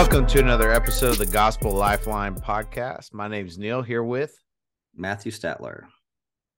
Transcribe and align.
Welcome 0.00 0.26
to 0.28 0.38
another 0.38 0.72
episode 0.72 1.10
of 1.10 1.18
the 1.18 1.26
Gospel 1.26 1.72
Lifeline 1.72 2.34
podcast. 2.34 3.12
My 3.12 3.28
name 3.28 3.46
is 3.46 3.58
Neal 3.58 3.82
here 3.82 4.02
with 4.02 4.34
Matthew 4.96 5.30
Statler. 5.30 5.82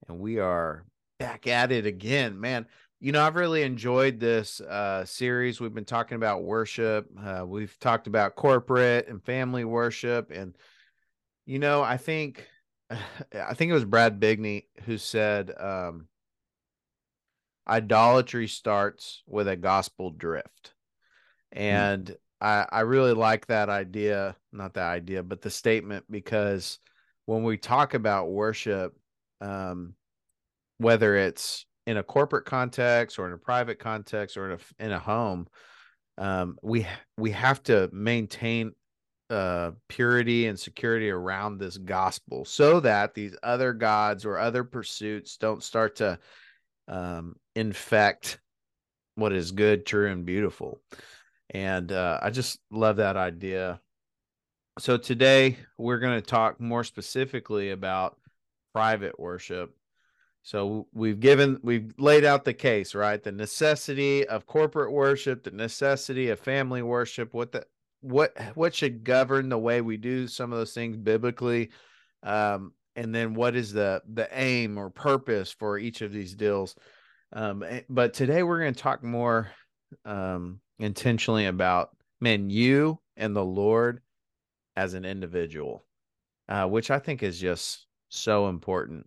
And 0.06 0.20
we 0.20 0.38
are 0.38 0.86
back 1.18 1.48
at 1.48 1.72
it 1.72 1.84
again. 1.84 2.38
Man, 2.38 2.66
you 3.00 3.10
know, 3.10 3.20
I've 3.20 3.34
really 3.34 3.64
enjoyed 3.64 4.20
this 4.20 4.60
uh, 4.60 5.04
series. 5.04 5.60
We've 5.60 5.74
been 5.74 5.84
talking 5.84 6.14
about 6.14 6.44
worship. 6.44 7.08
Uh, 7.20 7.44
we've 7.44 7.76
talked 7.80 8.06
about 8.06 8.36
corporate 8.36 9.08
and 9.08 9.20
family 9.20 9.64
worship. 9.64 10.30
And, 10.30 10.56
you 11.44 11.58
know, 11.58 11.82
I 11.82 11.96
think, 11.96 12.46
I 12.90 13.54
think 13.54 13.70
it 13.70 13.74
was 13.74 13.84
Brad 13.84 14.20
Bigney 14.20 14.66
who 14.84 14.98
said, 14.98 15.50
um, 15.58 16.06
idolatry 17.66 18.46
starts 18.46 19.24
with 19.26 19.48
a 19.48 19.56
gospel 19.56 20.12
drift. 20.12 20.74
Hmm. 21.52 21.58
And. 21.58 22.16
I, 22.42 22.66
I 22.72 22.80
really 22.80 23.12
like 23.12 23.46
that 23.46 23.68
idea, 23.68 24.34
not 24.52 24.74
that 24.74 24.90
idea, 24.90 25.22
but 25.22 25.40
the 25.40 25.50
statement 25.50 26.04
because 26.10 26.80
when 27.26 27.44
we 27.44 27.56
talk 27.56 27.94
about 27.94 28.32
worship, 28.32 28.94
um, 29.40 29.94
whether 30.78 31.14
it's 31.14 31.64
in 31.86 31.98
a 31.98 32.02
corporate 32.02 32.44
context 32.44 33.20
or 33.20 33.28
in 33.28 33.32
a 33.32 33.38
private 33.38 33.78
context 33.78 34.36
or 34.36 34.50
in 34.50 34.58
a 34.58 34.84
in 34.84 34.90
a 34.90 34.98
home, 34.98 35.46
um, 36.18 36.58
we 36.62 36.84
we 37.16 37.30
have 37.30 37.62
to 37.64 37.88
maintain 37.92 38.72
uh, 39.30 39.70
purity 39.88 40.48
and 40.48 40.58
security 40.58 41.10
around 41.10 41.58
this 41.58 41.78
gospel 41.78 42.44
so 42.44 42.80
that 42.80 43.14
these 43.14 43.36
other 43.44 43.72
gods 43.72 44.24
or 44.24 44.36
other 44.36 44.64
pursuits 44.64 45.36
don't 45.36 45.62
start 45.62 45.96
to 45.96 46.18
um, 46.88 47.36
infect 47.54 48.40
what 49.14 49.32
is 49.32 49.52
good, 49.52 49.86
true, 49.86 50.10
and 50.10 50.26
beautiful. 50.26 50.80
And 51.52 51.92
uh, 51.92 52.18
I 52.22 52.30
just 52.30 52.58
love 52.70 52.96
that 52.96 53.16
idea. 53.16 53.80
So 54.78 54.96
today 54.96 55.58
we're 55.76 55.98
going 55.98 56.18
to 56.18 56.26
talk 56.26 56.60
more 56.60 56.82
specifically 56.82 57.70
about 57.70 58.16
private 58.72 59.20
worship. 59.20 59.74
So 60.42 60.88
we've 60.92 61.20
given 61.20 61.60
we've 61.62 61.92
laid 61.98 62.24
out 62.24 62.44
the 62.44 62.54
case, 62.54 62.94
right? 62.94 63.22
The 63.22 63.32
necessity 63.32 64.26
of 64.26 64.46
corporate 64.46 64.92
worship, 64.92 65.44
the 65.44 65.50
necessity 65.50 66.30
of 66.30 66.40
family 66.40 66.82
worship, 66.82 67.32
what 67.32 67.52
the 67.52 67.66
what 68.00 68.36
what 68.54 68.74
should 68.74 69.04
govern 69.04 69.48
the 69.48 69.58
way 69.58 69.82
we 69.82 69.98
do 69.98 70.26
some 70.26 70.52
of 70.52 70.58
those 70.58 70.72
things 70.72 70.96
biblically. 70.96 71.70
Um, 72.22 72.72
and 72.96 73.14
then 73.14 73.34
what 73.34 73.54
is 73.54 73.72
the 73.72 74.02
the 74.12 74.28
aim 74.32 74.78
or 74.78 74.90
purpose 74.90 75.52
for 75.52 75.78
each 75.78 76.00
of 76.00 76.12
these 76.12 76.34
deals. 76.34 76.74
Um, 77.32 77.62
eh, 77.62 77.82
but 77.88 78.14
today 78.14 78.42
we're 78.42 78.60
going 78.60 78.74
to 78.74 78.80
talk 78.80 79.04
more 79.04 79.50
um, 80.04 80.60
intentionally 80.78 81.46
about 81.46 81.90
man, 82.20 82.50
you 82.50 83.00
and 83.16 83.34
the 83.34 83.44
Lord 83.44 84.00
as 84.76 84.94
an 84.94 85.04
individual, 85.04 85.84
uh, 86.48 86.66
which 86.66 86.90
I 86.90 86.98
think 86.98 87.22
is 87.22 87.38
just 87.38 87.86
so 88.08 88.48
important. 88.48 89.06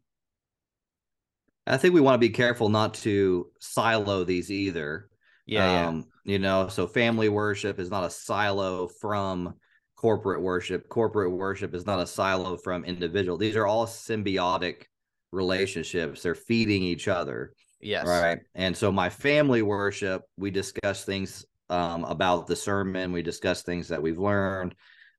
I 1.67 1.77
think 1.77 1.93
we 1.93 2.01
want 2.01 2.15
to 2.15 2.27
be 2.27 2.29
careful 2.29 2.69
not 2.69 2.93
to 2.95 3.47
silo 3.59 4.23
these 4.23 4.51
either. 4.51 5.09
Yeah, 5.47 5.87
um, 5.87 6.05
yeah. 6.23 6.33
You 6.33 6.39
know, 6.39 6.67
so 6.67 6.87
family 6.87 7.29
worship 7.29 7.79
is 7.79 7.89
not 7.89 8.03
a 8.03 8.09
silo 8.09 8.87
from 8.87 9.55
corporate 9.95 10.41
worship. 10.41 10.89
Corporate 10.89 11.31
worship 11.31 11.73
is 11.73 11.85
not 11.85 11.99
a 11.99 12.07
silo 12.07 12.57
from 12.57 12.83
individual. 12.85 13.37
These 13.37 13.55
are 13.55 13.65
all 13.65 13.87
symbiotic 13.87 14.83
relationships. 15.31 16.21
They're 16.21 16.35
feeding 16.35 16.83
each 16.83 17.07
other. 17.07 17.53
Yes. 17.79 18.07
Right. 18.07 18.39
And 18.55 18.75
so 18.75 18.91
my 18.91 19.09
family 19.09 19.61
worship, 19.61 20.23
we 20.37 20.51
discuss 20.51 21.03
things 21.03 21.45
um, 21.69 22.03
about 22.03 22.47
the 22.47 22.55
sermon. 22.55 23.11
We 23.11 23.21
discuss 23.21 23.63
things 23.63 23.87
that 23.89 24.01
we've 24.01 24.17
learned. 24.17 24.75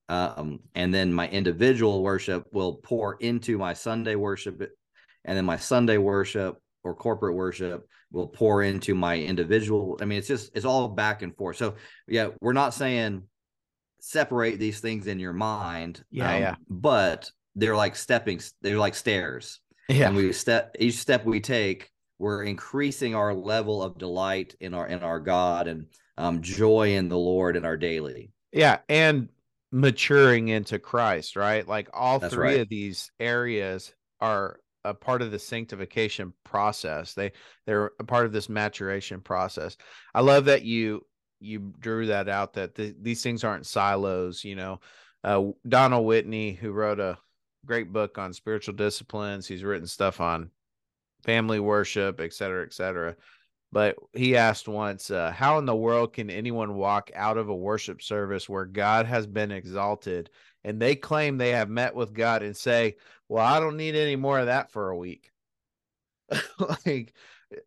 Um, 0.09 0.61
and 0.75 0.95
then 0.95 1.13
my 1.13 1.29
individual 1.29 2.03
worship 2.03 2.47
will 2.53 2.77
pour 2.77 3.15
into 3.15 3.59
my 3.59 3.75
Sunday 3.75 4.15
worship. 4.15 4.63
And 5.25 5.37
then 5.37 5.45
my 5.45 5.57
Sunday 5.57 5.99
worship 5.99 6.57
or 6.85 6.95
corporate 6.95 7.35
worship 7.35 7.89
will 8.13 8.29
pour 8.29 8.63
into 8.63 8.95
my 8.95 9.19
individual. 9.19 9.99
I 10.01 10.05
mean, 10.05 10.19
it's 10.19 10.29
just, 10.29 10.53
it's 10.55 10.65
all 10.65 10.89
back 10.89 11.23
and 11.23 11.37
forth. 11.37 11.57
So, 11.57 11.75
yeah, 12.07 12.29
we're 12.41 12.53
not 12.53 12.75
saying 12.75 13.25
separate 14.01 14.61
these 14.61 14.79
things 14.79 15.09
in 15.09 15.19
your 15.19 15.33
mind. 15.33 16.05
Yeah. 16.11 16.35
Um, 16.35 16.43
yeah. 16.43 16.55
But 16.71 17.31
they're 17.57 17.77
like 17.77 17.97
stepping, 17.97 18.41
they're 18.63 18.79
like 18.79 18.95
stairs. 18.95 19.61
Yeah. 19.89 20.09
And 20.09 20.17
we 20.17 20.33
step, 20.33 20.77
each 20.79 20.99
step 20.99 21.25
we 21.25 21.41
take, 21.41 21.91
we're 22.19 22.45
increasing 22.45 23.15
our 23.15 23.35
level 23.35 23.83
of 23.83 23.99
delight 23.99 24.55
in 24.61 24.73
our 24.73 24.87
in 24.87 25.03
our 25.03 25.21
God 25.21 25.69
and 25.69 25.87
um, 26.19 26.43
joy 26.43 26.95
in 26.95 27.09
the 27.09 27.19
Lord 27.19 27.57
in 27.57 27.65
our 27.65 27.77
daily. 27.77 28.33
Yeah, 28.53 28.79
and 28.89 29.29
maturing 29.73 30.49
into 30.49 30.79
Christ, 30.79 31.37
right? 31.37 31.67
Like 31.67 31.89
all 31.93 32.19
That's 32.19 32.33
three 32.33 32.49
right. 32.49 32.61
of 32.61 32.69
these 32.69 33.11
areas 33.21 33.93
are 34.21 34.61
a 34.85 34.95
part 34.95 35.21
of 35.21 35.31
the 35.31 35.39
sanctification 35.39 36.33
process. 36.45 37.15
They 37.15 37.33
they're 37.67 37.91
a 37.99 38.05
part 38.05 38.27
of 38.27 38.33
this 38.33 38.49
maturation 38.49 39.21
process. 39.21 39.77
I 40.15 40.21
love 40.21 40.47
that 40.47 40.63
you 40.63 41.05
you 41.41 41.75
drew 41.81 42.07
that 42.07 42.29
out 42.29 42.55
that 42.55 42.75
the, 42.75 42.95
these 43.01 43.23
things 43.23 43.45
aren't 43.45 43.67
silos. 43.67 44.45
You 44.45 44.57
know, 44.57 44.81
uh, 45.25 45.43
Donald 45.69 46.07
Whitney, 46.07 46.53
who 46.53 46.73
wrote 46.73 47.01
a 47.01 47.19
great 47.67 47.93
book 47.93 48.17
on 48.17 48.33
spiritual 48.33 48.75
disciplines, 48.75 49.47
he's 49.47 49.65
written 49.65 49.89
stuff 49.89 50.21
on 50.21 50.51
family 51.25 51.59
worship, 51.59 52.21
et 52.21 52.33
cetera, 52.33 52.65
et 52.65 52.73
cetera. 52.73 53.17
But 53.73 53.97
he 54.13 54.37
asked 54.37 54.69
once, 54.69 55.11
uh, 55.11 55.33
How 55.33 55.59
in 55.59 55.67
the 55.67 55.77
world 55.77 56.13
can 56.13 56.31
anyone 56.31 56.75
walk 56.75 57.11
out 57.15 57.37
of 57.37 57.49
a 57.49 57.55
worship 57.55 58.03
service 58.03 58.49
where 58.49 58.65
God 58.65 59.07
has 59.07 59.27
been 59.27 59.51
exalted 59.51 60.31
and 60.65 60.81
they 60.81 60.97
claim 60.97 61.37
they 61.37 61.51
have 61.51 61.69
met 61.69 61.95
with 61.95 62.15
God 62.15 62.43
and 62.43 62.57
say, 62.57 62.97
Well, 63.29 63.45
I 63.45 63.61
don't 63.61 63.77
need 63.77 63.95
any 63.95 64.17
more 64.17 64.39
of 64.39 64.47
that 64.47 64.71
for 64.71 64.91
a 64.91 64.97
week? 64.97 65.31
like 66.87 67.15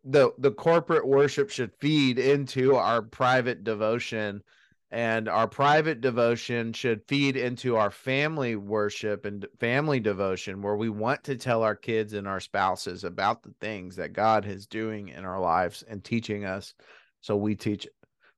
the 0.03 0.31
the 0.37 0.51
corporate 0.51 1.07
worship 1.07 1.49
should 1.49 1.73
feed 1.79 2.19
into 2.19 2.75
our 2.75 3.01
private 3.01 3.63
devotion 3.63 4.43
and 4.91 5.29
our 5.29 5.47
private 5.47 6.01
devotion 6.01 6.73
should 6.73 7.03
feed 7.07 7.37
into 7.37 7.75
our 7.75 7.91
family 7.91 8.55
worship 8.55 9.25
and 9.25 9.45
family 9.59 9.99
devotion 9.99 10.61
where 10.61 10.75
we 10.75 10.89
want 10.89 11.23
to 11.25 11.35
tell 11.35 11.61
our 11.61 11.75
kids 11.75 12.13
and 12.13 12.27
our 12.27 12.39
spouses 12.39 13.03
about 13.03 13.43
the 13.43 13.53
things 13.61 13.95
that 13.97 14.13
God 14.13 14.45
is 14.45 14.65
doing 14.65 15.09
in 15.09 15.25
our 15.25 15.39
lives 15.39 15.83
and 15.87 16.03
teaching 16.03 16.43
us. 16.43 16.73
So 17.21 17.35
we 17.35 17.55
teach 17.55 17.87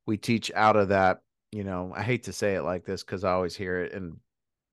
we 0.06 0.18
teach 0.18 0.50
out 0.54 0.76
of 0.76 0.88
that 0.88 1.20
you 1.52 1.64
know 1.64 1.92
I 1.94 2.02
hate 2.02 2.24
to 2.24 2.32
say 2.32 2.54
it 2.56 2.62
like 2.62 2.84
this 2.84 3.02
cuz 3.02 3.24
I 3.24 3.32
always 3.32 3.56
hear 3.56 3.80
it 3.80 3.92
in 3.92 4.16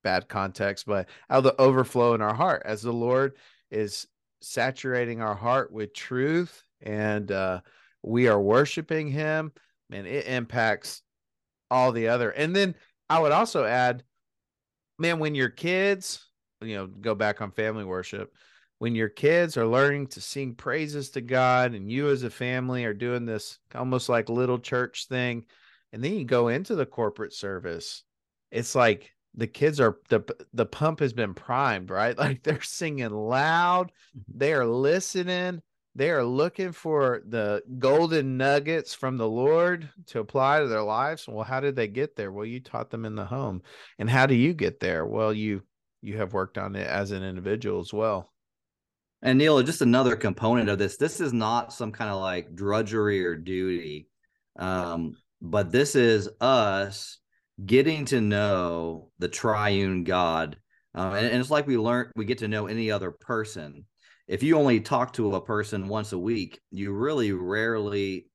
bad 0.04 0.28
context 0.28 0.86
but 0.86 1.08
out 1.30 1.40
of 1.40 1.44
the 1.44 1.62
overflow 1.62 2.14
in 2.14 2.22
our 2.22 2.34
heart 2.34 2.64
as 2.66 2.82
the 2.82 2.94
Lord 2.94 3.34
is 3.70 4.08
saturating 4.42 5.22
our 5.22 5.36
heart 5.36 5.72
with 5.72 5.94
truth 5.94 6.64
and 6.82 7.32
uh 7.32 7.62
we 8.02 8.28
are 8.28 8.42
worshiping 8.42 9.10
him 9.10 9.52
and 9.92 10.08
it 10.08 10.26
impacts 10.26 11.04
all 11.70 11.92
the 11.92 12.08
other. 12.08 12.32
And 12.32 12.56
then 12.56 12.76
I 13.10 13.20
would 13.20 13.32
also 13.32 13.66
add, 13.66 14.04
man, 14.98 15.20
when 15.20 15.36
your 15.36 15.50
kids, 15.50 16.26
you 16.62 16.76
know, 16.76 16.88
go 16.88 17.16
back 17.16 17.42
on 17.42 17.52
family 17.52 17.86
worship, 17.86 18.34
when 18.80 18.96
your 18.96 19.10
kids 19.10 19.58
are 19.58 19.68
learning 19.68 20.08
to 20.08 20.22
sing 20.22 20.56
praises 20.56 21.12
to 21.12 21.22
God 21.22 21.74
and 21.74 21.92
you 21.92 22.10
as 22.10 22.24
a 22.24 22.30
family 22.30 22.86
are 22.86 22.94
doing 22.94 23.26
this 23.26 23.60
almost 23.76 24.10
like 24.10 24.30
little 24.30 24.60
church 24.60 25.08
thing, 25.08 25.46
and 25.92 26.04
then 26.04 26.14
you 26.14 26.26
go 26.26 26.48
into 26.48 26.76
the 26.76 26.86
corporate 26.86 27.34
service, 27.34 28.04
it's 28.52 28.76
like 28.76 29.12
the 29.36 29.48
kids 29.48 29.80
are 29.80 29.98
the 30.10 30.24
the 30.54 30.66
pump 30.66 31.00
has 31.02 31.14
been 31.14 31.34
primed, 31.34 31.90
right? 31.90 32.18
Like 32.18 32.44
they're 32.44 32.62
singing 32.62 33.12
loud, 33.12 33.92
they 34.34 34.54
are 34.54 34.66
listening, 34.66 35.62
they 35.96 36.12
are 36.12 36.24
looking 36.24 36.72
for 36.72 37.22
the 37.28 37.64
golden 37.78 38.38
nuggets 38.38 38.94
from 38.94 39.18
the 39.18 39.28
Lord 39.28 39.90
to 40.08 40.20
apply 40.20 40.60
to 40.60 40.68
their 40.68 40.84
lives. 40.84 41.28
Well, 41.28 41.44
how 41.44 41.60
did 41.60 41.76
they 41.76 41.88
get 41.88 42.16
there? 42.16 42.32
Well, 42.32 42.46
you 42.46 42.60
taught 42.60 42.90
them 42.90 43.06
in 43.06 43.16
the 43.16 43.26
home. 43.26 43.64
And 43.98 44.10
how 44.10 44.26
do 44.26 44.36
you 44.36 44.54
get 44.54 44.80
there? 44.80 45.06
Well, 45.06 45.34
you 45.34 45.64
you 46.02 46.18
have 46.18 46.34
worked 46.34 46.58
on 46.58 46.76
it 46.76 46.88
as 46.88 47.12
an 47.12 47.24
individual 47.24 47.82
as 47.82 47.92
well. 47.92 48.32
And 49.22 49.38
Neal, 49.38 49.62
just 49.64 49.82
another 49.82 50.16
component 50.16 50.70
of 50.70 50.78
this. 50.78 50.96
This 50.96 51.20
is 51.20 51.34
not 51.34 51.74
some 51.74 51.92
kind 51.92 52.10
of 52.10 52.22
like 52.22 52.56
drudgery 52.56 53.26
or 53.26 53.36
duty, 53.36 54.08
um, 54.58 55.18
but 55.42 55.72
this 55.72 55.96
is 55.96 56.30
us 56.40 57.18
getting 57.66 58.06
to 58.06 58.22
know 58.22 59.10
the 59.20 59.28
triune 59.28 60.06
God, 60.06 60.58
um, 60.96 61.14
and, 61.14 61.26
and 61.26 61.42
it's 61.42 61.52
like 61.52 61.68
we 61.68 61.78
learn 61.78 62.12
we 62.16 62.24
get 62.24 62.38
to 62.38 62.48
know 62.48 62.68
any 62.68 62.92
other 62.92 63.12
person 63.12 63.86
if 64.30 64.44
you 64.44 64.58
only 64.58 64.80
talk 64.80 65.12
to 65.14 65.36
a 65.36 65.42
person 65.42 65.90
once 65.90 66.14
a 66.14 66.18
week, 66.18 66.62
you 66.72 66.94
really 66.94 67.34
rarely 67.34 68.28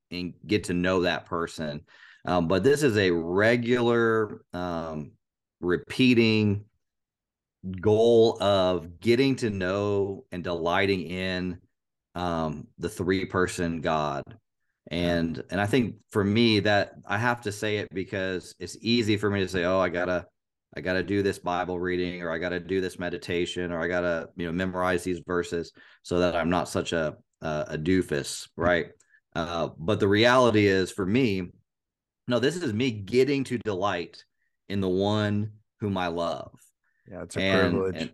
get 0.47 0.65
to 0.65 0.75
know 0.75 1.03
that 1.03 1.25
person. 1.25 1.81
Um, 2.27 2.49
but 2.49 2.63
this 2.63 2.83
is 2.83 2.99
a 2.99 3.11
regular, 3.11 4.43
um, 4.53 5.13
repeating 5.61 6.65
goal 7.81 8.37
of 8.43 9.01
getting 9.01 9.37
to 9.37 9.51
know 9.51 10.25
and 10.33 10.45
delighting 10.45 11.03
in 11.03 11.59
um, 12.15 12.67
the 12.79 12.89
three 12.89 13.25
person 13.25 13.81
God. 13.81 14.23
and 14.91 15.43
and 15.51 15.61
i 15.61 15.67
think 15.67 15.97
for 16.11 16.23
me 16.23 16.61
that 16.61 16.93
i 17.07 17.17
have 17.17 17.41
to 17.41 17.51
say 17.51 17.79
it 17.79 17.89
because 17.95 18.55
it's 18.59 18.77
easy 18.83 19.17
for 19.17 19.31
me 19.31 19.41
to 19.41 19.49
say 19.49 19.65
oh 19.65 19.81
i 19.81 19.89
gotta 19.89 20.27
i 20.77 20.81
gotta 20.81 21.03
do 21.03 21.23
this 21.23 21.39
bible 21.39 21.79
reading 21.79 22.23
or 22.23 22.31
i 22.31 22.39
gotta 22.39 22.61
do 22.61 22.81
this 22.81 22.99
meditation 22.99 23.73
or 23.73 23.81
i 23.81 23.89
gotta 23.89 24.29
you 24.37 24.47
know 24.47 24.53
memorize 24.53 25.05
these 25.05 25.21
verses 25.27 25.73
so 26.03 26.19
that 26.19 26.37
i'm 26.37 26.51
not 26.51 26.69
such 26.69 26.93
a 26.93 27.17
a, 27.43 27.65
a 27.71 27.79
doofus 27.79 28.49
right? 28.57 28.87
Uh, 29.37 29.69
but 29.79 29.99
the 29.99 30.07
reality 30.07 30.67
is 30.67 30.91
for 30.91 31.05
me 31.05 31.51
no 32.29 32.39
this 32.39 32.57
is 32.57 32.73
me 32.73 32.91
getting 32.91 33.45
to 33.45 33.59
delight 33.59 34.25
in 34.69 34.81
the 34.81 34.89
one 34.89 35.51
whom 35.81 35.99
i 35.99 36.07
love. 36.07 36.53
Yeah 37.11 37.23
it's 37.23 37.37
a 37.37 37.41
and, 37.41 37.73
privilege. 37.73 37.97
and 37.97 38.11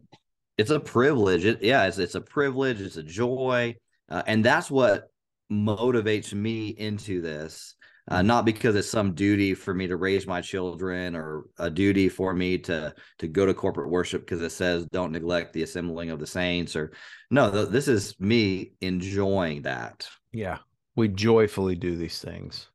it's 0.58 0.70
a 0.70 0.80
privilege. 0.80 1.44
It, 1.44 1.62
yeah 1.62 1.86
it's, 1.86 1.98
it's 1.98 2.14
a 2.14 2.20
privilege. 2.20 2.80
It's 2.80 2.96
a 2.96 3.02
joy. 3.02 3.76
Uh, 4.08 4.22
and 4.26 4.44
that's 4.44 4.70
what 4.70 5.10
motivates 5.50 6.32
me 6.32 6.68
into 6.68 7.20
this 7.20 7.74
uh, 8.10 8.22
not 8.22 8.44
because 8.44 8.74
it's 8.74 8.90
some 8.90 9.14
duty 9.14 9.54
for 9.54 9.72
me 9.72 9.86
to 9.86 9.96
raise 9.96 10.26
my 10.26 10.40
children 10.40 11.14
or 11.14 11.44
a 11.58 11.70
duty 11.70 12.08
for 12.08 12.34
me 12.34 12.58
to 12.58 12.92
to 13.18 13.28
go 13.28 13.46
to 13.46 13.54
corporate 13.54 13.88
worship 13.88 14.22
because 14.22 14.42
it 14.42 14.50
says 14.50 14.84
don't 14.86 15.12
neglect 15.12 15.52
the 15.52 15.62
assembling 15.62 16.10
of 16.10 16.18
the 16.18 16.26
saints 16.26 16.74
or 16.74 16.92
no 17.30 17.50
th- 17.50 17.68
this 17.68 17.86
is 17.86 18.18
me 18.18 18.72
enjoying 18.80 19.62
that. 19.62 20.08
Yeah. 20.32 20.58
We 20.96 21.08
joyfully 21.08 21.76
do 21.76 21.96
these 21.96 22.18
things. 22.18 22.68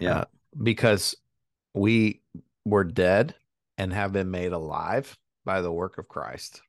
Yeah. 0.00 0.20
Uh, 0.20 0.24
because 0.62 1.14
we 1.74 2.22
were 2.64 2.84
dead 2.84 3.34
and 3.76 3.92
have 3.92 4.12
been 4.12 4.30
made 4.30 4.52
alive 4.52 5.16
by 5.44 5.60
the 5.60 5.72
work 5.72 5.98
of 5.98 6.08
christ. 6.08 6.62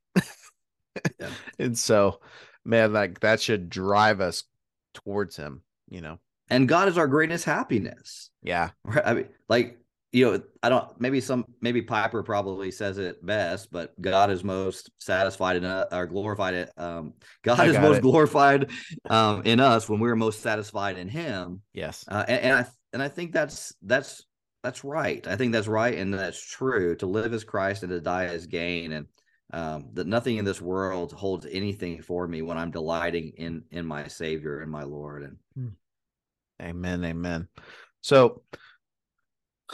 Yeah. 1.18 1.30
and 1.58 1.78
so 1.78 2.20
man 2.64 2.92
like 2.92 3.20
that 3.20 3.40
should 3.40 3.70
drive 3.70 4.20
us 4.20 4.44
towards 4.92 5.36
him, 5.36 5.62
you 5.88 6.02
know. 6.02 6.18
And 6.48 6.68
God 6.68 6.88
is 6.88 6.98
our 6.98 7.08
greatest 7.08 7.44
happiness. 7.44 8.30
Yeah. 8.42 8.70
I 9.04 9.14
mean, 9.14 9.28
like, 9.48 9.78
you 10.12 10.24
know, 10.24 10.42
I 10.62 10.68
don't 10.68 10.88
maybe 11.00 11.20
some 11.20 11.44
maybe 11.60 11.82
Piper 11.82 12.22
probably 12.22 12.70
says 12.70 12.96
it 12.98 13.24
best, 13.24 13.70
but 13.70 14.00
God 14.00 14.30
is 14.30 14.44
most 14.44 14.90
satisfied 14.98 15.56
in 15.56 15.64
us 15.64 15.88
or 15.92 16.06
glorified 16.06 16.54
it. 16.54 16.70
Um, 16.76 17.14
God 17.42 17.66
is 17.66 17.78
most 17.78 17.98
it. 17.98 18.02
glorified 18.02 18.70
um 19.10 19.42
in 19.44 19.60
us 19.60 19.88
when 19.88 20.00
we're 20.00 20.16
most 20.16 20.40
satisfied 20.40 20.96
in 20.96 21.08
him. 21.08 21.60
Yes. 21.74 22.04
Uh, 22.08 22.24
and, 22.28 22.40
and 22.40 22.54
I 22.54 22.66
and 22.92 23.02
I 23.02 23.08
think 23.08 23.32
that's 23.32 23.74
that's 23.82 24.24
that's 24.62 24.84
right. 24.84 25.26
I 25.26 25.36
think 25.36 25.52
that's 25.52 25.68
right 25.68 25.96
and 25.96 26.14
that's 26.14 26.44
true. 26.44 26.96
To 26.96 27.06
live 27.06 27.34
as 27.34 27.44
Christ 27.44 27.82
and 27.82 27.90
to 27.90 28.00
die 28.00 28.24
as 28.24 28.46
gain. 28.46 28.92
And 28.92 29.06
um, 29.52 29.90
that 29.94 30.06
nothing 30.06 30.38
in 30.38 30.44
this 30.44 30.60
world 30.60 31.12
holds 31.12 31.46
anything 31.50 32.02
for 32.02 32.26
me 32.26 32.42
when 32.42 32.58
I'm 32.58 32.70
delighting 32.70 33.32
in 33.36 33.64
in 33.70 33.86
my 33.86 34.08
Savior 34.08 34.60
and 34.60 34.70
my 34.70 34.84
Lord. 34.84 35.22
And 35.22 35.36
hmm. 35.54 35.68
Amen, 36.60 37.04
Amen. 37.04 37.48
So 38.00 38.42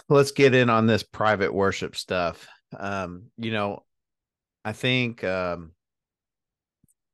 let's 0.08 0.32
get 0.32 0.54
in 0.54 0.70
on 0.70 0.86
this 0.86 1.02
private 1.02 1.52
worship 1.52 1.96
stuff. 1.96 2.46
Um, 2.76 3.30
you 3.36 3.52
know, 3.52 3.84
I 4.64 4.72
think 4.72 5.22
um, 5.24 5.72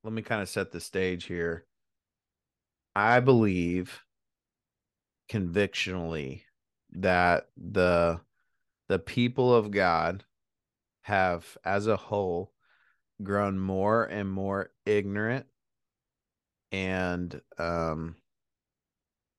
let 0.03 0.13
me 0.13 0.21
kind 0.21 0.41
of 0.41 0.49
set 0.49 0.71
the 0.71 0.79
stage 0.79 1.25
here. 1.25 1.65
I 2.95 3.19
believe 3.19 4.01
convictionally 5.29 6.43
that 6.93 7.47
the 7.55 8.19
the 8.87 8.99
people 8.99 9.53
of 9.53 9.69
God 9.69 10.23
have, 11.03 11.45
as 11.63 11.85
a 11.85 11.95
whole, 11.95 12.51
grown 13.21 13.59
more 13.59 14.03
and 14.05 14.29
more 14.29 14.71
ignorant 14.85 15.45
and 16.71 17.41
um 17.57 18.15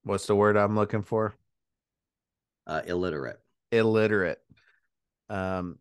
what's 0.05 0.27
the 0.27 0.37
word 0.37 0.57
I'm 0.57 0.77
looking 0.77 1.03
for? 1.03 1.35
Uh 2.67 2.83
illiterate. 2.87 3.41
Illiterate. 3.73 4.41
Um 5.29 5.79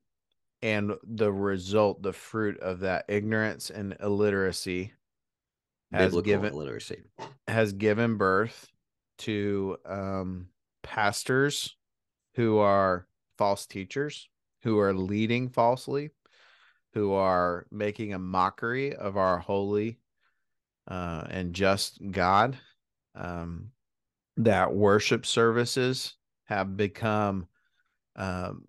and 0.61 0.93
the 1.03 1.31
result, 1.31 2.01
the 2.01 2.13
fruit 2.13 2.59
of 2.59 2.81
that 2.81 3.05
ignorance 3.07 3.69
and 3.69 3.95
illiteracy 4.01 4.93
has 5.91 6.11
Biblical 6.11 6.31
given 6.31 6.53
illiteracy 6.53 7.03
has 7.47 7.73
given 7.73 8.17
birth 8.17 8.67
to 9.19 9.77
um 9.85 10.47
pastors 10.83 11.75
who 12.35 12.59
are 12.59 13.07
false 13.37 13.65
teachers 13.65 14.29
who 14.63 14.79
are 14.79 14.93
leading 14.93 15.49
falsely, 15.49 16.11
who 16.93 17.13
are 17.13 17.65
making 17.71 18.13
a 18.13 18.19
mockery 18.19 18.95
of 18.95 19.17
our 19.17 19.39
holy 19.39 19.99
uh, 20.87 21.23
and 21.29 21.53
just 21.53 21.99
God. 22.11 22.57
Um, 23.15 23.71
that 24.39 24.73
worship 24.73 25.25
services 25.25 26.15
have 26.45 26.77
become 26.77 27.45
um, 28.15 28.65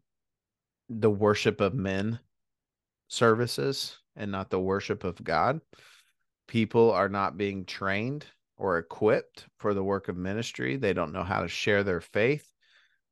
the 0.89 1.11
worship 1.11 1.61
of 1.61 1.75
men 1.75 2.19
services 3.09 3.99
and 4.17 4.31
not 4.33 4.51
the 4.51 4.61
worship 4.61 5.05
of 5.05 5.23
God. 5.23 5.61
People 6.49 6.91
are 6.91 7.09
not 7.09 7.37
being 7.37 7.65
trained 7.65 8.27
or 8.57 8.79
equipped 8.79 9.47
for 9.59 9.73
the 9.73 9.83
work 9.83 10.09
of 10.09 10.17
ministry. 10.17 10.77
They 10.77 10.93
don't 10.93 11.13
know 11.13 11.23
how 11.23 11.43
to 11.43 11.49
share 11.49 11.85
their 11.85 12.01
faith. 12.01 12.47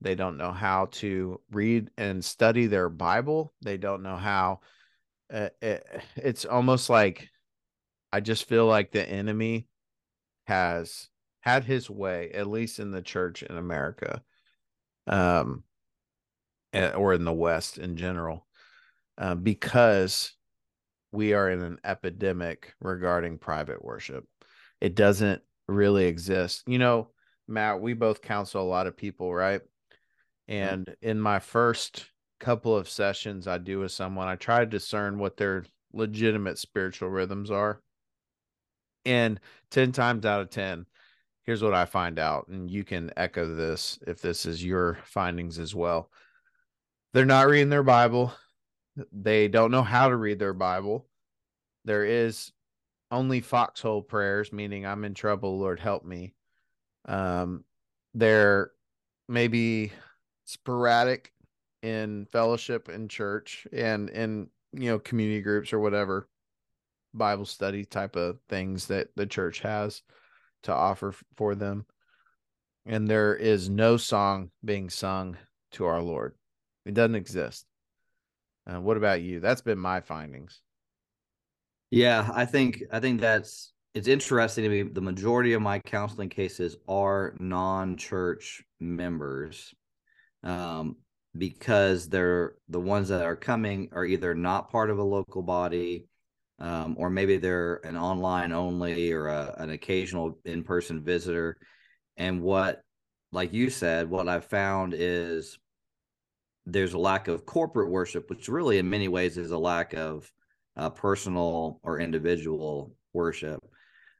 They 0.00 0.16
don't 0.16 0.36
know 0.36 0.52
how 0.52 0.86
to 0.92 1.40
read 1.52 1.90
and 1.96 2.24
study 2.24 2.66
their 2.66 2.88
Bible. 2.88 3.54
They 3.62 3.76
don't 3.76 4.02
know 4.02 4.16
how. 4.16 4.60
Uh, 5.32 5.50
it, 5.62 5.86
it's 6.16 6.44
almost 6.44 6.90
like 6.90 7.28
I 8.12 8.20
just 8.20 8.48
feel 8.48 8.66
like 8.66 8.90
the 8.90 9.08
enemy 9.08 9.68
has 10.46 11.08
had 11.48 11.64
his 11.64 11.88
way, 11.88 12.30
at 12.32 12.46
least 12.46 12.78
in 12.78 12.90
the 12.90 13.00
church 13.00 13.42
in 13.42 13.56
America, 13.56 14.22
um, 15.06 15.64
or 16.74 17.14
in 17.14 17.24
the 17.24 17.32
West 17.32 17.78
in 17.78 17.96
general, 17.96 18.46
uh, 19.16 19.34
because 19.34 20.34
we 21.10 21.32
are 21.32 21.48
in 21.48 21.62
an 21.62 21.78
epidemic 21.84 22.74
regarding 22.82 23.38
private 23.38 23.82
worship. 23.82 24.24
It 24.82 24.94
doesn't 24.94 25.40
really 25.66 26.04
exist. 26.04 26.64
You 26.66 26.78
know, 26.78 27.12
Matt, 27.46 27.80
we 27.80 27.94
both 27.94 28.20
counsel 28.20 28.62
a 28.62 28.68
lot 28.68 28.86
of 28.86 28.94
people, 28.94 29.34
right? 29.34 29.62
And 30.48 30.94
in 31.00 31.18
my 31.18 31.38
first 31.38 32.10
couple 32.40 32.76
of 32.76 32.90
sessions 32.90 33.48
I 33.48 33.56
do 33.56 33.80
with 33.80 33.92
someone, 33.92 34.28
I 34.28 34.36
try 34.36 34.60
to 34.60 34.66
discern 34.66 35.18
what 35.18 35.38
their 35.38 35.64
legitimate 35.94 36.58
spiritual 36.58 37.08
rhythms 37.08 37.50
are. 37.50 37.80
And 39.06 39.40
10 39.70 39.92
times 39.92 40.26
out 40.26 40.42
of 40.42 40.50
10, 40.50 40.84
here's 41.48 41.62
what 41.62 41.72
I 41.72 41.86
find 41.86 42.18
out. 42.18 42.46
And 42.48 42.70
you 42.70 42.84
can 42.84 43.10
echo 43.16 43.54
this 43.54 43.98
if 44.06 44.20
this 44.20 44.44
is 44.44 44.62
your 44.62 44.98
findings 45.04 45.58
as 45.58 45.74
well. 45.74 46.10
They're 47.14 47.24
not 47.24 47.46
reading 47.46 47.70
their 47.70 47.82
Bible, 47.82 48.34
they 49.12 49.48
don't 49.48 49.70
know 49.70 49.82
how 49.82 50.10
to 50.10 50.16
read 50.16 50.38
their 50.38 50.52
Bible. 50.52 51.06
There 51.86 52.04
is 52.04 52.52
only 53.10 53.40
foxhole 53.40 54.02
prayers, 54.02 54.52
meaning 54.52 54.84
I'm 54.84 55.06
in 55.06 55.14
trouble, 55.14 55.58
Lord, 55.58 55.80
help 55.80 56.04
me. 56.04 56.34
Um, 57.06 57.64
they're 58.12 58.72
maybe 59.26 59.90
sporadic 60.44 61.32
in 61.82 62.26
fellowship 62.26 62.90
in 62.90 63.08
church 63.08 63.66
and 63.72 64.10
in 64.10 64.50
you 64.74 64.90
know 64.90 64.98
community 64.98 65.40
groups 65.40 65.72
or 65.72 65.78
whatever 65.78 66.28
bible 67.14 67.44
study 67.44 67.84
type 67.84 68.16
of 68.16 68.38
things 68.48 68.86
that 68.88 69.08
the 69.14 69.26
church 69.26 69.60
has 69.60 70.02
to 70.64 70.72
offer 70.72 71.14
for 71.36 71.54
them. 71.54 71.86
And 72.86 73.06
there 73.06 73.34
is 73.34 73.68
no 73.68 73.96
song 73.96 74.50
being 74.64 74.90
sung 74.90 75.36
to 75.72 75.84
our 75.84 76.00
lord. 76.00 76.34
It 76.86 76.94
doesn't 76.94 77.16
exist. 77.16 77.66
Uh, 78.66 78.80
what 78.80 78.96
about 78.96 79.20
you? 79.20 79.40
That's 79.40 79.60
been 79.60 79.78
my 79.78 80.00
findings. 80.00 80.60
Yeah 81.90 82.28
i 82.34 82.44
think 82.44 82.82
i 82.92 83.00
think 83.00 83.20
that's 83.20 83.72
it's 83.94 84.08
interesting 84.08 84.64
to 84.64 84.70
me 84.70 84.82
the 84.82 85.00
majority 85.00 85.54
of 85.54 85.62
my 85.62 85.78
counseling 85.78 86.28
cases 86.28 86.76
are 86.86 87.34
non-church 87.40 88.62
members 88.78 89.74
um, 90.44 90.96
because 91.36 92.08
they're 92.08 92.54
the 92.68 92.80
ones 92.80 93.08
that 93.08 93.24
are 93.24 93.36
coming 93.36 93.88
are 93.92 94.04
either 94.04 94.34
not 94.34 94.70
part 94.70 94.90
of 94.90 94.98
a 94.98 95.02
local 95.02 95.42
body 95.42 96.06
um, 96.58 96.96
or 96.98 97.10
maybe 97.10 97.36
they're 97.36 97.76
an 97.84 97.96
online 97.96 98.52
only 98.52 99.12
or 99.12 99.28
a, 99.28 99.54
an 99.58 99.70
occasional 99.70 100.38
in-person 100.44 101.02
visitor. 101.04 101.58
And 102.16 102.42
what 102.42 102.82
like 103.30 103.52
you 103.52 103.68
said 103.68 104.08
what 104.08 104.26
i've 104.26 104.46
found 104.46 104.94
is 104.96 105.58
there's 106.64 106.94
a 106.94 106.98
lack 106.98 107.28
of 107.28 107.44
corporate 107.44 107.90
worship 107.90 108.30
which 108.30 108.48
really 108.48 108.78
in 108.78 108.88
many 108.88 109.08
ways 109.08 109.36
is 109.36 109.50
a 109.50 109.58
lack 109.58 109.92
of 109.92 110.30
uh, 110.78 110.90
personal 110.90 111.80
or 111.82 111.98
individual 111.98 112.94
worship. 113.12 113.60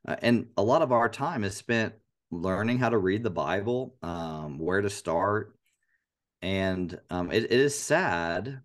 Uh, 0.07 0.17
and 0.23 0.47
a 0.57 0.63
lot 0.63 0.83
of 0.83 0.93
our 0.93 1.09
time 1.09 1.45
is 1.45 1.57
spent 1.57 1.95
learning 2.31 2.79
how 2.79 2.89
to 2.89 2.99
read 2.99 3.23
the 3.23 3.31
bible 3.31 3.95
um, 4.03 4.59
where 4.59 4.81
to 4.81 4.91
start. 4.91 5.55
And 6.43 6.99
um, 7.11 7.31
it, 7.31 7.45
it 7.45 7.53
is 7.53 7.79
sad 7.79 8.61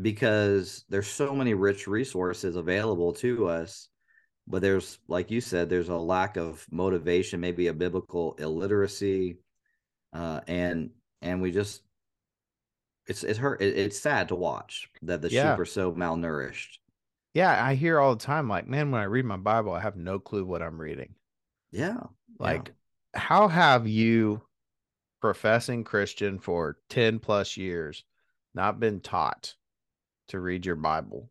because 0.00 0.84
there's 0.88 1.08
so 1.08 1.34
many 1.34 1.54
rich 1.54 1.86
resources 1.86 2.56
available 2.56 3.12
to 3.12 3.48
us 3.48 3.88
but 4.48 4.62
there's 4.62 4.98
like 5.08 5.30
you 5.30 5.40
said 5.40 5.68
there's 5.68 5.88
a 5.88 5.96
lack 5.96 6.36
of 6.36 6.64
motivation 6.70 7.40
maybe 7.40 7.66
a 7.66 7.74
biblical 7.74 8.34
illiteracy 8.38 9.38
uh, 10.12 10.40
and 10.46 10.90
and 11.20 11.42
we 11.42 11.50
just 11.50 11.82
it's 13.06 13.24
it's 13.24 13.38
hurt 13.38 13.60
it, 13.60 13.76
it's 13.76 13.98
sad 13.98 14.28
to 14.28 14.34
watch 14.34 14.88
that 15.02 15.22
the 15.22 15.30
yeah. 15.30 15.52
sheep 15.52 15.60
are 15.60 15.64
so 15.64 15.92
malnourished 15.92 16.78
yeah 17.34 17.62
i 17.64 17.74
hear 17.74 17.98
all 17.98 18.14
the 18.14 18.24
time 18.24 18.48
like 18.48 18.66
man 18.66 18.90
when 18.90 19.00
i 19.00 19.04
read 19.04 19.24
my 19.24 19.36
bible 19.36 19.72
i 19.72 19.80
have 19.80 19.96
no 19.96 20.18
clue 20.18 20.44
what 20.44 20.62
i'm 20.62 20.80
reading 20.80 21.14
yeah 21.70 21.98
like 22.38 22.72
yeah. 23.14 23.20
how 23.20 23.48
have 23.48 23.86
you 23.86 24.40
professing 25.20 25.84
christian 25.84 26.38
for 26.38 26.78
10 26.90 27.18
plus 27.18 27.56
years 27.56 28.04
not 28.54 28.80
been 28.80 29.00
taught 29.00 29.54
to 30.28 30.40
read 30.40 30.66
your 30.66 30.76
bible. 30.76 31.30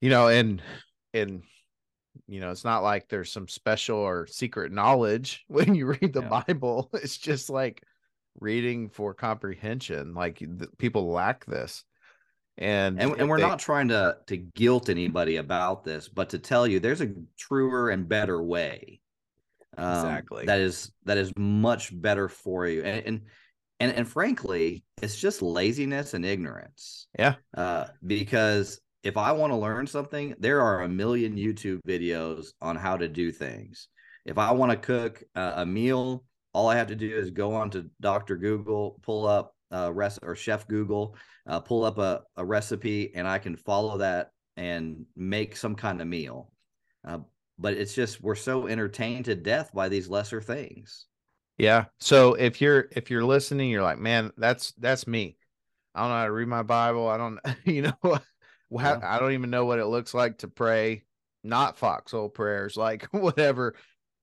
You 0.00 0.10
know 0.10 0.28
and 0.28 0.62
and 1.12 1.42
you 2.26 2.40
know 2.40 2.50
it's 2.50 2.64
not 2.64 2.82
like 2.82 3.08
there's 3.08 3.32
some 3.32 3.48
special 3.48 3.98
or 3.98 4.26
secret 4.26 4.72
knowledge 4.72 5.44
when 5.48 5.74
you 5.74 5.86
read 5.86 6.12
the 6.12 6.22
yeah. 6.22 6.42
bible. 6.46 6.90
It's 6.94 7.16
just 7.16 7.50
like 7.50 7.82
reading 8.40 8.88
for 8.88 9.14
comprehension. 9.14 10.14
Like 10.14 10.38
the, 10.40 10.68
people 10.78 11.10
lack 11.10 11.44
this. 11.46 11.84
And 12.56 13.00
and, 13.00 13.18
and 13.18 13.28
we're 13.28 13.38
they, 13.38 13.46
not 13.46 13.58
trying 13.58 13.88
to 13.88 14.18
to 14.28 14.36
guilt 14.36 14.88
anybody 14.88 15.36
about 15.36 15.82
this 15.82 16.08
but 16.08 16.30
to 16.30 16.38
tell 16.38 16.68
you 16.68 16.78
there's 16.78 17.00
a 17.00 17.12
truer 17.36 17.90
and 17.90 18.08
better 18.08 18.40
way 18.40 19.00
um, 19.76 20.06
exactly. 20.06 20.46
that 20.46 20.60
is 20.60 20.92
that 21.04 21.18
is 21.18 21.32
much 21.36 21.90
better 22.00 22.28
for 22.28 22.66
you. 22.66 22.82
And, 22.82 23.06
and 23.06 23.20
and 23.80 23.92
and 23.92 24.08
frankly 24.08 24.84
it's 25.02 25.16
just 25.16 25.42
laziness 25.42 26.14
and 26.14 26.24
ignorance 26.24 27.06
yeah 27.18 27.34
uh, 27.56 27.86
because 28.06 28.80
if 29.04 29.18
I 29.18 29.32
want 29.32 29.52
to 29.52 29.58
learn 29.58 29.86
something, 29.86 30.34
there 30.38 30.62
are 30.62 30.82
a 30.82 30.88
million 30.88 31.36
YouTube 31.36 31.80
videos 31.86 32.48
on 32.62 32.74
how 32.74 32.96
to 32.96 33.06
do 33.06 33.30
things. 33.30 33.88
If 34.24 34.38
I 34.38 34.50
want 34.52 34.72
to 34.72 34.78
cook 34.78 35.22
uh, 35.36 35.52
a 35.56 35.66
meal, 35.66 36.24
all 36.54 36.70
I 36.70 36.76
have 36.76 36.86
to 36.86 36.96
do 36.96 37.14
is 37.14 37.30
go 37.30 37.54
on 37.54 37.68
to 37.70 37.90
Dr. 38.00 38.36
Google, 38.36 38.98
pull 39.02 39.26
up 39.26 39.54
a 39.70 39.92
rest 39.92 40.20
or 40.22 40.34
Chef 40.34 40.66
Google, 40.66 41.16
uh, 41.46 41.60
pull 41.60 41.84
up 41.84 41.98
a, 41.98 42.22
a 42.36 42.44
recipe, 42.44 43.14
and 43.14 43.28
I 43.28 43.38
can 43.38 43.56
follow 43.56 43.98
that 43.98 44.30
and 44.56 45.04
make 45.14 45.56
some 45.56 45.74
kind 45.74 46.00
of 46.00 46.06
meal. 46.06 46.50
Uh, 47.06 47.18
but 47.58 47.74
it's 47.74 47.94
just 47.94 48.22
we're 48.22 48.34
so 48.34 48.66
entertained 48.66 49.26
to 49.26 49.34
death 49.34 49.70
by 49.74 49.90
these 49.90 50.08
lesser 50.08 50.40
things. 50.40 51.06
Yeah. 51.58 51.86
So 52.00 52.34
if 52.34 52.60
you're 52.60 52.88
if 52.92 53.10
you're 53.10 53.24
listening, 53.24 53.70
you're 53.70 53.82
like, 53.82 53.98
man, 53.98 54.32
that's 54.36 54.72
that's 54.72 55.06
me. 55.06 55.36
I 55.94 56.00
don't 56.00 56.10
know 56.10 56.16
how 56.16 56.24
to 56.26 56.32
read 56.32 56.48
my 56.48 56.62
Bible. 56.62 57.08
I 57.08 57.16
don't, 57.16 57.38
you 57.64 57.82
know, 57.82 58.18
yeah. 58.70 59.00
I 59.02 59.18
don't 59.18 59.32
even 59.32 59.50
know 59.50 59.64
what 59.64 59.78
it 59.78 59.86
looks 59.86 60.12
like 60.12 60.38
to 60.38 60.48
pray 60.48 61.04
not 61.44 61.76
foxhole 61.76 62.30
prayers, 62.30 62.76
like 62.76 63.04
whatever. 63.12 63.74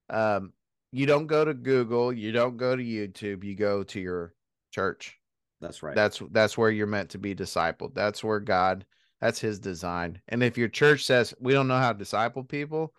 Um, 0.09 0.51
you 0.91 1.05
don't 1.05 1.27
go 1.27 1.45
to 1.45 1.53
Google, 1.53 2.11
you 2.11 2.33
don't 2.33 2.57
go 2.57 2.75
to 2.75 2.83
YouTube, 2.83 3.43
you 3.45 3.55
go 3.55 3.83
to 3.83 3.99
your 3.99 4.33
church. 4.71 5.17
That's 5.61 5.83
right. 5.83 5.95
That's 5.95 6.21
that's 6.31 6.57
where 6.57 6.71
you're 6.71 6.87
meant 6.87 7.11
to 7.11 7.19
be 7.19 7.35
discipled. 7.35 7.93
That's 7.93 8.23
where 8.23 8.39
God, 8.39 8.85
that's 9.21 9.39
his 9.39 9.59
design. 9.59 10.19
And 10.27 10.41
if 10.43 10.57
your 10.57 10.67
church 10.67 11.05
says 11.05 11.33
we 11.39 11.53
don't 11.53 11.67
know 11.67 11.77
how 11.77 11.93
to 11.93 11.99
disciple 11.99 12.43
people, 12.43 12.93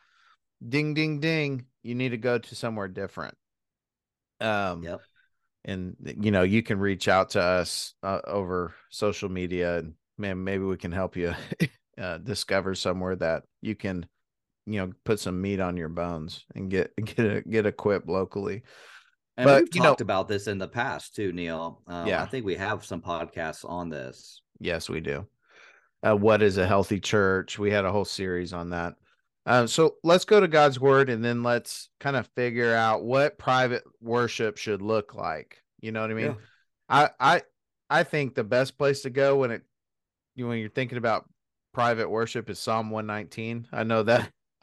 ding 0.67 0.95
ding 0.95 1.19
ding, 1.19 1.67
you 1.83 1.97
need 1.97 2.11
to 2.11 2.17
go 2.17 2.39
to 2.39 2.55
somewhere 2.55 2.89
different. 2.89 3.35
Um 4.43 4.83
yep. 4.83 5.01
and 5.65 5.97
you 6.21 6.31
know, 6.31 6.43
you 6.43 6.63
can 6.63 6.79
reach 6.79 7.09
out 7.09 7.31
to 7.31 7.43
us 7.43 7.95
uh, 8.03 8.21
over 8.27 8.75
social 8.91 9.29
media 9.29 9.79
and 9.79 9.95
man, 10.19 10.43
maybe 10.43 10.65
we 10.65 10.77
can 10.77 10.93
help 10.93 11.17
you 11.17 11.35
uh, 11.99 12.19
discover 12.19 12.75
somewhere 12.75 13.17
that 13.17 13.45
you 13.61 13.75
can, 13.75 14.07
you 14.67 14.81
know, 14.81 14.93
put 15.05 15.21
some 15.21 15.41
meat 15.41 15.61
on 15.61 15.77
your 15.77 15.89
bones 15.89 16.45
and 16.55 16.71
get 16.71 16.95
get 17.05 17.19
a, 17.19 17.43
get 17.43 17.67
equipped 17.67 18.09
locally. 18.09 18.63
And 19.37 19.47
but, 19.47 19.63
we've 19.63 19.83
talked 19.83 20.01
know, 20.01 20.05
about 20.05 20.29
this 20.29 20.47
in 20.47 20.59
the 20.59 20.69
past 20.69 21.15
too, 21.15 21.33
Neal. 21.33 21.83
Um, 21.87 22.07
yeah, 22.07 22.23
I 22.23 22.27
think 22.27 22.45
we 22.45 22.55
have 22.57 22.85
some 22.85 23.01
podcasts 23.01 23.69
on 23.69 23.89
this. 23.89 24.43
Yes, 24.61 24.89
we 24.89 25.01
do. 25.01 25.27
Uh, 26.07 26.17
what 26.17 26.43
is 26.43 26.59
a 26.59 26.67
healthy 26.67 27.01
church? 27.01 27.59
We 27.59 27.71
had 27.71 27.85
a 27.85 27.93
whole 27.93 28.05
series 28.05 28.53
on 28.53 28.71
that. 28.71 28.95
Um, 29.45 29.67
so 29.67 29.97
let's 30.05 30.25
go 30.25 30.41
to 30.41 30.47
God's 30.47 30.79
word 30.79 31.11
and 31.11 31.25
then 31.25 31.43
let's 31.43 31.91
kind 31.99 32.17
of 32.17 32.29
figure 32.37 32.75
out 32.75 33.03
what 33.03 33.39
private 33.39 33.83
worship 34.01 34.57
should 34.57 34.83
look 34.83 35.15
like. 35.15 35.63
You 35.81 35.91
know 35.91 36.01
what 36.01 36.11
I 36.11 36.15
mean? 36.15 36.27
Yeah. 36.27 36.35
I 36.89 37.11
I 37.19 37.43
I 37.91 38.03
think 38.05 38.35
the 38.35 38.45
best 38.45 38.79
place 38.79 39.03
to 39.03 39.11
go 39.11 39.39
when 39.39 39.51
it 39.51 39.63
you 40.37 40.47
when 40.47 40.59
you're 40.59 40.69
thinking 40.69 40.99
about 40.99 41.29
private 41.73 42.09
worship 42.09 42.49
is 42.51 42.59
Psalm 42.59 42.91
119. 42.91 43.69
I 43.73 43.83
know 43.83 44.03
that. 44.05 44.31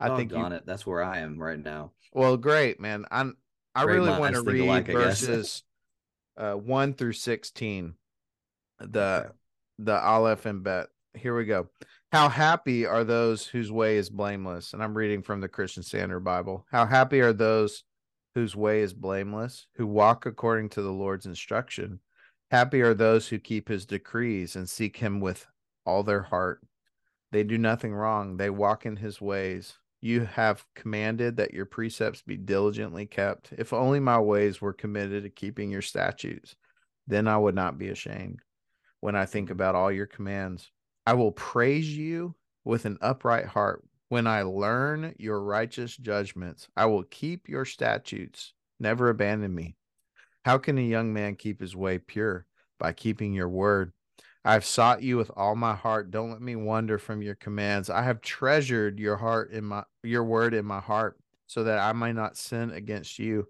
I 0.00 0.10
oh, 0.10 0.16
think 0.16 0.32
on 0.32 0.52
it. 0.52 0.64
That's 0.66 0.86
where 0.86 1.02
I 1.02 1.18
am 1.20 1.38
right 1.38 1.58
now. 1.58 1.92
Well, 2.12 2.36
great, 2.36 2.80
man. 2.80 3.04
I'm. 3.10 3.36
I 3.74 3.84
great 3.84 3.94
really 3.94 4.18
want 4.18 4.34
to 4.34 4.42
read 4.42 4.60
alike, 4.60 4.86
verses 4.92 5.62
uh, 6.36 6.52
one 6.52 6.94
through 6.94 7.14
sixteen. 7.14 7.94
The 8.78 9.24
okay. 9.24 9.28
the 9.78 10.00
Aleph 10.00 10.46
and 10.46 10.62
Bet. 10.62 10.88
Here 11.14 11.36
we 11.36 11.46
go. 11.46 11.68
How 12.10 12.30
happy 12.30 12.86
are 12.86 13.04
those 13.04 13.46
whose 13.46 13.70
way 13.70 13.98
is 13.98 14.08
blameless? 14.08 14.72
And 14.72 14.82
I'm 14.82 14.96
reading 14.96 15.22
from 15.22 15.40
the 15.40 15.48
Christian 15.48 15.82
Standard 15.82 16.20
Bible. 16.20 16.66
How 16.70 16.86
happy 16.86 17.20
are 17.20 17.34
those 17.34 17.84
whose 18.34 18.54
way 18.54 18.80
is 18.80 18.94
blameless, 18.94 19.66
who 19.74 19.86
walk 19.86 20.24
according 20.24 20.68
to 20.70 20.80
the 20.80 20.92
Lord's 20.92 21.26
instruction. 21.26 22.00
Happy 22.50 22.80
are 22.80 22.94
those 22.94 23.28
who 23.28 23.38
keep 23.38 23.68
his 23.68 23.84
decrees 23.84 24.56
and 24.56 24.70
seek 24.70 24.96
him 24.98 25.20
with 25.20 25.46
all 25.84 26.02
their 26.02 26.22
heart. 26.22 26.60
They 27.32 27.42
do 27.42 27.58
nothing 27.58 27.92
wrong, 27.92 28.36
they 28.36 28.48
walk 28.48 28.86
in 28.86 28.96
his 28.96 29.20
ways. 29.20 29.76
You 30.00 30.20
have 30.20 30.64
commanded 30.76 31.36
that 31.36 31.52
your 31.52 31.66
precepts 31.66 32.22
be 32.22 32.36
diligently 32.36 33.06
kept. 33.06 33.52
If 33.58 33.72
only 33.72 33.98
my 33.98 34.20
ways 34.20 34.60
were 34.60 34.72
committed 34.72 35.24
to 35.24 35.30
keeping 35.30 35.70
your 35.70 35.82
statutes, 35.82 36.54
then 37.08 37.26
I 37.26 37.36
would 37.36 37.56
not 37.56 37.76
be 37.76 37.88
ashamed 37.88 38.38
when 39.00 39.16
I 39.16 39.26
think 39.26 39.46
mm-hmm. 39.46 39.54
about 39.54 39.74
all 39.74 39.90
your 39.90 40.06
commands. 40.06 40.70
I 41.08 41.14
will 41.14 41.32
praise 41.32 41.96
you 41.96 42.34
with 42.66 42.84
an 42.84 42.98
upright 43.00 43.46
heart. 43.46 43.82
When 44.10 44.26
I 44.26 44.42
learn 44.42 45.14
your 45.18 45.40
righteous 45.40 45.96
judgments, 45.96 46.68
I 46.76 46.84
will 46.84 47.02
keep 47.02 47.48
your 47.48 47.64
statutes. 47.64 48.52
Never 48.78 49.08
abandon 49.08 49.54
me. 49.54 49.76
How 50.44 50.58
can 50.58 50.76
a 50.76 50.82
young 50.82 51.14
man 51.14 51.36
keep 51.36 51.62
his 51.62 51.74
way 51.74 51.96
pure? 51.96 52.44
By 52.78 52.92
keeping 52.92 53.32
your 53.32 53.48
word. 53.48 53.94
I've 54.44 54.66
sought 54.66 55.02
you 55.02 55.16
with 55.16 55.30
all 55.34 55.56
my 55.56 55.74
heart. 55.74 56.10
Don't 56.10 56.30
let 56.30 56.42
me 56.42 56.56
wander 56.56 56.98
from 56.98 57.22
your 57.22 57.36
commands. 57.36 57.88
I 57.88 58.02
have 58.02 58.20
treasured 58.20 59.00
your 59.00 59.16
heart 59.16 59.50
in 59.50 59.64
my 59.64 59.84
your 60.02 60.24
word 60.24 60.52
in 60.52 60.66
my 60.66 60.80
heart, 60.80 61.18
so 61.46 61.64
that 61.64 61.78
I 61.78 61.94
may 61.94 62.12
not 62.12 62.36
sin 62.36 62.70
against 62.70 63.18
you. 63.18 63.48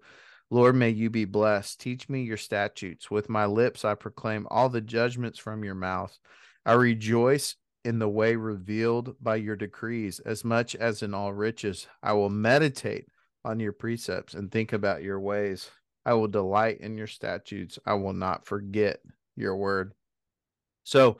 Lord, 0.49 0.75
may 0.77 0.91
you 0.91 1.09
be 1.09 1.25
blessed. 1.25 1.81
Teach 1.81 2.07
me 2.07 2.23
your 2.23 2.37
statutes. 2.37 3.11
With 3.11 3.27
my 3.27 3.47
lips 3.47 3.83
I 3.83 3.95
proclaim 3.95 4.47
all 4.49 4.69
the 4.69 4.79
judgments 4.79 5.37
from 5.37 5.65
your 5.65 5.75
mouth. 5.75 6.17
I 6.65 6.73
rejoice 6.73 7.55
in 7.85 7.99
the 7.99 8.09
way 8.09 8.35
revealed 8.35 9.15
by 9.21 9.37
your 9.37 9.55
decrees, 9.55 10.19
as 10.19 10.43
much 10.43 10.75
as 10.75 11.01
in 11.01 11.13
all 11.13 11.33
riches. 11.33 11.87
I 12.03 12.13
will 12.13 12.29
meditate 12.29 13.05
on 13.45 13.59
your 13.59 13.71
precepts 13.71 14.33
and 14.33 14.51
think 14.51 14.73
about 14.73 15.03
your 15.03 15.19
ways. 15.19 15.69
I 16.05 16.13
will 16.13 16.27
delight 16.27 16.81
in 16.81 16.97
your 16.97 17.07
statutes. 17.07 17.79
I 17.85 17.93
will 17.93 18.13
not 18.13 18.45
forget 18.45 18.99
your 19.35 19.55
word. 19.55 19.93
So 20.83 21.17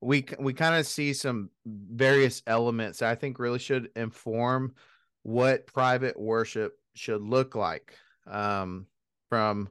we 0.00 0.24
we 0.38 0.52
kind 0.54 0.76
of 0.76 0.86
see 0.86 1.12
some 1.12 1.50
various 1.66 2.42
elements 2.46 3.02
I 3.02 3.14
think 3.14 3.38
really 3.38 3.58
should 3.58 3.90
inform 3.94 4.74
what 5.22 5.66
private 5.66 6.18
worship 6.18 6.72
should 6.94 7.20
look 7.20 7.54
like 7.54 7.94
um, 8.26 8.86
from 9.28 9.68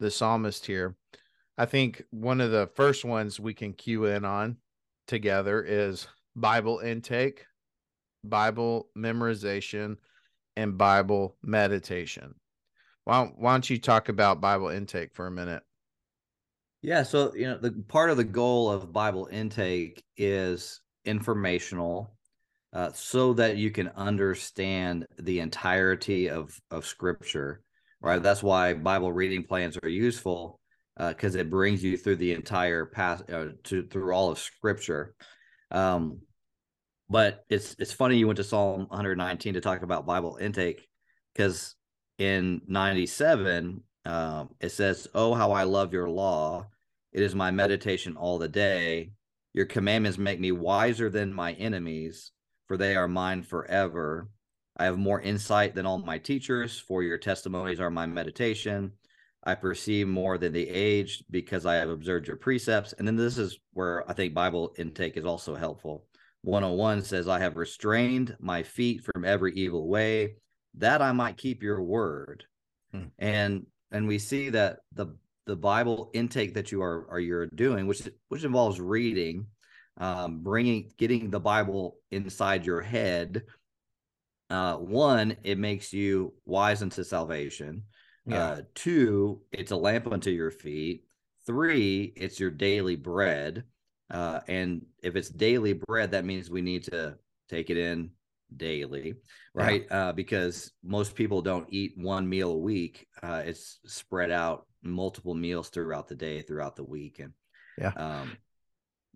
the 0.00 0.10
psalmist 0.10 0.66
here. 0.66 0.96
I 1.56 1.66
think 1.66 2.02
one 2.10 2.40
of 2.40 2.50
the 2.50 2.68
first 2.74 3.04
ones 3.04 3.38
we 3.38 3.54
can 3.54 3.72
cue 3.72 4.06
in 4.06 4.24
on 4.24 4.56
together 5.06 5.62
is 5.62 6.08
Bible 6.34 6.80
intake, 6.80 7.46
Bible 8.24 8.88
memorization, 8.98 9.96
and 10.56 10.76
Bible 10.76 11.36
meditation. 11.42 12.34
Why, 13.04 13.30
why 13.36 13.52
don't 13.52 13.70
you 13.70 13.78
talk 13.78 14.08
about 14.08 14.40
Bible 14.40 14.68
intake 14.68 15.14
for 15.14 15.26
a 15.26 15.30
minute? 15.30 15.62
Yeah, 16.82 17.02
so 17.02 17.32
you 17.34 17.46
know, 17.46 17.58
the 17.58 17.72
part 17.88 18.10
of 18.10 18.16
the 18.16 18.24
goal 18.24 18.70
of 18.70 18.92
Bible 18.92 19.28
intake 19.30 20.02
is 20.16 20.80
informational, 21.04 22.16
uh, 22.72 22.90
so 22.92 23.32
that 23.34 23.56
you 23.56 23.70
can 23.70 23.88
understand 23.90 25.06
the 25.18 25.40
entirety 25.40 26.28
of 26.28 26.60
of 26.70 26.84
Scripture. 26.84 27.62
Right, 28.00 28.22
that's 28.22 28.42
why 28.42 28.74
Bible 28.74 29.12
reading 29.12 29.44
plans 29.44 29.78
are 29.82 29.88
useful 29.88 30.60
because 30.96 31.36
uh, 31.36 31.40
it 31.40 31.50
brings 31.50 31.82
you 31.82 31.96
through 31.96 32.16
the 32.16 32.32
entire 32.32 32.86
past 32.86 33.30
uh, 33.30 33.48
to 33.64 33.84
through 33.84 34.12
all 34.12 34.30
of 34.30 34.38
Scripture. 34.38 35.14
Um, 35.70 36.20
but 37.08 37.44
it's 37.48 37.76
it's 37.78 37.92
funny 37.92 38.16
you 38.16 38.26
went 38.26 38.38
to 38.38 38.44
Psalm 38.44 38.86
119 38.88 39.54
to 39.54 39.60
talk 39.60 39.82
about 39.82 40.06
Bible 40.06 40.38
intake 40.40 40.86
because 41.34 41.74
in 42.18 42.62
97 42.68 43.82
um, 44.06 44.50
it 44.60 44.68
says 44.68 45.08
oh 45.14 45.34
how 45.34 45.50
i 45.50 45.64
love 45.64 45.92
your 45.92 46.08
law 46.08 46.64
it 47.12 47.22
is 47.22 47.34
my 47.34 47.50
meditation 47.50 48.16
all 48.16 48.38
the 48.38 48.46
day 48.46 49.10
your 49.52 49.66
commandments 49.66 50.16
make 50.16 50.38
me 50.38 50.52
wiser 50.52 51.10
than 51.10 51.32
my 51.32 51.54
enemies 51.54 52.30
for 52.66 52.76
they 52.76 52.96
are 52.96 53.08
mine 53.08 53.42
forever. 53.42 54.28
I 54.76 54.84
have 54.84 54.98
more 54.98 55.20
insight 55.20 55.74
than 55.74 55.86
all 55.86 55.98
my 55.98 56.18
teachers, 56.18 56.78
for 56.78 57.02
your 57.02 57.18
testimonies 57.18 57.80
are 57.80 57.90
my 57.90 58.06
meditation. 58.06 58.92
I 59.44 59.54
perceive 59.54 60.08
more 60.08 60.38
than 60.38 60.52
the 60.52 60.68
aged 60.68 61.24
because 61.30 61.66
I 61.66 61.74
have 61.74 61.90
observed 61.90 62.26
your 62.26 62.36
precepts. 62.36 62.94
And 62.94 63.06
then 63.06 63.16
this 63.16 63.36
is 63.36 63.58
where 63.72 64.08
I 64.10 64.14
think 64.14 64.32
Bible 64.32 64.74
intake 64.78 65.16
is 65.16 65.26
also 65.26 65.54
helpful. 65.54 66.06
101 66.42 67.02
says, 67.02 67.28
I 67.28 67.40
have 67.40 67.56
restrained 67.56 68.36
my 68.40 68.62
feet 68.62 69.02
from 69.04 69.24
every 69.24 69.54
evil 69.54 69.88
way, 69.88 70.36
that 70.78 71.02
I 71.02 71.12
might 71.12 71.36
keep 71.36 71.62
your 71.62 71.82
word. 71.82 72.44
Hmm. 72.92 73.04
And 73.18 73.66
and 73.90 74.08
we 74.08 74.18
see 74.18 74.50
that 74.50 74.78
the 74.92 75.16
the 75.46 75.56
Bible 75.56 76.10
intake 76.14 76.54
that 76.54 76.72
you 76.72 76.82
are 76.82 77.06
are 77.10 77.20
you're 77.20 77.46
doing, 77.46 77.86
which 77.86 78.08
which 78.28 78.44
involves 78.44 78.80
reading, 78.80 79.46
um, 79.98 80.42
bringing 80.42 80.90
getting 80.98 81.30
the 81.30 81.40
Bible 81.40 81.96
inside 82.10 82.66
your 82.66 82.80
head. 82.80 83.42
Uh, 84.50 84.76
one, 84.76 85.36
it 85.42 85.58
makes 85.58 85.92
you 85.92 86.34
wise 86.44 86.82
unto 86.82 87.02
salvation. 87.02 87.82
Yeah. 88.26 88.44
Uh, 88.44 88.60
two, 88.74 89.42
it's 89.52 89.70
a 89.70 89.76
lamp 89.76 90.06
unto 90.10 90.30
your 90.30 90.50
feet. 90.50 91.04
Three, 91.46 92.12
it's 92.16 92.40
your 92.40 92.50
daily 92.50 92.96
bread. 92.96 93.64
Uh, 94.10 94.40
and 94.48 94.86
if 95.02 95.16
it's 95.16 95.28
daily 95.28 95.74
bread, 95.74 96.12
that 96.12 96.24
means 96.24 96.50
we 96.50 96.62
need 96.62 96.84
to 96.84 97.16
take 97.48 97.70
it 97.70 97.76
in 97.76 98.10
daily, 98.56 99.14
right? 99.54 99.86
Yeah. 99.90 100.08
Uh, 100.08 100.12
because 100.12 100.72
most 100.82 101.14
people 101.14 101.42
don't 101.42 101.66
eat 101.68 101.92
one 101.96 102.28
meal 102.28 102.52
a 102.52 102.58
week. 102.58 103.06
Uh, 103.22 103.42
it's 103.44 103.78
spread 103.86 104.30
out 104.30 104.66
multiple 104.82 105.34
meals 105.34 105.68
throughout 105.68 106.08
the 106.08 106.14
day, 106.14 106.42
throughout 106.42 106.76
the 106.76 106.84
week, 106.84 107.18
and 107.18 107.32
yeah. 107.78 107.92
Um, 107.96 108.36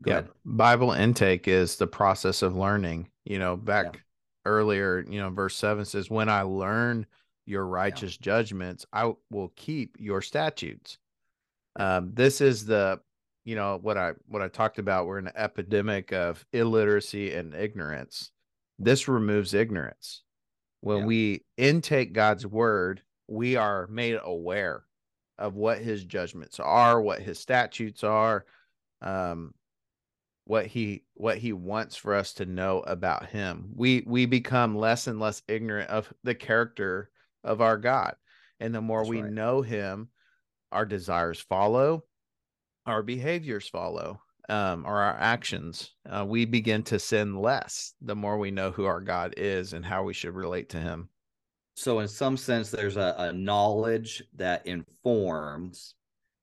yeah, 0.04 0.12
ahead. 0.12 0.28
Bible 0.44 0.92
intake 0.92 1.48
is 1.48 1.76
the 1.76 1.86
process 1.86 2.42
of 2.42 2.56
learning. 2.56 3.10
You 3.24 3.38
know, 3.38 3.56
back 3.56 3.86
yeah. 3.94 4.00
earlier, 4.44 5.04
you 5.08 5.20
know, 5.20 5.30
verse 5.30 5.56
seven 5.56 5.84
says, 5.84 6.10
"When 6.10 6.28
I 6.28 6.42
learn 6.42 7.06
your 7.48 7.66
righteous 7.66 8.16
yeah. 8.20 8.24
judgments, 8.24 8.86
I 8.92 9.12
will 9.30 9.52
keep 9.56 9.96
your 9.98 10.22
statutes." 10.22 10.98
Um, 11.78 12.12
this 12.14 12.40
is 12.40 12.66
the 12.66 13.00
you 13.48 13.54
know 13.54 13.78
what 13.80 13.96
i 13.96 14.12
what 14.26 14.42
i 14.42 14.48
talked 14.48 14.78
about 14.78 15.06
we're 15.06 15.18
in 15.18 15.26
an 15.26 15.32
epidemic 15.34 16.12
of 16.12 16.44
illiteracy 16.52 17.32
and 17.32 17.54
ignorance 17.54 18.30
this 18.78 19.08
removes 19.08 19.54
ignorance 19.54 20.22
when 20.82 20.98
yeah. 20.98 21.04
we 21.06 21.44
intake 21.56 22.12
god's 22.12 22.46
word 22.46 23.00
we 23.26 23.56
are 23.56 23.86
made 23.86 24.18
aware 24.22 24.84
of 25.38 25.54
what 25.54 25.78
his 25.78 26.04
judgments 26.04 26.60
are 26.60 27.00
what 27.00 27.22
his 27.22 27.38
statutes 27.38 28.04
are 28.04 28.44
um 29.00 29.54
what 30.44 30.66
he 30.66 31.02
what 31.14 31.38
he 31.38 31.54
wants 31.54 31.96
for 31.96 32.14
us 32.14 32.34
to 32.34 32.44
know 32.44 32.80
about 32.80 33.24
him 33.30 33.70
we 33.74 34.04
we 34.06 34.26
become 34.26 34.76
less 34.76 35.06
and 35.06 35.20
less 35.20 35.40
ignorant 35.48 35.88
of 35.88 36.12
the 36.22 36.34
character 36.34 37.08
of 37.44 37.60
our 37.60 37.76
god 37.76 38.14
and 38.60 38.74
the 38.74 38.80
more 38.80 39.00
That's 39.00 39.10
we 39.10 39.22
right. 39.22 39.32
know 39.32 39.62
him 39.62 40.08
our 40.72 40.84
desires 40.84 41.40
follow 41.40 42.04
our 42.86 43.02
behaviors 43.02 43.68
follow 43.68 44.20
um, 44.48 44.86
or 44.86 45.00
our 45.00 45.16
actions, 45.18 45.94
uh, 46.08 46.24
we 46.26 46.44
begin 46.44 46.82
to 46.84 46.98
sin 46.98 47.36
less 47.36 47.92
the 48.00 48.16
more 48.16 48.38
we 48.38 48.50
know 48.50 48.70
who 48.70 48.86
our 48.86 49.00
God 49.00 49.34
is 49.36 49.74
and 49.74 49.84
how 49.84 50.02
we 50.02 50.14
should 50.14 50.34
relate 50.34 50.70
to 50.70 50.78
Him. 50.78 51.08
So, 51.74 52.00
in 52.00 52.08
some 52.08 52.36
sense, 52.36 52.70
there's 52.70 52.96
a, 52.96 53.14
a 53.18 53.32
knowledge 53.32 54.22
that 54.36 54.66
informs, 54.66 55.94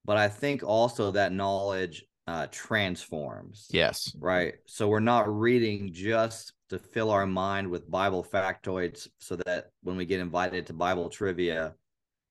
but 0.06 0.18
I 0.18 0.30
think 0.30 0.64
also 0.64 1.12
that 1.12 1.34
knowledge 1.34 2.06
uh, 2.28 2.48
transforms. 2.52 3.68
Yes. 3.72 4.16
Right. 4.20 4.56
So, 4.68 4.88
we're 4.88 5.00
not 5.00 5.28
reading 5.28 5.92
just 5.92 6.54
to 6.70 6.80
fill 6.80 7.12
our 7.12 7.26
mind 7.26 7.70
with 7.70 7.90
Bible 7.90 8.24
factoids 8.24 9.08
so 9.20 9.36
that 9.36 9.72
when 9.84 9.98
we 9.98 10.06
get 10.06 10.20
invited 10.20 10.68
to 10.68 10.74
Bible 10.74 11.10
trivia, 11.10 11.76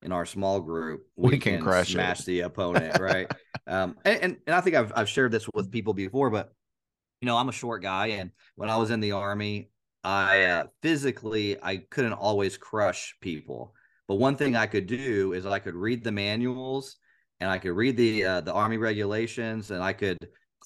in 0.04 0.12
our 0.12 0.26
small 0.26 0.60
group, 0.60 1.06
we, 1.16 1.30
we 1.30 1.38
can, 1.38 1.54
can, 1.54 1.62
crush 1.62 1.92
smash 1.92 2.20
it. 2.20 2.26
the 2.26 2.40
opponent, 2.40 2.98
right? 3.00 3.26
um, 3.66 3.96
and, 4.04 4.20
and, 4.20 4.36
and 4.46 4.54
I 4.54 4.60
think 4.60 4.76
I've 4.76 4.92
I've 4.94 5.08
shared 5.08 5.32
this 5.32 5.48
with 5.54 5.72
people 5.72 5.94
before, 5.94 6.30
but 6.30 6.52
you 7.20 7.26
know, 7.26 7.36
I'm 7.36 7.48
a 7.48 7.52
short 7.52 7.82
guy, 7.82 8.08
and 8.08 8.30
when 8.54 8.68
I 8.68 8.76
was 8.76 8.90
in 8.90 9.00
the 9.00 9.12
army, 9.12 9.70
I 10.04 10.42
uh, 10.42 10.66
physically 10.82 11.56
I 11.60 11.78
couldn't 11.78 12.12
always 12.12 12.58
crush 12.58 13.14
people, 13.20 13.74
but 14.06 14.16
one 14.16 14.36
thing 14.36 14.54
I 14.54 14.66
could 14.66 14.86
do 14.86 15.32
is 15.32 15.46
I 15.46 15.58
could 15.58 15.74
read 15.74 16.04
the 16.04 16.12
manuals 16.12 16.96
and 17.40 17.50
I 17.50 17.58
could 17.58 17.72
read 17.72 17.96
the 17.96 18.24
uh, 18.24 18.40
the 18.42 18.52
army 18.52 18.76
regulations, 18.76 19.70
and 19.70 19.82
I 19.82 19.94
could 19.94 20.18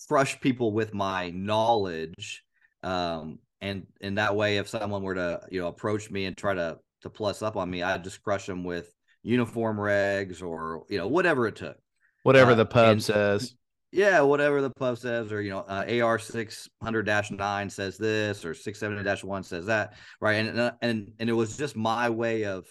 crush 0.08 0.40
people 0.40 0.72
with 0.72 0.92
my 0.92 1.30
knowledge. 1.30 2.42
Um, 2.82 3.38
and 3.60 3.86
in 4.00 4.16
that 4.16 4.36
way, 4.36 4.58
if 4.58 4.68
someone 4.68 5.02
were 5.02 5.14
to 5.14 5.40
you 5.50 5.60
know 5.60 5.68
approach 5.68 6.10
me 6.10 6.26
and 6.26 6.36
try 6.36 6.54
to 6.54 6.78
to 7.02 7.10
plus 7.10 7.42
up 7.42 7.56
on 7.56 7.70
me, 7.70 7.82
I'd 7.82 8.04
just 8.04 8.22
crush 8.22 8.46
them 8.46 8.64
with 8.64 8.92
uniform 9.22 9.76
regs 9.76 10.42
or 10.42 10.84
you 10.88 10.98
know 10.98 11.08
whatever 11.08 11.46
it 11.46 11.56
took. 11.56 11.76
Whatever 12.22 12.52
uh, 12.52 12.56
the 12.56 12.66
pub 12.66 12.88
and, 12.88 13.02
says. 13.02 13.54
Yeah 13.90 14.20
whatever 14.20 14.60
the 14.60 14.70
pub 14.70 14.98
says 14.98 15.32
or 15.32 15.40
you 15.40 15.50
know 15.50 15.60
uh, 15.60 15.84
ar 16.02 16.18
600-9 16.18 17.70
says 17.70 17.96
this 17.96 18.44
or 18.44 18.52
670-1 18.52 19.44
says 19.44 19.66
that 19.66 19.94
right? 20.20 20.34
And 20.34 20.72
and 20.82 21.12
and 21.18 21.30
it 21.30 21.32
was 21.32 21.56
just 21.56 21.74
my 21.74 22.10
way 22.10 22.44
of 22.44 22.66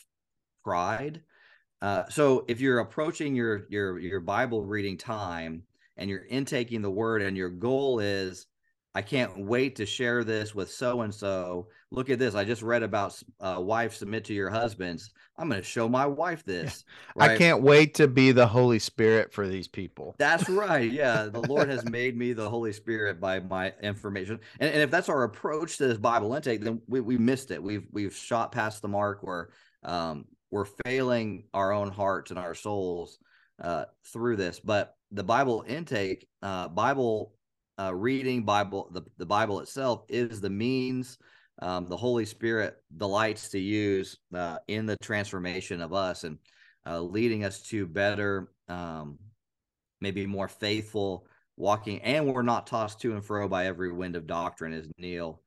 pride. 0.63 1.21
Uh, 1.82 2.04
so 2.10 2.45
if 2.47 2.60
you're 2.60 2.80
approaching 2.80 3.36
your 3.36 3.65
your 3.69 4.00
your 4.00 4.19
bible 4.19 4.63
reading 4.63 4.97
time 4.97 5.63
and 5.95 6.10
you're 6.10 6.26
intaking 6.26 6.82
the 6.82 6.91
word 6.91 7.21
and 7.21 7.36
your 7.36 7.50
goal 7.50 8.00
is 8.00 8.45
I 8.98 9.04
can't 9.04 9.46
wait 9.46 9.76
to 9.76 9.86
share 9.86 10.24
this 10.24 10.56
with 10.56 10.72
so 10.72 11.02
and 11.02 11.14
so. 11.14 11.68
Look 11.92 12.10
at 12.10 12.18
this. 12.18 12.34
I 12.34 12.44
just 12.44 12.64
read 12.64 12.82
about 12.82 13.22
uh, 13.40 13.58
wife 13.60 13.94
submit 13.94 14.26
to 14.26 14.34
your 14.34 14.50
husbands. 14.50 15.12
I'm 15.38 15.48
going 15.48 15.62
to 15.62 15.68
show 15.68 15.88
my 15.88 16.08
wife 16.08 16.44
this. 16.44 16.84
Right? 17.16 17.30
I 17.30 17.38
can't 17.38 17.62
wait 17.62 17.94
to 17.94 18.08
be 18.08 18.32
the 18.32 18.48
Holy 18.48 18.80
Spirit 18.80 19.32
for 19.32 19.48
these 19.48 19.68
people. 19.68 20.16
That's 20.18 20.50
right. 20.66 20.92
Yeah. 20.92 21.26
The 21.26 21.42
Lord 21.42 21.70
has 21.70 21.86
made 21.86 22.18
me 22.18 22.34
the 22.34 22.50
Holy 22.50 22.74
Spirit 22.74 23.22
by 23.22 23.40
my 23.40 23.72
information. 23.84 24.40
And, 24.60 24.72
and 24.72 24.82
if 24.82 24.90
that's 24.90 25.10
our 25.10 25.26
approach 25.26 25.78
to 25.78 25.88
this 25.88 26.00
Bible 26.00 26.34
intake, 26.34 26.62
then 26.62 26.82
we, 26.88 27.00
we 27.00 27.20
missed 27.20 27.52
it. 27.52 27.62
We've, 27.62 27.86
we've 27.92 28.16
shot 28.16 28.52
past 28.52 28.82
the 28.82 28.88
mark 28.88 29.22
where 29.22 29.50
um, 29.84 30.26
we're 30.50 30.66
failing 30.86 31.44
our 31.54 31.72
own 31.72 31.92
hearts 31.92 32.32
and 32.32 32.40
our 32.40 32.56
souls 32.56 33.20
uh, 33.62 33.86
through 34.12 34.38
this. 34.38 34.60
But 34.60 34.96
the 35.12 35.24
Bible 35.24 35.64
intake, 35.68 36.28
uh, 36.42 36.70
Bible 36.70 37.34
uh, 37.80 37.94
reading 37.94 38.44
Bible, 38.44 38.90
the, 38.92 39.04
the 39.18 39.26
Bible 39.26 39.60
itself 39.60 40.04
is 40.10 40.42
the 40.42 40.50
means 40.50 41.18
um, 41.62 41.88
the 41.88 41.98
Holy 41.98 42.26
Spirit 42.26 42.78
delights 42.98 43.50
to 43.50 43.60
use 43.60 44.18
uh, 44.36 44.58
in 44.68 44.86
the 44.86 44.98
transformation 45.02 45.82
of 45.82 45.94
us 45.94 46.24
and 46.24 46.38
uh, 46.86 47.02
leading 47.02 47.44
us 47.44 47.62
to 47.63 47.88
better, 47.88 48.52
um, 48.70 49.18
maybe 50.00 50.26
more 50.26 50.48
faithful 50.48 51.26
walking. 51.56 52.02
And 52.02 52.28
we're 52.28 52.44
not 52.44 52.68
tossed 52.68 53.02
to 53.02 53.13
and 53.13 53.26
fro 53.26 53.48
by 53.48 53.66
every 53.66 53.92
wind 53.92 54.16
of 54.16 54.28
doctrine, 54.28 54.74
as 54.74 54.88
Neal 54.98 55.42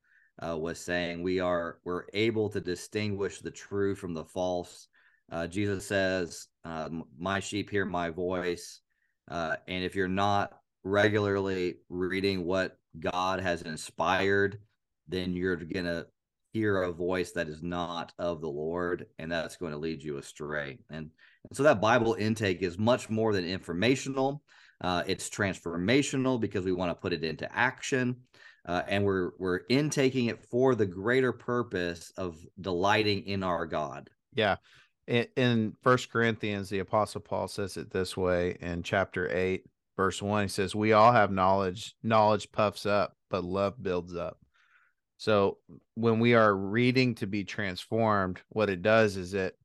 uh, 0.45 0.57
was 0.57 0.79
saying. 0.79 1.23
We 1.23 1.39
are 1.39 1.79
we're 1.85 2.05
able 2.13 2.49
to 2.49 2.59
distinguish 2.59 3.39
the 3.39 3.51
true 3.51 3.95
from 3.95 4.13
the 4.13 4.25
false. 4.25 4.87
Uh, 5.31 5.47
Jesus 5.47 5.87
says, 5.87 6.47
uh, 6.65 6.89
"My 7.17 7.39
sheep 7.39 7.69
hear 7.69 7.85
my 7.85 8.09
voice," 8.09 8.81
uh, 9.29 9.55
and 9.67 9.83
if 9.83 9.95
you're 9.95 10.09
not 10.09 10.60
regularly 10.83 11.75
reading 11.89 12.45
what 12.45 12.77
God 12.99 13.39
has 13.39 13.61
inspired, 13.61 14.59
then 15.07 15.33
you're 15.33 15.55
going 15.55 15.85
to 15.85 16.07
hear 16.53 16.81
a 16.81 16.91
voice 16.91 17.31
that 17.31 17.47
is 17.47 17.63
not 17.63 18.11
of 18.19 18.41
the 18.41 18.49
Lord, 18.49 19.05
and 19.19 19.31
that's 19.31 19.55
going 19.55 19.71
to 19.71 19.77
lead 19.77 20.03
you 20.03 20.17
astray. 20.17 20.79
And, 20.89 21.09
and 21.49 21.57
so 21.57 21.63
that 21.63 21.79
Bible 21.79 22.15
intake 22.15 22.61
is 22.61 22.77
much 22.77 23.09
more 23.09 23.33
than 23.33 23.45
informational. 23.45 24.43
Uh, 24.81 25.03
it's 25.07 25.29
transformational 25.29 26.39
because 26.39 26.65
we 26.65 26.73
want 26.73 26.89
to 26.89 27.01
put 27.01 27.13
it 27.13 27.23
into 27.23 27.53
action. 27.55 28.17
Uh, 28.67 28.83
and 28.87 29.03
we're 29.03 29.31
we're 29.39 29.61
intaking 29.69 30.27
it 30.27 30.39
for 30.39 30.75
the 30.75 30.85
greater 30.85 31.31
purpose 31.31 32.11
of 32.15 32.37
delighting 32.59 33.25
in 33.25 33.41
our 33.41 33.65
God. 33.65 34.09
Yeah, 34.35 34.57
in, 35.07 35.25
in 35.35 35.73
First 35.81 36.11
Corinthians, 36.11 36.69
the 36.69 36.79
Apostle 36.79 37.21
Paul 37.21 37.47
says 37.47 37.75
it 37.77 37.89
this 37.89 38.15
way 38.15 38.57
in 38.61 38.83
chapter 38.83 39.35
eight 39.35 39.65
verse 39.95 40.21
1 40.21 40.43
he 40.43 40.49
says 40.49 40.75
we 40.75 40.93
all 40.93 41.11
have 41.11 41.31
knowledge. 41.31 41.95
Knowledge 42.03 42.51
puffs 42.51 42.85
up 42.85 43.15
but 43.29 43.43
love 43.43 43.81
builds 43.81 44.15
up. 44.15 44.37
So 45.17 45.57
when 45.95 46.19
we 46.19 46.33
are 46.33 46.55
reading 46.55 47.15
to 47.15 47.27
be 47.27 47.43
transformed 47.43 48.41
what 48.49 48.69
it 48.69 48.81
does 48.81 49.17
is 49.17 49.33
it 49.33 49.57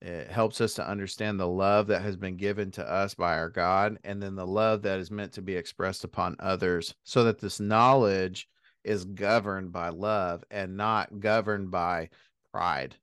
it 0.00 0.28
helps 0.28 0.60
us 0.60 0.74
to 0.74 0.88
understand 0.88 1.38
the 1.38 1.46
love 1.46 1.86
that 1.86 2.02
has 2.02 2.16
been 2.16 2.36
given 2.36 2.72
to 2.72 2.84
us 2.84 3.14
by 3.14 3.38
our 3.38 3.48
God 3.48 3.98
and 4.02 4.20
then 4.20 4.34
the 4.34 4.46
love 4.46 4.82
that 4.82 4.98
is 4.98 5.12
meant 5.12 5.32
to 5.34 5.42
be 5.42 5.54
expressed 5.54 6.02
upon 6.02 6.34
others 6.40 6.94
so 7.04 7.22
that 7.24 7.38
this 7.38 7.60
knowledge 7.60 8.48
is 8.82 9.04
governed 9.04 9.70
by 9.70 9.90
love 9.90 10.42
and 10.50 10.76
not 10.76 11.20
governed 11.20 11.70
by 11.70 12.08
pride. 12.52 12.96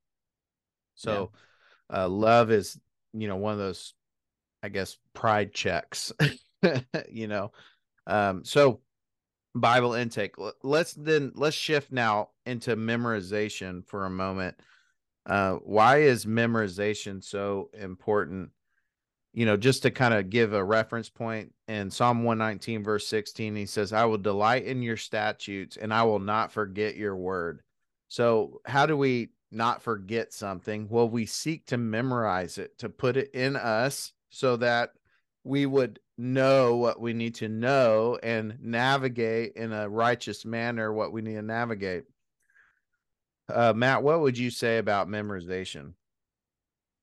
So 0.95 1.31
yeah. 1.89 2.03
uh, 2.03 2.09
love 2.09 2.51
is 2.51 2.77
you 3.13 3.27
know 3.27 3.37
one 3.37 3.53
of 3.53 3.59
those 3.59 3.93
I 4.61 4.69
guess 4.69 4.97
pride 5.13 5.53
checks, 5.53 6.11
you 7.09 7.27
know. 7.27 7.51
Um, 8.07 8.43
so 8.43 8.81
Bible 9.55 9.93
intake. 9.93 10.35
Let's 10.63 10.93
then 10.93 11.31
let's 11.35 11.55
shift 11.55 11.91
now 11.91 12.29
into 12.45 12.75
memorization 12.75 13.85
for 13.85 14.05
a 14.05 14.09
moment. 14.09 14.55
Uh, 15.25 15.55
why 15.55 16.01
is 16.01 16.25
memorization 16.25 17.23
so 17.23 17.69
important? 17.73 18.49
You 19.33 19.45
know, 19.45 19.57
just 19.57 19.83
to 19.83 19.91
kind 19.91 20.13
of 20.13 20.29
give 20.29 20.53
a 20.53 20.63
reference 20.63 21.09
point 21.09 21.53
in 21.67 21.91
Psalm 21.91 22.23
119, 22.23 22.83
verse 22.83 23.07
16, 23.07 23.55
he 23.55 23.65
says, 23.67 23.93
I 23.93 24.05
will 24.05 24.17
delight 24.17 24.65
in 24.65 24.81
your 24.81 24.97
statutes 24.97 25.77
and 25.77 25.93
I 25.93 26.03
will 26.03 26.19
not 26.19 26.51
forget 26.51 26.95
your 26.95 27.15
word. 27.15 27.61
So, 28.07 28.59
how 28.65 28.87
do 28.87 28.97
we 28.97 29.29
not 29.51 29.83
forget 29.83 30.33
something? 30.33 30.89
Well, 30.89 31.07
we 31.07 31.27
seek 31.27 31.67
to 31.67 31.77
memorize 31.77 32.57
it, 32.57 32.77
to 32.79 32.89
put 32.89 33.17
it 33.17 33.29
in 33.35 33.55
us 33.55 34.13
so 34.29 34.57
that 34.57 34.91
we 35.43 35.65
would 35.65 35.99
know 36.17 36.75
what 36.75 36.99
we 36.99 37.13
need 37.13 37.35
to 37.35 37.47
know 37.47 38.19
and 38.21 38.57
navigate 38.61 39.53
in 39.55 39.71
a 39.71 39.87
righteous 39.87 40.45
manner 40.45 40.91
what 40.91 41.13
we 41.13 41.21
need 41.21 41.35
to 41.35 41.41
navigate. 41.41 42.03
Uh, 43.47 43.73
Matt, 43.73 44.03
what 44.03 44.19
would 44.19 44.37
you 44.37 44.51
say 44.51 44.77
about 44.77 45.07
memorization? 45.07 45.93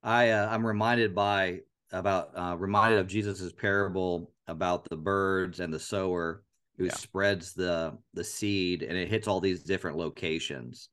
I 0.02 0.30
uh, 0.30 0.48
I'm 0.48 0.64
reminded 0.64 1.14
by 1.14 1.60
about 1.90 2.30
uh, 2.36 2.56
reminded 2.56 3.00
of 3.00 3.08
Jesus's 3.08 3.52
parable 3.52 4.30
about 4.46 4.88
the 4.88 4.96
birds 4.96 5.60
and 5.60 5.72
the 5.72 5.80
sower 5.80 6.44
who 6.78 6.84
yeah. 6.84 6.94
spreads 6.94 7.54
the 7.54 7.96
the 8.14 8.22
seed 8.22 8.82
and 8.82 8.96
it 8.96 9.08
hits 9.08 9.26
all 9.26 9.40
these 9.40 9.64
different 9.64 9.96
locations, 9.96 10.90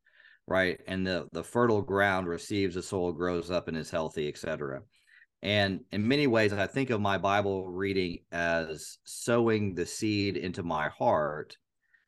right? 0.48 0.80
And 0.88 1.06
the 1.06 1.28
the 1.34 1.44
fertile 1.44 1.82
ground 1.82 2.28
receives 2.28 2.76
the 2.76 2.82
soil, 2.82 3.12
grows 3.12 3.52
up 3.52 3.68
and 3.68 3.78
is 3.78 3.92
healthy, 3.92 4.28
etc. 4.28 4.82
And 5.44 5.82
in 5.92 6.08
many 6.08 6.26
ways, 6.26 6.54
I 6.54 6.68
think 6.68 6.90
of 6.90 7.02
my 7.02 7.18
Bible 7.18 7.68
reading 7.68 8.20
as 8.32 8.98
sowing 9.04 9.76
the 9.76 9.86
seed 9.86 10.38
into 10.38 10.64
my 10.64 10.88
heart. 10.88 11.58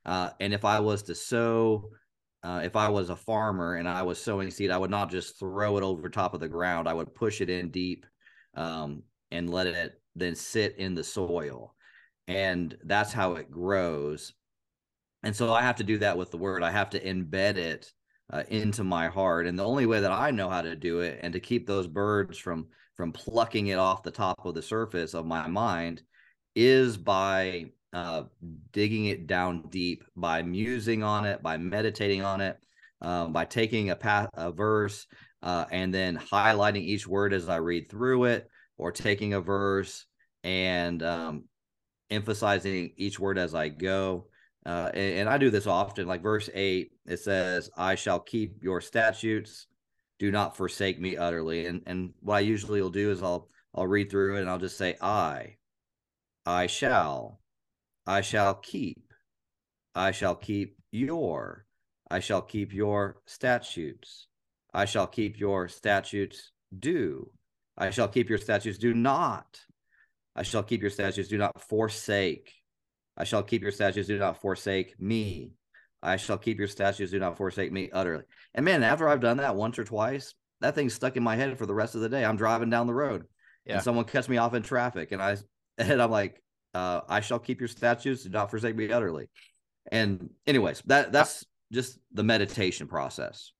Uh, 0.05 0.29
and 0.39 0.53
if 0.53 0.63
I 0.63 0.79
was 0.79 1.03
to 1.03 1.15
sow, 1.15 1.89
uh, 2.43 2.61
if 2.63 2.77
I 2.77 2.87
was 2.87 3.09
a 3.09 3.15
farmer 3.15 3.75
and 3.75 3.89
I 3.89 4.03
was 4.03 4.21
sowing 4.21 4.49
seed, 4.51 4.71
I 4.71 4.77
would 4.77 4.89
not 4.89 5.11
just 5.11 5.37
throw 5.37 5.75
it 5.75 5.83
over 5.83 6.07
top 6.07 6.33
of 6.33 6.39
the 6.39 6.47
ground. 6.47 6.87
I 6.87 6.93
would 6.93 7.13
push 7.13 7.41
it 7.41 7.49
in 7.49 7.71
deep 7.71 8.05
um, 8.55 9.03
and 9.31 9.49
let 9.49 9.67
it 9.67 9.99
then 10.15 10.35
sit 10.35 10.77
in 10.77 10.95
the 10.95 11.03
soil. 11.03 11.75
And 12.29 12.77
that's 12.85 13.11
how 13.11 13.33
it 13.33 13.51
grows. 13.51 14.33
And 15.23 15.35
so 15.35 15.53
I 15.53 15.61
have 15.61 15.75
to 15.77 15.83
do 15.83 15.97
that 15.97 16.17
with 16.17 16.31
the 16.31 16.37
word. 16.37 16.63
I 16.63 16.71
have 16.71 16.91
to 16.91 17.03
embed 17.03 17.57
it 17.57 17.91
uh, 18.31 18.43
into 18.47 18.85
my 18.85 19.09
heart. 19.09 19.45
And 19.45 19.59
the 19.59 19.65
only 19.65 19.85
way 19.85 19.99
that 19.99 20.11
I 20.13 20.31
know 20.31 20.49
how 20.49 20.61
to 20.61 20.75
do 20.77 21.01
it 21.01 21.19
and 21.21 21.33
to 21.33 21.41
keep 21.41 21.67
those 21.67 21.87
birds 21.87 22.37
from 22.37 22.67
from 22.95 23.11
plucking 23.11 23.67
it 23.67 23.77
off 23.77 24.03
the 24.03 24.11
top 24.11 24.45
of 24.45 24.55
the 24.55 24.61
surface 24.61 25.13
of 25.13 25.25
my 25.25 25.47
mind 25.47 26.01
is 26.55 26.97
by 26.97 27.65
uh, 27.93 28.23
digging 28.71 29.05
it 29.05 29.27
down 29.27 29.63
deep, 29.69 30.03
by 30.15 30.41
musing 30.41 31.03
on 31.03 31.25
it, 31.25 31.41
by 31.41 31.57
meditating 31.57 32.21
on 32.21 32.41
it, 32.41 32.57
um, 33.01 33.33
by 33.33 33.45
taking 33.45 33.89
a 33.89 33.95
path, 33.95 34.29
a 34.33 34.51
verse, 34.51 35.07
uh, 35.43 35.65
and 35.71 35.93
then 35.93 36.17
highlighting 36.17 36.81
each 36.81 37.07
word 37.07 37.33
as 37.33 37.49
I 37.49 37.57
read 37.57 37.89
through 37.89 38.25
it, 38.25 38.49
or 38.77 38.91
taking 38.91 39.33
a 39.33 39.41
verse 39.41 40.05
and 40.43 41.01
um, 41.03 41.45
emphasizing 42.09 42.93
each 42.97 43.19
word 43.19 43.37
as 43.37 43.55
I 43.55 43.69
go. 43.69 44.27
Uh, 44.65 44.89
and, 44.93 45.19
and 45.19 45.29
I 45.29 45.37
do 45.37 45.49
this 45.49 45.67
often. 45.67 46.07
Like 46.07 46.23
verse 46.23 46.49
eight, 46.53 46.91
it 47.05 47.17
says, 47.17 47.69
"I 47.77 47.95
shall 47.95 48.19
keep 48.19 48.57
your 48.61 48.81
statutes." 48.81 49.67
Do 50.19 50.31
not 50.31 50.55
forsake 50.55 50.99
me 50.99 51.17
utterly. 51.17 51.65
And 51.65 51.81
and 51.85 52.13
what 52.21 52.35
I 52.35 52.39
usually 52.41 52.81
will 52.81 52.89
do 52.89 53.11
is 53.11 53.21
I'll 53.21 53.49
I'll 53.75 53.87
read 53.87 54.09
through 54.09 54.37
it 54.37 54.41
and 54.41 54.49
I'll 54.49 54.57
just 54.57 54.77
say 54.77 54.95
I, 55.01 55.57
I 56.45 56.67
shall, 56.67 57.41
I 58.07 58.21
shall 58.21 58.55
keep, 58.55 59.11
I 59.93 60.11
shall 60.11 60.35
keep 60.35 60.77
your, 60.91 61.65
I 62.09 62.19
shall 62.19 62.41
keep 62.41 62.73
your 62.73 63.17
statutes, 63.25 64.27
I 64.73 64.85
shall 64.85 65.07
keep 65.07 65.37
your 65.37 65.67
statutes 65.67 66.51
do, 66.77 67.29
I 67.77 67.89
shall 67.89 68.07
keep 68.07 68.29
your 68.29 68.37
statutes 68.37 68.77
do 68.77 68.93
not, 68.93 69.59
I 70.37 70.43
shall 70.43 70.63
keep 70.63 70.81
your 70.81 70.91
statutes 70.91 71.27
do 71.27 71.37
not 71.37 71.59
forsake, 71.59 72.53
I 73.17 73.25
shall 73.25 73.43
keep 73.43 73.61
your 73.61 73.71
statutes 73.71 74.07
do 74.07 74.17
not 74.17 74.39
forsake 74.39 74.97
me. 74.99 75.51
I 76.05 76.17
shall 76.17 76.37
keep 76.37 76.59
your 76.59 76.67
statutes, 76.67 77.11
do 77.11 77.19
not 77.19 77.37
forsake 77.37 77.71
me 77.71 77.89
utterly. 77.91 78.23
And 78.53 78.65
man, 78.65 78.83
after 78.83 79.07
I've 79.07 79.21
done 79.21 79.37
that 79.37 79.55
once 79.55 79.79
or 79.79 79.83
twice, 79.83 80.33
that 80.61 80.75
thing's 80.75 80.93
stuck 80.93 81.17
in 81.17 81.23
my 81.23 81.35
head 81.35 81.57
for 81.57 81.65
the 81.65 81.73
rest 81.73 81.95
of 81.95 82.01
the 82.01 82.09
day. 82.09 82.23
I'm 82.23 82.37
driving 82.37 82.69
down 82.69 82.87
the 82.87 82.93
road 82.93 83.25
yeah. 83.65 83.75
and 83.75 83.83
someone 83.83 84.05
cuts 84.05 84.29
me 84.29 84.37
off 84.37 84.53
in 84.53 84.63
traffic 84.63 85.11
and 85.11 85.21
I 85.21 85.37
and 85.77 86.01
I'm 86.01 86.11
like, 86.11 86.41
uh, 86.73 87.01
I 87.07 87.21
shall 87.21 87.39
keep 87.39 87.59
your 87.59 87.67
statutes, 87.67 88.23
do 88.23 88.29
not 88.29 88.49
forsake 88.49 88.75
me 88.75 88.91
utterly. 88.91 89.29
And 89.91 90.29
anyways, 90.47 90.81
that 90.87 91.11
that's 91.11 91.45
just 91.71 91.99
the 92.11 92.23
meditation 92.23 92.87
process. 92.87 93.51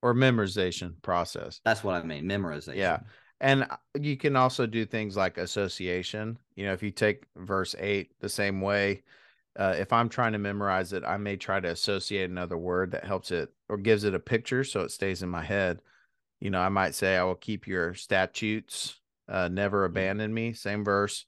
Or 0.00 0.14
memorization 0.14 0.94
process. 1.02 1.60
That's 1.64 1.82
what 1.82 1.94
I 1.94 2.02
mean. 2.04 2.24
Memorization. 2.24 2.76
Yeah. 2.76 3.00
And 3.40 3.64
uh, 3.64 3.76
you 3.98 4.16
can 4.16 4.36
also 4.36 4.66
do 4.66 4.86
things 4.86 5.16
like 5.16 5.38
association. 5.38 6.38
You 6.54 6.66
know, 6.66 6.72
if 6.72 6.82
you 6.82 6.92
take 6.92 7.24
verse 7.36 7.74
eight 7.78 8.10
the 8.20 8.28
same 8.28 8.60
way, 8.60 9.02
uh, 9.58 9.74
if 9.76 9.92
I'm 9.92 10.08
trying 10.08 10.32
to 10.32 10.38
memorize 10.38 10.92
it, 10.92 11.02
I 11.04 11.16
may 11.16 11.36
try 11.36 11.58
to 11.58 11.68
associate 11.68 12.30
another 12.30 12.56
word 12.56 12.92
that 12.92 13.04
helps 13.04 13.32
it 13.32 13.52
or 13.68 13.76
gives 13.76 14.04
it 14.04 14.14
a 14.14 14.20
picture 14.20 14.62
so 14.62 14.82
it 14.82 14.92
stays 14.92 15.22
in 15.22 15.28
my 15.28 15.42
head. 15.42 15.82
You 16.40 16.50
know, 16.50 16.60
I 16.60 16.68
might 16.68 16.94
say, 16.94 17.16
I 17.16 17.24
will 17.24 17.34
keep 17.34 17.66
your 17.66 17.94
statutes, 17.94 19.00
uh, 19.28 19.48
never 19.48 19.78
mm-hmm. 19.78 19.96
abandon 19.96 20.32
me. 20.32 20.52
Same 20.52 20.84
verse. 20.84 21.26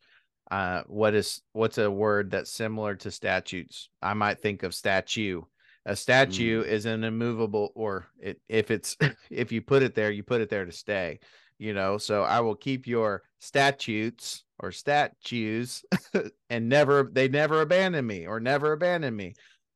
Uh, 0.48 0.82
what 0.86 1.14
is 1.14 1.42
what's 1.52 1.78
a 1.78 1.90
word 1.90 2.30
that's 2.30 2.50
similar 2.50 2.94
to 2.96 3.10
statutes? 3.10 3.88
I 4.00 4.14
might 4.14 4.40
think 4.40 4.62
of 4.62 4.74
statue. 4.74 5.42
A 5.86 5.96
statue 5.96 6.62
mm. 6.62 6.66
is 6.66 6.86
an 6.86 7.04
immovable, 7.04 7.72
or 7.74 8.06
it, 8.20 8.40
if 8.48 8.70
it's 8.70 8.96
if 9.30 9.50
you 9.50 9.62
put 9.62 9.82
it 9.82 9.94
there, 9.94 10.10
you 10.10 10.22
put 10.22 10.40
it 10.40 10.50
there 10.50 10.64
to 10.64 10.72
stay. 10.72 11.18
You 11.60 11.74
know, 11.74 11.98
so 11.98 12.22
I 12.22 12.40
will 12.40 12.54
keep 12.54 12.86
your 12.86 13.22
statutes 13.38 14.44
or 14.60 14.72
statues 14.72 15.84
and 16.48 16.70
never 16.70 17.10
they 17.12 17.28
never 17.28 17.60
abandon 17.60 18.06
me 18.06 18.26
or 18.26 18.40
never 18.40 18.72
abandon 18.72 19.14
me. 19.14 19.34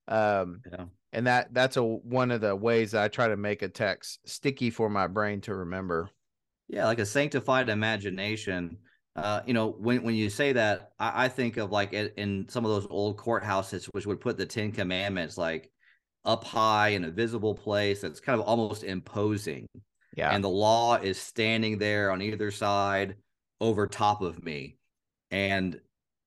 Um 0.09 0.63
yeah. 0.73 0.87
and 1.13 1.27
that 1.27 1.53
that's 1.53 1.77
a 1.77 1.83
one 1.83 2.31
of 2.31 2.41
the 2.41 2.57
ways 2.57 2.93
that 2.93 3.03
i 3.03 3.09
try 3.09 3.29
to 3.29 3.37
make 3.37 3.61
a 3.61 3.69
text 3.69 4.19
sticky 4.25 4.71
for 4.71 4.89
my 4.89 5.07
brain 5.07 5.43
to 5.43 5.55
remember. 5.55 6.09
Yeah 6.69 6.87
like 6.87 7.01
a 7.01 7.07
sanctified 7.07 7.69
imagination. 7.69 8.79
Uh 9.15 9.43
you 9.47 9.53
know 9.53 9.77
when 9.79 10.03
when 10.03 10.15
you 10.15 10.31
say 10.31 10.55
that 10.55 10.93
i, 10.99 11.25
I 11.25 11.29
think 11.29 11.59
of 11.59 11.71
like 11.71 11.93
in 11.93 12.47
some 12.49 12.65
of 12.65 12.71
those 12.71 12.87
old 12.89 13.19
courthouses 13.19 13.91
which 13.93 14.07
would 14.07 14.23
put 14.23 14.39
the 14.39 14.47
10 14.47 14.73
commandments 14.73 15.37
like 15.37 15.71
up 16.25 16.45
high 16.45 16.89
in 16.89 17.05
a 17.05 17.11
visible 17.11 17.55
place 17.55 18.01
that's 18.01 18.21
kind 18.21 18.41
of 18.41 18.47
almost 18.47 18.85
imposing 18.85 19.67
yeah. 20.17 20.31
And 20.31 20.43
the 20.43 20.49
law 20.49 20.97
is 20.97 21.21
standing 21.21 21.79
there 21.79 22.11
on 22.11 22.23
either 22.23 22.51
side 22.51 23.17
over 23.61 23.87
top 23.87 24.23
of 24.23 24.43
me. 24.43 24.77
And 25.31 25.81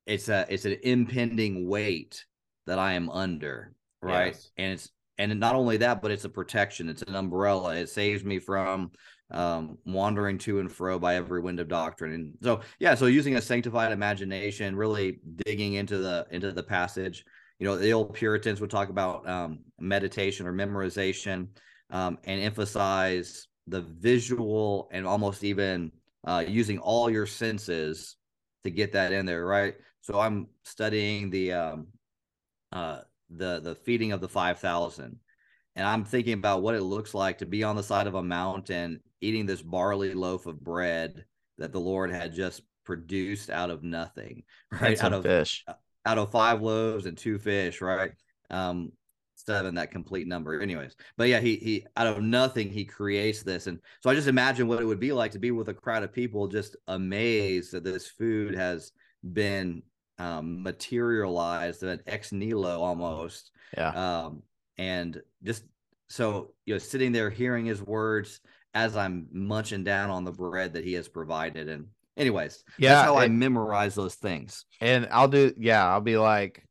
it's 0.06 0.30
a 0.30 0.46
it's 0.50 0.66
an 0.66 0.78
impending 0.84 1.68
weight 1.68 2.26
that 2.66 2.80
i 2.80 2.94
am 2.94 3.10
under 3.10 3.74
right? 4.02 4.28
Yes. 4.28 4.52
and 4.58 4.74
it's 4.74 4.90
and 5.18 5.40
not 5.40 5.56
only 5.56 5.78
that 5.78 6.02
but 6.02 6.12
it's 6.12 6.26
a 6.26 6.30
protection. 6.30 6.90
It's 6.90 7.02
an 7.02 7.16
umbrella. 7.16 7.76
It 7.76 7.90
saves 7.90 8.24
me 8.24 8.40
from 8.40 8.92
um, 9.32 9.78
wandering 9.86 10.38
to 10.40 10.60
and 10.60 10.72
fro 10.72 11.00
by 11.00 11.16
every 11.16 11.42
wind 11.42 11.60
of 11.60 11.68
doctrine. 11.68 12.14
And 12.14 12.34
so 12.42 12.62
yeah 12.80 12.96
so 12.96 13.08
using 13.08 13.36
a 13.36 13.42
sanctified 13.42 13.92
imagination 13.92 14.76
really 14.76 15.20
digging 15.46 15.74
into 15.74 15.98
the 15.98 16.28
into 16.32 16.52
the 16.52 16.64
passage 16.64 17.26
you 17.60 17.66
know 17.66 17.78
the 17.78 17.94
old 17.94 18.14
puritans 18.14 18.62
would 18.62 18.70
talk 18.70 18.90
about 18.90 19.28
um, 19.28 19.60
meditation 19.80 20.46
or 20.46 20.54
memorization 20.54 21.48
um, 21.90 22.18
and 22.26 22.42
emphasize 22.42 23.48
the 23.68 23.82
visual 23.82 24.90
and 24.92 25.06
almost 25.06 25.44
even 25.44 25.92
uh, 26.26 26.44
using 26.48 26.80
all 26.80 27.10
your 27.10 27.26
senses 27.26 28.16
to 28.64 28.72
get 28.72 28.94
that 28.94 29.12
in 29.12 29.26
there, 29.26 29.46
right? 29.46 29.76
So 30.02 30.20
I'm 30.20 30.48
studying 30.64 31.30
the 31.30 31.54
um, 31.54 31.88
uh, 32.72 33.02
the 33.30 33.60
the 33.60 33.76
feeding 33.76 34.12
of 34.12 34.22
the 34.22 34.30
five 34.30 34.60
thousand, 34.60 35.20
and 35.76 35.88
I'm 35.88 36.04
thinking 36.04 36.34
about 36.34 36.62
what 36.62 36.76
it 36.76 36.84
looks 36.84 37.14
like 37.14 37.40
to 37.40 37.46
be 37.46 37.64
on 37.64 37.76
the 37.76 37.84
side 37.84 38.08
of 38.08 38.16
a 38.16 38.24
mountain 38.24 39.02
eating 39.22 39.46
this 39.46 39.62
barley 39.62 40.14
loaf 40.14 40.46
of 40.46 40.64
bread 40.64 41.26
that 41.58 41.72
the 41.72 41.80
Lord 41.80 42.12
had 42.12 42.34
just 42.34 42.62
produced 42.86 43.50
out 43.50 43.70
of 43.70 43.84
nothing, 43.84 44.44
right? 44.82 45.02
out 45.04 45.14
of 45.14 45.24
fish, 45.24 45.66
out 46.06 46.18
of 46.18 46.32
five 46.32 46.62
loaves 46.62 47.06
and 47.06 47.18
two 47.18 47.38
fish, 47.38 47.82
right? 47.82 48.12
Um, 48.50 48.92
seven 49.48 49.76
that 49.76 49.92
complete 49.92 50.28
number 50.28 50.62
anyways. 50.62 50.96
But 51.16 51.30
yeah 51.30 51.40
he 51.40 51.56
he 51.56 51.86
out 51.96 52.06
of 52.06 52.22
nothing 52.22 52.70
he 52.70 52.86
creates 52.86 53.42
this. 53.42 53.66
And 53.68 53.80
so 54.04 54.10
i 54.10 54.14
just 54.14 54.28
imagine 54.28 54.68
what 54.68 54.82
it 54.82 54.86
would 54.86 55.00
be 55.00 55.14
like 55.14 55.32
to 55.32 55.40
be 55.40 55.52
with 55.52 55.70
a 55.70 55.74
crowd 55.74 56.04
of 56.04 56.14
people 56.14 56.48
just 56.48 56.76
amazed 56.88 57.72
that 57.72 57.84
this 57.84 58.08
food 58.08 58.54
has 58.56 58.92
been 59.34 59.82
um 60.20 60.62
materialized 60.62 61.82
an 61.84 62.02
ex 62.06 62.32
nihilo 62.32 62.82
almost. 62.82 63.52
Yeah. 63.76 64.26
Um 64.26 64.44
and 64.78 65.20
just 65.44 65.64
so 66.10 66.52
you 66.66 66.76
know 66.76 66.80
sitting 66.80 67.12
there 67.12 67.30
hearing 67.30 67.66
his 67.66 67.82
words 67.82 68.42
as 68.74 68.96
i'm 68.96 69.28
munching 69.32 69.84
down 69.84 70.10
on 70.10 70.24
the 70.24 70.32
bread 70.32 70.74
that 70.74 70.84
he 70.84 70.94
has 70.94 71.08
provided. 71.08 71.70
And 71.70 71.88
anyways 72.18 72.64
yeah 72.78 72.96
that's 72.96 73.06
how 73.06 73.18
and, 73.18 73.24
i 73.24 73.28
memorize 73.30 73.96
those 73.96 74.16
things. 74.16 74.66
And 74.82 75.08
i'll 75.10 75.30
do 75.30 75.54
yeah 75.58 75.88
i'll 75.88 76.02
be 76.02 76.18
like 76.18 76.67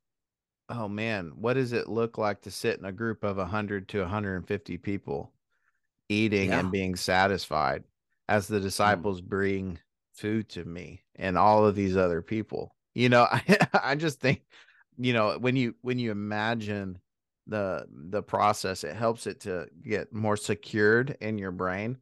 oh 0.69 0.89
man, 0.89 1.33
what 1.37 1.55
does 1.55 1.73
it 1.73 1.89
look 1.89 2.19
like 2.19 2.43
to 2.43 2.51
sit 2.51 2.79
in 2.79 2.85
a 2.85 2.93
group 2.93 3.25
of 3.25 3.37
100 3.37 3.89
to 3.89 4.01
150 4.01 4.79
people 4.79 5.33
eating 6.09 6.51
yeah. 6.51 6.61
and 6.61 6.71
being 6.71 6.97
satisfied 6.97 7.85
as 8.29 8.47
the 8.47 8.59
mm. 8.59 8.63
disciples 8.63 9.21
mm. 9.21 9.27
bring 9.27 9.79
food 10.15 10.49
to 10.49 10.65
me 10.65 11.03
and 11.17 11.39
all 11.39 11.65
of 11.67 11.75
these 11.75 11.97
other 11.97 12.23
people? 12.23 12.75
You 12.95 13.09
know, 13.09 13.27
I, 13.31 13.43
I 13.73 13.95
just 13.95 14.21
think, 14.21 14.43
you 14.99 15.13
know, 15.13 15.39
when 15.39 15.57
you 15.57 15.75
when 15.83 15.99
you 15.99 16.11
imagine 16.11 16.99
the 17.47 17.87
the 17.91 18.23
process, 18.23 18.83
it 18.85 18.97
helps 18.97 19.27
it 19.27 19.41
to 19.41 19.69
get 19.85 20.13
more 20.13 20.37
secured 20.37 21.17
in 21.21 21.39
your 21.39 21.53
brain 21.53 21.99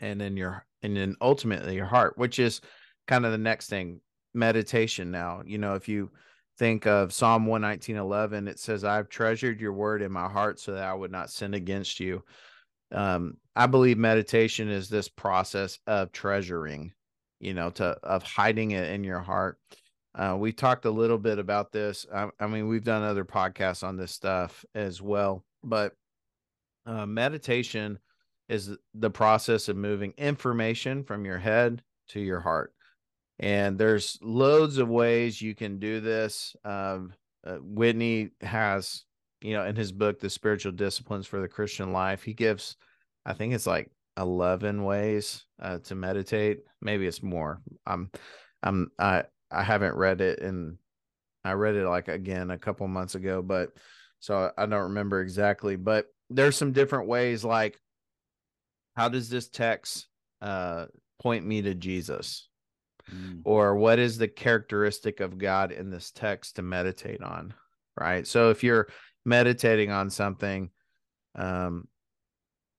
and 0.00 0.22
in 0.22 0.36
your 0.36 0.64
and 0.82 0.96
then 0.96 1.16
ultimately 1.20 1.74
your 1.74 1.86
heart, 1.86 2.16
which 2.16 2.38
is 2.38 2.60
kind 3.08 3.24
of 3.24 3.32
the 3.32 3.38
next 3.38 3.68
thing 3.68 4.00
meditation 4.36 5.10
now 5.10 5.42
you 5.46 5.56
know 5.56 5.74
if 5.74 5.88
you 5.88 6.10
think 6.58 6.86
of 6.86 7.12
Psalm 7.12 7.46
119 7.46 7.96
11, 7.96 8.48
it 8.48 8.58
says, 8.58 8.84
I've 8.84 9.08
treasured 9.08 9.60
your 9.60 9.72
word 9.72 10.02
in 10.02 10.12
my 10.12 10.28
heart 10.28 10.58
so 10.58 10.72
that 10.72 10.84
I 10.84 10.94
would 10.94 11.12
not 11.12 11.30
sin 11.30 11.54
against 11.54 12.00
you. 12.00 12.22
Um, 12.92 13.36
I 13.54 13.66
believe 13.66 13.98
meditation 13.98 14.68
is 14.68 14.88
this 14.88 15.08
process 15.08 15.78
of 15.86 16.12
treasuring, 16.12 16.92
you 17.40 17.54
know, 17.54 17.70
to 17.70 17.84
of 18.02 18.22
hiding 18.22 18.72
it 18.72 18.90
in 18.90 19.04
your 19.04 19.20
heart. 19.20 19.58
Uh, 20.14 20.36
we 20.38 20.52
talked 20.52 20.86
a 20.86 20.90
little 20.90 21.18
bit 21.18 21.38
about 21.38 21.72
this. 21.72 22.06
I, 22.14 22.28
I, 22.40 22.46
mean, 22.46 22.68
we've 22.68 22.84
done 22.84 23.02
other 23.02 23.24
podcasts 23.24 23.86
on 23.86 23.96
this 23.96 24.12
stuff 24.12 24.64
as 24.74 25.02
well, 25.02 25.44
but 25.62 25.92
uh, 26.86 27.04
meditation 27.04 27.98
is 28.48 28.70
the 28.94 29.10
process 29.10 29.68
of 29.68 29.76
moving 29.76 30.14
information 30.16 31.02
from 31.04 31.24
your 31.24 31.38
head 31.38 31.82
to 32.08 32.20
your 32.20 32.40
heart 32.40 32.72
and 33.38 33.78
there's 33.78 34.18
loads 34.22 34.78
of 34.78 34.88
ways 34.88 35.40
you 35.40 35.54
can 35.54 35.78
do 35.78 36.00
this. 36.00 36.56
Um, 36.64 37.12
uh, 37.46 37.58
whitney 37.60 38.30
has 38.40 39.04
you 39.40 39.54
know 39.54 39.64
in 39.64 39.76
his 39.76 39.92
book 39.92 40.18
the 40.18 40.28
spiritual 40.28 40.72
disciplines 40.72 41.28
for 41.28 41.40
the 41.40 41.46
christian 41.46 41.92
life 41.92 42.24
he 42.24 42.34
gives 42.34 42.74
i 43.24 43.32
think 43.32 43.54
it's 43.54 43.68
like 43.68 43.88
11 44.18 44.82
ways 44.82 45.44
uh, 45.60 45.78
to 45.80 45.94
meditate. 45.94 46.60
Maybe 46.80 47.06
it's 47.06 47.22
more. 47.22 47.60
I'm 47.86 48.10
i'm 48.62 48.90
i 48.98 49.22
i 49.50 49.62
haven't 49.62 49.94
read 49.94 50.22
it 50.22 50.40
and 50.40 50.78
i 51.44 51.52
read 51.52 51.76
it 51.76 51.86
like 51.86 52.08
again 52.08 52.50
a 52.50 52.58
couple 52.58 52.88
months 52.88 53.14
ago 53.14 53.42
but 53.42 53.70
so 54.18 54.50
i 54.56 54.64
don't 54.64 54.84
remember 54.84 55.20
exactly 55.20 55.76
but 55.76 56.06
there's 56.30 56.56
some 56.56 56.72
different 56.72 57.06
ways 57.06 57.44
like 57.44 57.78
how 58.96 59.10
does 59.10 59.28
this 59.28 59.48
text 59.50 60.08
uh 60.40 60.86
point 61.20 61.44
me 61.46 61.60
to 61.60 61.74
jesus 61.74 62.48
mm. 63.12 63.40
or 63.44 63.76
what 63.76 63.98
is 63.98 64.18
the 64.18 64.28
characteristic 64.28 65.20
of 65.20 65.38
God 65.38 65.72
in 65.72 65.90
this 65.90 66.10
text 66.10 66.56
to 66.56 66.62
meditate 66.62 67.22
on, 67.22 67.54
right? 67.98 68.26
So 68.26 68.50
if 68.50 68.62
you're 68.62 68.88
meditating 69.24 69.90
on 69.90 70.10
something, 70.10 70.70
um, 71.34 71.88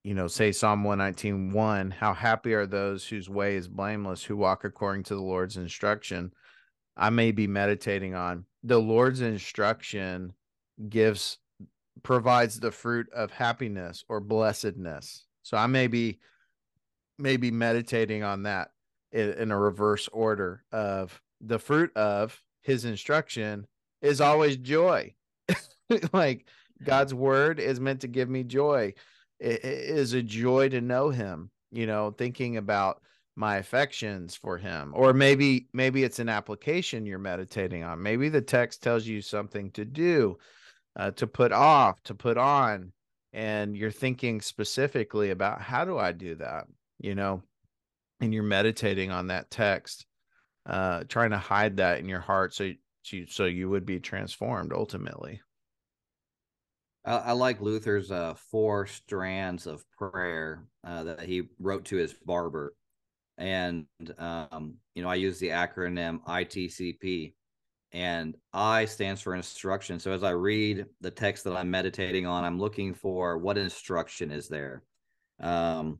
you 0.03 0.13
know, 0.13 0.27
say 0.27 0.51
Psalm 0.51 0.83
119, 0.83 1.51
1, 1.51 1.91
how 1.91 2.13
happy 2.13 2.53
are 2.53 2.65
those 2.65 3.05
whose 3.05 3.29
way 3.29 3.55
is 3.55 3.67
blameless, 3.67 4.23
who 4.23 4.37
walk 4.37 4.63
according 4.63 5.03
to 5.03 5.15
the 5.15 5.21
Lord's 5.21 5.57
instruction. 5.57 6.31
I 6.95 7.09
may 7.09 7.31
be 7.31 7.45
meditating 7.45 8.15
on 8.15 8.45
the 8.63 8.79
Lord's 8.79 9.21
instruction 9.21 10.33
gives 10.89 11.37
provides 12.03 12.59
the 12.59 12.71
fruit 12.71 13.07
of 13.13 13.31
happiness 13.31 14.03
or 14.07 14.19
blessedness. 14.19 15.25
So 15.43 15.57
I 15.57 15.67
may 15.67 15.87
be 15.87 16.19
maybe 17.17 17.51
meditating 17.51 18.23
on 18.23 18.43
that 18.43 18.69
in, 19.11 19.33
in 19.33 19.51
a 19.51 19.59
reverse 19.59 20.07
order 20.11 20.63
of 20.71 21.21
the 21.41 21.59
fruit 21.59 21.95
of 21.95 22.41
his 22.61 22.85
instruction 22.85 23.67
is 24.01 24.21
always 24.21 24.57
joy. 24.57 25.13
like 26.13 26.45
God's 26.83 27.13
word 27.13 27.59
is 27.59 27.79
meant 27.79 28.01
to 28.01 28.07
give 28.07 28.29
me 28.29 28.43
joy. 28.43 28.93
It, 29.39 29.63
it 29.63 29.89
is 29.89 30.13
a 30.13 30.21
joy 30.21 30.69
to 30.69 30.81
know 30.81 31.09
him, 31.09 31.51
you 31.71 31.87
know, 31.87 32.11
thinking 32.11 32.57
about 32.57 33.01
my 33.35 33.57
affections 33.57 34.35
for 34.35 34.57
him. 34.57 34.91
Or 34.95 35.13
maybe 35.13 35.67
maybe 35.73 36.03
it's 36.03 36.19
an 36.19 36.29
application 36.29 37.05
you're 37.05 37.19
meditating 37.19 37.83
on. 37.83 38.01
Maybe 38.01 38.29
the 38.29 38.41
text 38.41 38.81
tells 38.81 39.05
you 39.05 39.21
something 39.21 39.71
to 39.71 39.85
do 39.85 40.37
uh, 40.95 41.11
to 41.11 41.27
put 41.27 41.51
off 41.51 42.01
to 42.03 42.15
put 42.15 42.37
on 42.37 42.91
and 43.33 43.77
you're 43.77 43.91
thinking 43.91 44.41
specifically 44.41 45.29
about 45.29 45.61
how 45.61 45.85
do 45.85 45.97
i 45.97 46.11
do 46.11 46.35
that? 46.35 46.65
You 46.99 47.13
know 47.13 47.43
and 48.19 48.33
you're 48.33 48.43
meditating 48.43 49.11
on 49.11 49.27
that 49.27 49.51
text, 49.51 50.05
uh, 50.65 51.03
trying 51.07 51.31
to 51.31 51.37
hide 51.37 51.77
that 51.77 51.99
in 51.99 52.09
your 52.09 52.19
heart 52.19 52.53
so 52.53 52.71
you, 53.11 53.25
so 53.27 53.45
you 53.45 53.69
would 53.69 53.85
be 53.85 53.99
transformed 53.99 54.73
ultimately. 54.73 55.41
I, 57.05 57.17
I 57.17 57.31
like 57.31 57.61
Luther's 57.61 58.11
uh, 58.11 58.35
four 58.51 58.85
strands 58.85 59.67
of 59.67 59.83
prayer 59.97 60.65
uh, 60.83 61.03
that 61.03 61.21
he 61.21 61.43
wrote 61.59 61.85
to 61.85 61.97
his 61.97 62.13
barber, 62.13 62.75
and 63.37 63.85
um, 64.17 64.75
you 64.93 65.03
know 65.03 65.09
I 65.09 65.15
use 65.15 65.39
the 65.39 65.49
acronym 65.49 66.21
ITCP, 66.23 67.33
and 67.93 68.35
I 68.51 68.85
stands 68.85 69.21
for 69.21 69.35
instruction. 69.35 69.99
So 69.99 70.11
as 70.11 70.23
I 70.23 70.31
read 70.31 70.85
the 71.01 71.11
text 71.11 71.45
that 71.45 71.55
I'm 71.55 71.71
meditating 71.71 72.25
on, 72.25 72.43
I'm 72.43 72.59
looking 72.59 72.93
for 72.93 73.37
what 73.37 73.57
instruction 73.57 74.31
is 74.31 74.47
there. 74.47 74.83
Um, 75.39 75.99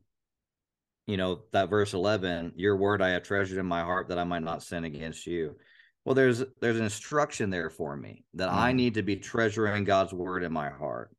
you 1.08 1.16
know 1.16 1.40
that 1.52 1.70
verse 1.70 1.94
11 1.94 2.52
your 2.54 2.76
word 2.76 3.00
i 3.00 3.08
have 3.08 3.22
treasured 3.22 3.58
in 3.58 3.66
my 3.66 3.80
heart 3.82 4.08
that 4.08 4.18
i 4.18 4.24
might 4.24 4.42
not 4.42 4.62
sin 4.62 4.84
against 4.84 5.26
you. 5.26 5.56
Well 6.04 6.14
there's 6.14 6.44
there's 6.60 6.76
an 6.76 6.84
instruction 6.84 7.50
there 7.50 7.70
for 7.70 7.96
me 7.96 8.24
that 8.34 8.50
mm-hmm. 8.50 8.58
i 8.58 8.72
need 8.72 8.94
to 8.94 9.02
be 9.02 9.16
treasuring 9.16 9.84
god's 9.84 10.12
word 10.12 10.44
in 10.44 10.52
my 10.52 10.68
heart. 10.68 11.10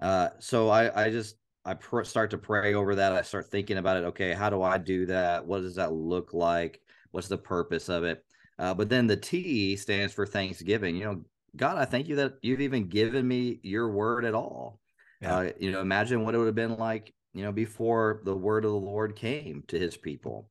Uh 0.00 0.28
so 0.38 0.70
i 0.70 1.06
i 1.06 1.10
just 1.10 1.36
i 1.64 1.74
pr- 1.74 2.04
start 2.04 2.30
to 2.30 2.38
pray 2.38 2.74
over 2.74 2.94
that. 2.94 3.12
I 3.12 3.22
start 3.22 3.50
thinking 3.50 3.78
about 3.78 3.96
it. 3.98 4.04
Okay 4.04 4.32
how 4.32 4.48
do 4.48 4.62
i 4.62 4.78
do 4.78 5.06
that? 5.06 5.44
What 5.44 5.62
does 5.62 5.74
that 5.74 5.92
look 5.92 6.32
like? 6.32 6.80
What's 7.10 7.28
the 7.28 7.36
purpose 7.36 7.88
of 7.88 8.04
it? 8.04 8.24
Uh, 8.58 8.74
but 8.74 8.88
then 8.88 9.08
the 9.08 9.16
t 9.16 9.76
stands 9.76 10.14
for 10.14 10.24
thanksgiving. 10.24 10.96
You 10.96 11.04
know 11.04 11.24
god 11.56 11.78
i 11.78 11.84
thank 11.84 12.06
you 12.06 12.16
that 12.16 12.34
you've 12.42 12.60
even 12.60 12.88
given 12.88 13.26
me 13.26 13.58
your 13.64 13.90
word 13.90 14.24
at 14.24 14.34
all. 14.34 14.78
Yeah. 15.20 15.36
uh, 15.36 15.52
you 15.58 15.72
know 15.72 15.80
imagine 15.80 16.24
what 16.24 16.36
it 16.36 16.38
would 16.38 16.46
have 16.46 16.54
been 16.54 16.76
like 16.76 17.12
you 17.36 17.44
know, 17.44 17.52
before 17.52 18.22
the 18.24 18.34
word 18.34 18.64
of 18.64 18.70
the 18.70 18.76
Lord 18.76 19.14
came 19.14 19.62
to 19.68 19.78
his 19.78 19.96
people. 19.96 20.50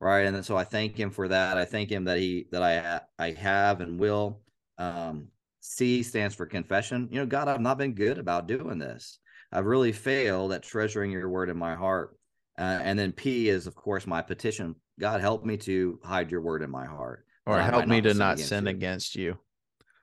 Right. 0.00 0.26
And 0.26 0.44
so 0.44 0.56
I 0.56 0.64
thank 0.64 0.96
him 0.96 1.10
for 1.10 1.26
that. 1.26 1.58
I 1.58 1.64
thank 1.64 1.90
him 1.90 2.04
that 2.04 2.18
he, 2.18 2.46
that 2.52 2.62
I, 2.62 3.00
I 3.18 3.32
have 3.32 3.80
and 3.80 3.98
will. 3.98 4.42
Um, 4.76 5.28
C 5.60 6.02
stands 6.04 6.34
for 6.34 6.46
confession. 6.46 7.08
You 7.10 7.20
know, 7.20 7.26
God, 7.26 7.48
I've 7.48 7.60
not 7.60 7.78
been 7.78 7.94
good 7.94 8.18
about 8.18 8.46
doing 8.46 8.78
this. 8.78 9.18
I've 9.50 9.66
really 9.66 9.92
failed 9.92 10.52
at 10.52 10.62
treasuring 10.62 11.10
your 11.10 11.28
word 11.28 11.50
in 11.50 11.56
my 11.56 11.74
heart. 11.74 12.16
Uh, 12.58 12.78
and 12.82 12.98
then 12.98 13.12
P 13.12 13.48
is, 13.48 13.66
of 13.66 13.74
course, 13.74 14.06
my 14.06 14.22
petition. 14.22 14.76
God, 15.00 15.20
help 15.20 15.44
me 15.44 15.56
to 15.58 15.98
hide 16.04 16.30
your 16.30 16.42
word 16.42 16.62
in 16.62 16.70
my 16.70 16.86
heart. 16.86 17.24
Or 17.46 17.58
help 17.58 17.86
me 17.86 18.00
to 18.02 18.14
not 18.14 18.38
sin 18.38 18.64
you. 18.64 18.70
against 18.70 19.16
you. 19.16 19.38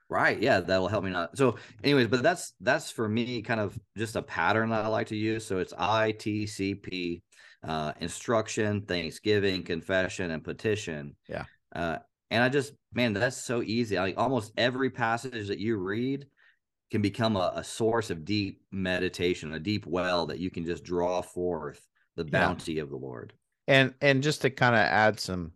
Right. 0.08 0.40
Yeah, 0.40 0.60
that'll 0.60 0.88
help 0.88 1.04
me 1.04 1.10
not. 1.10 1.36
So, 1.36 1.56
anyways, 1.82 2.06
but 2.06 2.22
that's 2.22 2.54
that's 2.60 2.90
for 2.90 3.08
me 3.08 3.42
kind 3.42 3.60
of 3.60 3.76
just 3.96 4.14
a 4.16 4.22
pattern 4.22 4.70
that 4.70 4.84
I 4.84 4.88
like 4.88 5.08
to 5.08 5.16
use. 5.16 5.44
So 5.44 5.58
it's 5.58 5.72
ITCP, 5.72 7.22
uh, 7.66 7.92
instruction, 8.00 8.82
thanksgiving, 8.82 9.64
confession, 9.64 10.30
and 10.30 10.44
petition. 10.44 11.16
Yeah. 11.28 11.44
Uh, 11.74 11.98
and 12.30 12.42
I 12.42 12.48
just, 12.48 12.72
man, 12.92 13.12
that's 13.12 13.36
so 13.36 13.62
easy. 13.62 13.96
Like 13.96 14.16
almost 14.16 14.52
every 14.56 14.90
passage 14.90 15.48
that 15.48 15.58
you 15.58 15.76
read 15.76 16.26
can 16.90 17.02
become 17.02 17.36
a, 17.36 17.52
a 17.56 17.64
source 17.64 18.10
of 18.10 18.24
deep 18.24 18.60
meditation, 18.70 19.54
a 19.54 19.60
deep 19.60 19.86
well 19.86 20.26
that 20.26 20.38
you 20.38 20.50
can 20.50 20.64
just 20.64 20.84
draw 20.84 21.20
forth 21.20 21.80
the 22.14 22.24
bounty 22.24 22.74
yeah. 22.74 22.82
of 22.82 22.90
the 22.90 22.96
Lord. 22.96 23.32
And 23.68 23.94
and 24.00 24.22
just 24.22 24.42
to 24.42 24.50
kind 24.50 24.76
of 24.76 24.80
add 24.80 25.18
some 25.18 25.52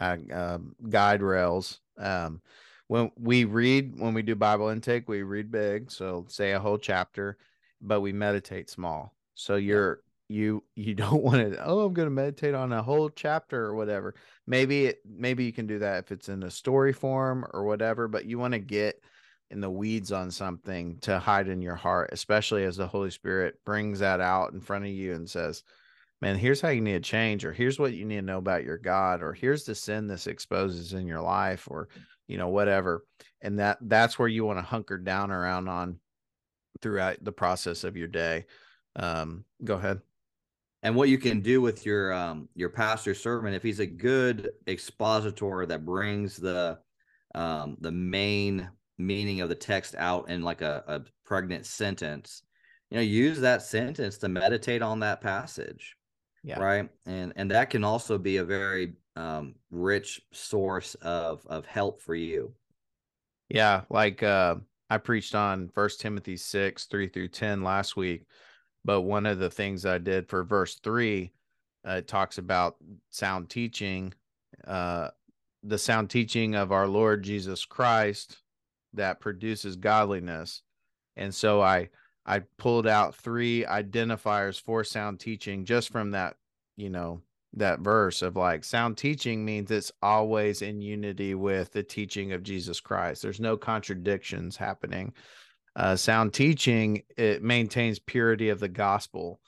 uh, 0.00 0.16
um, 0.32 0.74
guide 0.88 1.22
rails. 1.22 1.80
Um, 1.96 2.40
when 2.88 3.10
we 3.16 3.44
read 3.44 3.98
when 3.98 4.14
we 4.14 4.22
do 4.22 4.34
bible 4.34 4.68
intake 4.68 5.08
we 5.08 5.22
read 5.22 5.50
big 5.50 5.90
so 5.90 6.24
say 6.28 6.52
a 6.52 6.60
whole 6.60 6.78
chapter 6.78 7.38
but 7.82 8.00
we 8.00 8.12
meditate 8.12 8.70
small. 8.70 9.14
So 9.34 9.56
you're 9.56 10.00
you 10.28 10.62
you 10.76 10.94
don't 10.94 11.22
want 11.22 11.38
to 11.38 11.62
oh 11.66 11.80
i'm 11.80 11.92
going 11.92 12.06
to 12.06 12.10
meditate 12.10 12.54
on 12.54 12.72
a 12.72 12.82
whole 12.82 13.10
chapter 13.10 13.64
or 13.64 13.74
whatever. 13.74 14.14
Maybe 14.46 14.86
it, 14.86 15.00
maybe 15.04 15.44
you 15.44 15.52
can 15.52 15.66
do 15.66 15.80
that 15.80 16.04
if 16.04 16.12
it's 16.12 16.28
in 16.28 16.44
a 16.44 16.50
story 16.50 16.92
form 16.92 17.44
or 17.52 17.64
whatever 17.64 18.08
but 18.08 18.24
you 18.24 18.38
want 18.38 18.54
to 18.54 18.60
get 18.60 19.02
in 19.50 19.60
the 19.60 19.70
weeds 19.70 20.12
on 20.12 20.30
something 20.30 20.96
to 21.02 21.18
hide 21.18 21.48
in 21.48 21.60
your 21.60 21.74
heart 21.74 22.10
especially 22.12 22.64
as 22.64 22.76
the 22.76 22.86
holy 22.86 23.10
spirit 23.10 23.56
brings 23.66 23.98
that 23.98 24.20
out 24.20 24.52
in 24.52 24.60
front 24.60 24.84
of 24.84 24.90
you 24.90 25.12
and 25.12 25.28
says 25.28 25.62
man 26.22 26.38
here's 26.38 26.60
how 26.62 26.70
you 26.70 26.80
need 26.80 26.94
to 26.94 27.00
change 27.00 27.44
or 27.44 27.52
here's 27.52 27.78
what 27.78 27.92
you 27.92 28.06
need 28.06 28.16
to 28.16 28.22
know 28.22 28.38
about 28.38 28.64
your 28.64 28.78
god 28.78 29.22
or 29.22 29.34
here's 29.34 29.64
the 29.64 29.74
sin 29.74 30.06
this 30.06 30.26
exposes 30.26 30.94
in 30.94 31.06
your 31.06 31.20
life 31.20 31.68
or 31.70 31.88
you 32.32 32.38
know 32.38 32.48
whatever 32.48 33.04
and 33.42 33.58
that 33.58 33.78
that's 33.82 34.18
where 34.18 34.28
you 34.28 34.44
want 34.44 34.58
to 34.58 34.64
hunker 34.64 34.98
down 34.98 35.30
around 35.30 35.68
on 35.68 35.98
throughout 36.80 37.22
the 37.22 37.32
process 37.32 37.84
of 37.84 37.96
your 37.96 38.08
day 38.08 38.44
um 38.96 39.44
go 39.62 39.74
ahead 39.74 40.00
and 40.82 40.96
what 40.96 41.08
you 41.08 41.18
can 41.18 41.40
do 41.40 41.60
with 41.60 41.86
your 41.86 42.12
um 42.12 42.48
your 42.54 42.70
pastor 42.70 43.14
sermon 43.14 43.54
if 43.54 43.62
he's 43.62 43.80
a 43.80 43.86
good 43.86 44.50
expositor 44.66 45.66
that 45.66 45.84
brings 45.84 46.36
the 46.36 46.78
um 47.34 47.76
the 47.80 47.92
main 47.92 48.68
meaning 48.98 49.40
of 49.40 49.48
the 49.48 49.54
text 49.54 49.94
out 49.96 50.28
in 50.28 50.42
like 50.42 50.62
a, 50.62 50.84
a 50.86 51.00
pregnant 51.24 51.66
sentence, 51.66 52.42
you 52.90 52.96
know, 52.96 53.02
use 53.02 53.40
that 53.40 53.62
sentence 53.62 54.18
to 54.18 54.28
meditate 54.28 54.82
on 54.82 55.00
that 55.00 55.20
passage. 55.20 55.96
Yeah. 56.44 56.58
Right. 56.58 56.88
And 57.06 57.32
and 57.36 57.50
that 57.50 57.70
can 57.70 57.84
also 57.84 58.18
be 58.18 58.38
a 58.38 58.44
very 58.44 58.94
um, 59.16 59.54
rich 59.70 60.20
source 60.32 60.94
of 60.96 61.46
of 61.46 61.66
help 61.66 62.00
for 62.00 62.14
you. 62.14 62.52
Yeah, 63.48 63.82
like 63.90 64.22
uh, 64.22 64.56
I 64.88 64.98
preached 64.98 65.34
on 65.34 65.68
First 65.68 66.00
Timothy 66.00 66.36
six 66.36 66.86
three 66.86 67.08
through 67.08 67.28
ten 67.28 67.62
last 67.62 67.96
week, 67.96 68.24
but 68.84 69.02
one 69.02 69.26
of 69.26 69.38
the 69.38 69.50
things 69.50 69.84
I 69.84 69.98
did 69.98 70.28
for 70.28 70.44
verse 70.44 70.76
three, 70.76 71.32
uh, 71.86 71.96
it 71.96 72.08
talks 72.08 72.38
about 72.38 72.76
sound 73.10 73.50
teaching, 73.50 74.14
uh, 74.66 75.08
the 75.62 75.78
sound 75.78 76.10
teaching 76.10 76.54
of 76.54 76.72
our 76.72 76.88
Lord 76.88 77.22
Jesus 77.22 77.64
Christ 77.64 78.38
that 78.94 79.20
produces 79.20 79.76
godliness, 79.76 80.62
and 81.16 81.34
so 81.34 81.60
I 81.60 81.90
I 82.24 82.40
pulled 82.56 82.86
out 82.86 83.16
three 83.16 83.64
identifiers 83.64 84.60
for 84.60 84.84
sound 84.84 85.20
teaching 85.20 85.64
just 85.64 85.90
from 85.90 86.12
that 86.12 86.36
you 86.76 86.88
know 86.88 87.20
that 87.54 87.80
verse 87.80 88.22
of 88.22 88.36
like 88.36 88.64
sound 88.64 88.96
teaching 88.96 89.44
means 89.44 89.70
it's 89.70 89.92
always 90.02 90.62
in 90.62 90.80
unity 90.80 91.34
with 91.34 91.72
the 91.72 91.82
teaching 91.82 92.32
of 92.32 92.42
Jesus 92.42 92.80
Christ. 92.80 93.22
There's 93.22 93.40
no 93.40 93.56
contradictions 93.56 94.56
happening. 94.56 95.12
Uh, 95.76 95.96
sound 95.96 96.34
teaching 96.34 97.02
it 97.16 97.42
maintains 97.42 97.98
purity 97.98 98.48
of 98.48 98.60
the 98.60 98.68
gospel. 98.68 99.40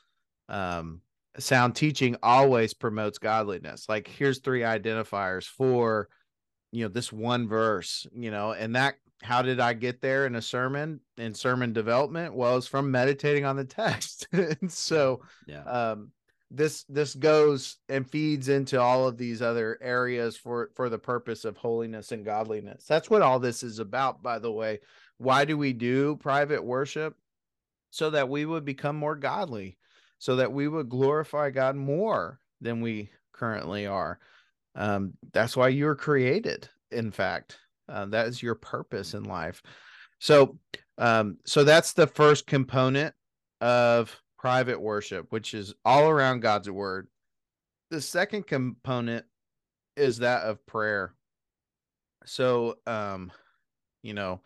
Um, 0.48 1.00
sound 1.38 1.76
teaching 1.76 2.16
always 2.22 2.74
promotes 2.74 3.18
godliness. 3.18 3.88
Like 3.88 4.08
here's 4.08 4.38
three 4.38 4.60
identifiers 4.60 5.46
for 5.46 6.08
you 6.72 6.84
know 6.84 6.88
this 6.88 7.12
one 7.12 7.48
verse. 7.48 8.06
You 8.14 8.30
know, 8.30 8.52
and 8.52 8.76
that 8.76 8.96
how 9.22 9.40
did 9.42 9.60
I 9.60 9.72
get 9.72 10.02
there 10.02 10.26
in 10.26 10.34
a 10.34 10.42
sermon 10.42 11.00
in 11.16 11.32
sermon 11.32 11.72
development? 11.72 12.34
Well, 12.34 12.58
it's 12.58 12.66
from 12.66 12.90
meditating 12.90 13.46
on 13.46 13.56
the 13.56 13.64
text. 13.64 14.28
and 14.32 14.70
so, 14.70 15.22
yeah. 15.46 15.62
Um, 15.62 16.10
this 16.56 16.84
this 16.88 17.14
goes 17.14 17.76
and 17.88 18.08
feeds 18.08 18.48
into 18.48 18.80
all 18.80 19.06
of 19.06 19.16
these 19.16 19.42
other 19.42 19.78
areas 19.80 20.36
for 20.36 20.70
for 20.74 20.88
the 20.88 20.98
purpose 20.98 21.44
of 21.44 21.56
holiness 21.56 22.12
and 22.12 22.24
godliness. 22.24 22.84
That's 22.86 23.10
what 23.10 23.22
all 23.22 23.38
this 23.38 23.62
is 23.62 23.78
about 23.78 24.22
by 24.22 24.38
the 24.38 24.52
way. 24.52 24.80
Why 25.18 25.44
do 25.44 25.56
we 25.56 25.72
do 25.72 26.16
private 26.16 26.64
worship? 26.64 27.16
So 27.90 28.10
that 28.10 28.28
we 28.28 28.44
would 28.44 28.64
become 28.64 28.96
more 28.96 29.14
godly 29.14 29.78
so 30.18 30.36
that 30.36 30.52
we 30.52 30.66
would 30.66 30.88
glorify 30.88 31.50
god 31.50 31.76
more 31.76 32.40
than 32.60 32.80
we 32.80 33.10
currently 33.32 33.86
are. 33.86 34.18
Um, 34.74 35.12
that's 35.32 35.56
why 35.56 35.68
you 35.68 35.84
were 35.84 35.94
created 35.94 36.68
in 36.90 37.10
fact. 37.10 37.58
Uh, 37.88 38.06
that 38.06 38.28
is 38.28 38.42
your 38.42 38.54
purpose 38.54 39.14
in 39.14 39.24
life. 39.24 39.62
So 40.18 40.58
um, 40.96 41.38
so 41.44 41.64
that's 41.64 41.92
the 41.92 42.06
first 42.06 42.46
component 42.46 43.14
of 43.60 44.20
private 44.44 44.78
worship, 44.78 45.32
which 45.32 45.54
is 45.54 45.72
all 45.86 46.06
around 46.06 46.40
God's 46.40 46.70
word. 46.70 47.08
The 47.90 48.02
second 48.02 48.46
component 48.46 49.24
is 49.96 50.18
that 50.18 50.42
of 50.42 50.66
prayer. 50.66 51.14
So, 52.26 52.76
um, 52.86 53.32
you 54.02 54.12
know, 54.12 54.42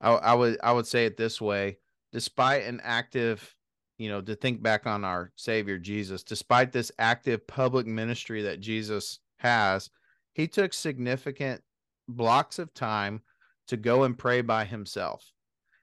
I, 0.00 0.12
I 0.12 0.34
would 0.34 0.58
I 0.62 0.72
would 0.72 0.86
say 0.86 1.04
it 1.04 1.18
this 1.18 1.42
way: 1.42 1.76
despite 2.10 2.64
an 2.64 2.80
active, 2.82 3.54
you 3.98 4.08
know, 4.08 4.22
to 4.22 4.34
think 4.34 4.62
back 4.62 4.86
on 4.86 5.04
our 5.04 5.30
Savior 5.36 5.76
Jesus, 5.76 6.22
despite 6.22 6.72
this 6.72 6.90
active 6.98 7.46
public 7.46 7.86
ministry 7.86 8.40
that 8.44 8.60
Jesus 8.60 9.18
has, 9.40 9.90
he 10.32 10.48
took 10.48 10.72
significant 10.72 11.60
blocks 12.08 12.58
of 12.58 12.72
time 12.72 13.20
to 13.66 13.76
go 13.76 14.04
and 14.04 14.16
pray 14.16 14.40
by 14.40 14.64
himself. 14.64 15.30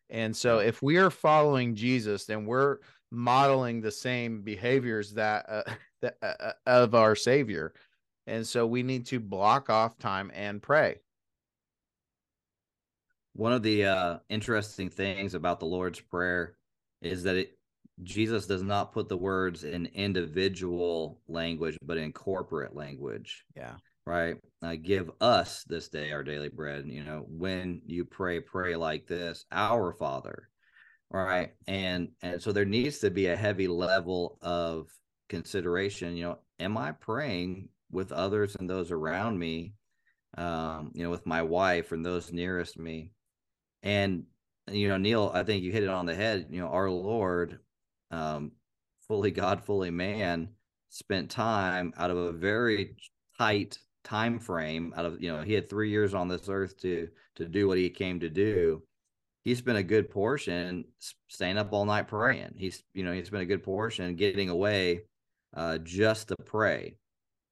And 0.10 0.36
so 0.36 0.58
if 0.58 0.82
we 0.82 0.98
are 0.98 1.12
following 1.12 1.76
Jesus, 1.76 2.26
then 2.26 2.48
we're 2.48 2.78
modeling 3.16 3.82
the 3.82 3.92
same 3.92 4.42
behaviors 4.42 5.14
that, 5.14 5.46
uh, 5.50 5.64
that 6.02 6.18
uh, 6.22 6.34
uh, 6.40 6.52
of 6.66 6.96
our 6.96 7.16
savior. 7.16 7.74
And 8.28 8.46
so 8.46 8.66
we 8.66 8.84
need 8.84 9.06
to 9.08 9.20
block 9.20 9.70
off 9.70 9.98
time 9.98 10.32
and 10.34 10.62
pray. 10.62 11.00
One 13.34 13.54
of 13.54 13.64
the 13.64 13.86
uh, 13.86 14.18
interesting 14.30 14.90
things 14.90 15.34
about 15.34 15.60
the 15.60 15.66
lord's 15.66 16.00
prayer 16.00 16.56
is 17.02 17.24
that 17.24 17.36
it 17.36 17.58
jesus 18.04 18.46
does 18.46 18.64
not 18.64 18.92
put 18.92 19.08
the 19.08 19.18
words 19.18 19.64
in 19.64 19.86
individual 19.88 21.22
language 21.28 21.78
but 21.82 21.98
in 21.98 22.12
corporate 22.12 22.76
language. 22.76 23.46
Yeah. 23.56 23.76
Right? 24.06 24.36
Uh, 24.62 24.76
give 24.76 25.10
us 25.20 25.64
this 25.68 25.90
day 25.90 26.12
our 26.12 26.24
daily 26.24 26.50
bread. 26.50 26.86
You 26.88 27.04
know 27.04 27.26
when 27.28 27.82
you 27.86 28.06
pray 28.06 28.40
pray 28.40 28.76
like 28.76 29.06
this 29.06 29.46
our 29.52 29.92
father 29.94 30.50
right 31.12 31.54
and 31.68 32.10
and 32.22 32.42
so 32.42 32.52
there 32.52 32.66
needs 32.66 33.00
to 33.00 33.10
be 33.10 33.28
a 33.28 33.36
heavy 33.36 33.68
level 33.68 34.38
of 34.42 34.88
consideration 35.30 36.16
you 36.16 36.24
know 36.24 36.38
am 36.60 36.78
i 36.78 36.92
praying 36.92 37.70
with 37.92 38.12
others 38.12 38.56
and 38.56 38.70
those 38.70 38.92
around 38.92 39.38
me 39.38 39.74
um 40.38 40.92
you 40.94 41.04
know 41.04 41.10
with 41.10 41.26
my 41.26 41.42
wife 41.42 41.92
and 41.92 42.06
those 42.06 42.32
nearest 42.32 42.78
me? 42.78 43.12
And 43.84 44.26
you 44.72 44.88
know 44.88 44.98
Neal 44.98 45.32
i 45.34 45.44
think 45.44 45.64
you 45.64 45.72
hit 45.72 45.84
it 45.84 45.90
on 45.90 46.06
the 46.06 46.16
head 46.16 46.48
you 46.50 46.60
know 46.60 46.68
our 46.68 46.90
lord 46.90 47.60
um 48.12 48.52
fully 49.08 49.32
god 49.32 49.64
fully 49.64 49.92
man 49.92 50.50
spent 50.90 51.30
time 51.30 51.94
out 51.98 52.10
of 52.10 52.18
a 52.18 52.32
very 52.32 52.96
tight 53.38 53.78
time 54.04 54.40
frame 54.40 54.94
out 54.96 55.06
of 55.06 55.22
you 55.22 55.32
know 55.32 55.42
he 55.42 55.54
had 55.54 55.70
3 55.70 55.90
years 55.90 56.14
on 56.14 56.28
this 56.28 56.50
earth 56.50 56.80
to 56.82 57.08
to 57.36 57.48
do 57.48 57.68
what 57.68 57.78
he 57.78 57.90
came 57.90 58.20
to 58.20 58.30
do 58.30 58.82
he 59.46 59.54
spent 59.54 59.78
a 59.78 59.84
good 59.84 60.10
portion 60.10 60.86
staying 61.28 61.60
up 61.60 61.72
all 61.72 61.86
night 61.86 62.08
praying. 62.08 62.56
He's, 62.58 62.84
you 62.96 63.04
know, 63.04 63.14
he 63.14 63.24
spent 63.24 63.44
a 63.44 63.46
good 63.46 63.64
portion 63.64 64.16
getting 64.16 64.50
away 64.50 65.02
uh, 65.56 65.78
just 65.78 66.30
to 66.30 66.36
pray. 66.46 66.98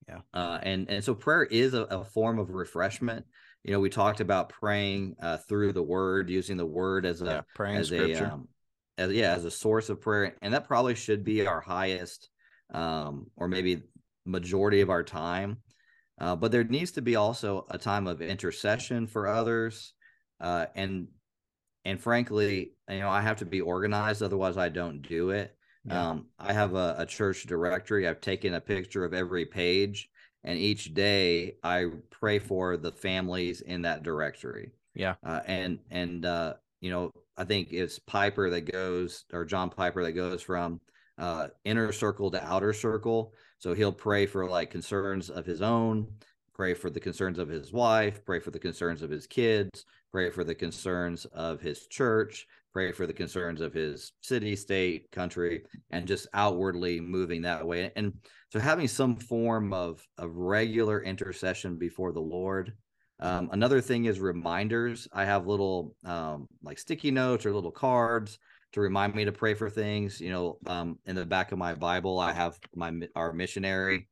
Yeah. 0.09 0.21
Uh, 0.33 0.59
and 0.63 0.89
and 0.89 1.03
so 1.03 1.13
prayer 1.13 1.43
is 1.43 1.75
a, 1.75 1.83
a, 1.83 2.03
form 2.03 2.39
of 2.39 2.49
refreshment. 2.49 3.25
You 3.63 3.71
know, 3.71 3.79
we 3.79 3.89
talked 3.89 4.19
about 4.19 4.49
praying 4.49 5.15
uh, 5.21 5.37
through 5.37 5.71
the 5.71 5.83
Word, 5.83 6.29
using 6.29 6.57
the 6.57 6.65
Word 6.65 7.05
as 7.05 7.21
a 7.21 7.25
yeah, 7.25 7.41
praying 7.55 7.77
as 7.77 7.87
scripture. 7.87 8.25
a 8.25 8.33
um, 8.33 8.47
as 8.97 9.11
yeah 9.13 9.33
as 9.33 9.45
a 9.45 9.51
source 9.51 9.89
of 9.89 10.01
prayer, 10.01 10.35
and 10.41 10.53
that 10.53 10.67
probably 10.67 10.95
should 10.95 11.23
be 11.23 11.47
our 11.47 11.61
highest, 11.61 12.29
um, 12.73 13.27
or 13.37 13.47
maybe 13.47 13.83
majority 14.25 14.81
of 14.81 14.89
our 14.89 15.03
time. 15.03 15.57
Uh, 16.19 16.35
but 16.35 16.51
there 16.51 16.63
needs 16.63 16.91
to 16.91 17.01
be 17.01 17.15
also 17.15 17.65
a 17.69 17.77
time 17.77 18.07
of 18.07 18.21
intercession 18.21 19.07
for 19.07 19.27
others, 19.27 19.93
uh, 20.41 20.65
and 20.75 21.07
and 21.85 21.99
frankly, 21.99 22.73
you 22.89 22.99
know, 22.99 23.09
I 23.09 23.21
have 23.21 23.37
to 23.37 23.45
be 23.45 23.61
organized, 23.61 24.23
otherwise 24.23 24.57
I 24.57 24.69
don't 24.69 25.01
do 25.01 25.31
it. 25.31 25.55
Yeah. 25.85 26.09
Um, 26.09 26.27
I 26.39 26.53
have 26.53 26.75
a, 26.75 26.95
a, 26.99 27.05
church 27.05 27.43
directory. 27.43 28.07
I've 28.07 28.21
taken 28.21 28.53
a 28.53 28.61
picture 28.61 29.03
of 29.03 29.13
every 29.13 29.45
page, 29.45 30.09
and 30.45 30.57
each 30.57 30.93
day 30.93 31.57
I 31.61 31.87
pray 32.09 32.39
for 32.39 32.77
the 32.77 32.91
families 32.91 33.59
in 33.59 33.81
that 33.81 34.03
directory. 34.03 34.71
Yeah, 34.95 35.15
uh, 35.25 35.41
and 35.45 35.79
and 35.91 36.25
uh, 36.25 36.53
you 36.79 36.89
know, 36.89 37.11
I 37.35 37.43
think 37.43 37.73
it's 37.73 37.99
Piper 37.99 38.49
that 38.49 38.71
goes, 38.71 39.25
or 39.33 39.43
John 39.43 39.69
Piper 39.69 40.03
that 40.03 40.13
goes 40.13 40.41
from 40.41 40.79
uh, 41.17 41.47
inner 41.65 41.91
circle 41.91 42.31
to 42.31 42.43
outer 42.43 42.73
circle. 42.73 43.33
So 43.59 43.73
he'll 43.73 43.91
pray 43.91 44.25
for 44.25 44.47
like 44.47 44.71
concerns 44.71 45.29
of 45.29 45.45
his 45.45 45.61
own, 45.61 46.07
pray 46.53 46.73
for 46.73 46.89
the 46.89 46.99
concerns 46.99 47.39
of 47.39 47.49
his 47.49 47.71
wife, 47.73 48.23
pray 48.25 48.39
for 48.39 48.51
the 48.51 48.59
concerns 48.59 49.01
of 49.01 49.09
his 49.09 49.27
kids, 49.27 49.85
pray 50.13 50.29
for 50.29 50.43
the 50.43 50.55
concerns 50.55 51.25
of 51.33 51.59
his 51.59 51.87
church, 51.87 52.45
pray 52.71 52.91
for 52.91 53.07
the 53.07 53.13
concerns 53.13 53.61
of 53.61 53.73
his 53.73 54.13
city, 54.21 54.55
state, 54.55 55.11
country, 55.11 55.63
and 55.89 56.07
just 56.07 56.27
outwardly 56.35 57.01
moving 57.01 57.41
that 57.41 57.65
way. 57.65 57.91
And 57.95 58.13
so 58.51 58.59
having 58.59 58.87
some 58.87 59.15
form 59.15 59.73
of, 59.73 60.05
of 60.19 60.35
regular 60.35 61.01
intercession 61.01 61.77
before 61.77 62.13
the 62.13 62.21
Lord. 62.21 62.73
Um, 63.19 63.49
another 63.53 63.81
thing 63.81 64.05
is 64.05 64.19
reminders. 64.19 65.07
I 65.11 65.25
have 65.25 65.47
little 65.47 65.95
um, 66.05 66.47
like 66.61 66.77
sticky 66.77 67.09
notes 67.09 67.45
or 67.45 67.53
little 67.53 67.71
cards 67.71 68.37
to 68.73 68.81
remind 68.81 69.15
me 69.15 69.25
to 69.25 69.31
pray 69.31 69.55
for 69.55 69.69
things. 69.69 70.21
You 70.21 70.31
know, 70.31 70.57
um, 70.67 70.99
in 71.05 71.15
the 71.15 71.25
back 71.25 71.51
of 71.51 71.57
my 71.57 71.73
Bible, 71.73 72.19
I 72.19 72.33
have 72.33 72.57
my 72.75 72.91
our 73.15 73.33
missionary, 73.33 74.07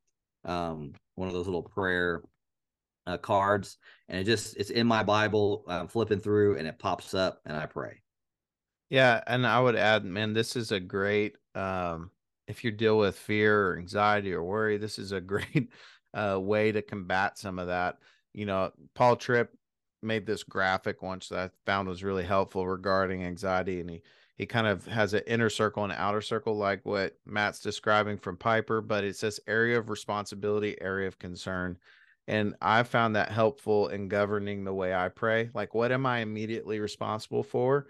um, 0.45 0.93
one 1.15 1.27
of 1.27 1.33
those 1.33 1.47
little 1.47 1.63
prayer 1.63 2.21
uh, 3.07 3.17
cards, 3.17 3.77
and 4.09 4.19
it 4.19 4.23
just 4.25 4.57
it's 4.57 4.69
in 4.69 4.87
my 4.87 5.03
Bible. 5.03 5.63
I'm 5.67 5.87
flipping 5.87 6.19
through, 6.19 6.57
and 6.57 6.67
it 6.67 6.79
pops 6.79 7.13
up, 7.13 7.41
and 7.45 7.55
I 7.55 7.65
pray. 7.65 8.01
Yeah, 8.89 9.21
and 9.25 9.47
I 9.47 9.59
would 9.59 9.75
add, 9.75 10.03
man, 10.03 10.33
this 10.33 10.55
is 10.55 10.71
a 10.71 10.79
great 10.79 11.37
um, 11.55 12.11
if 12.47 12.63
you 12.63 12.71
deal 12.71 12.97
with 12.97 13.17
fear 13.17 13.69
or 13.69 13.77
anxiety 13.77 14.33
or 14.33 14.43
worry, 14.43 14.77
this 14.77 14.99
is 14.99 15.11
a 15.11 15.21
great 15.33 15.71
uh, 16.13 16.37
way 16.39 16.71
to 16.71 16.81
combat 16.81 17.37
some 17.37 17.57
of 17.57 17.67
that. 17.67 17.97
You 18.33 18.45
know, 18.45 18.71
Paul 18.93 19.15
Tripp 19.15 19.51
made 20.03 20.25
this 20.25 20.43
graphic 20.43 21.01
once 21.01 21.29
that 21.29 21.39
I 21.39 21.49
found 21.65 21.87
was 21.87 22.03
really 22.03 22.23
helpful 22.23 22.67
regarding 22.67 23.23
anxiety, 23.23 23.79
and 23.79 23.89
he 23.89 24.01
he 24.35 24.45
kind 24.47 24.65
of 24.65 24.87
has 24.87 25.13
an 25.13 25.21
inner 25.27 25.49
circle 25.49 25.83
and 25.83 25.93
outer 25.93 26.21
circle, 26.21 26.57
like 26.57 26.83
what 26.83 27.15
Matt's 27.27 27.59
describing 27.59 28.17
from 28.17 28.37
Piper, 28.37 28.81
but 28.81 29.03
it 29.03 29.15
says 29.15 29.39
area 29.45 29.77
of 29.77 29.89
responsibility, 29.89 30.81
area 30.81 31.07
of 31.07 31.19
concern 31.19 31.77
and 32.31 32.55
I 32.61 32.83
found 32.83 33.17
that 33.17 33.29
helpful 33.29 33.89
in 33.89 34.07
governing 34.07 34.63
the 34.63 34.73
way 34.73 34.95
I 34.95 35.09
pray. 35.09 35.49
Like, 35.53 35.75
what 35.75 35.91
am 35.91 36.05
I 36.05 36.19
immediately 36.19 36.79
responsible 36.79 37.43
for 37.43 37.87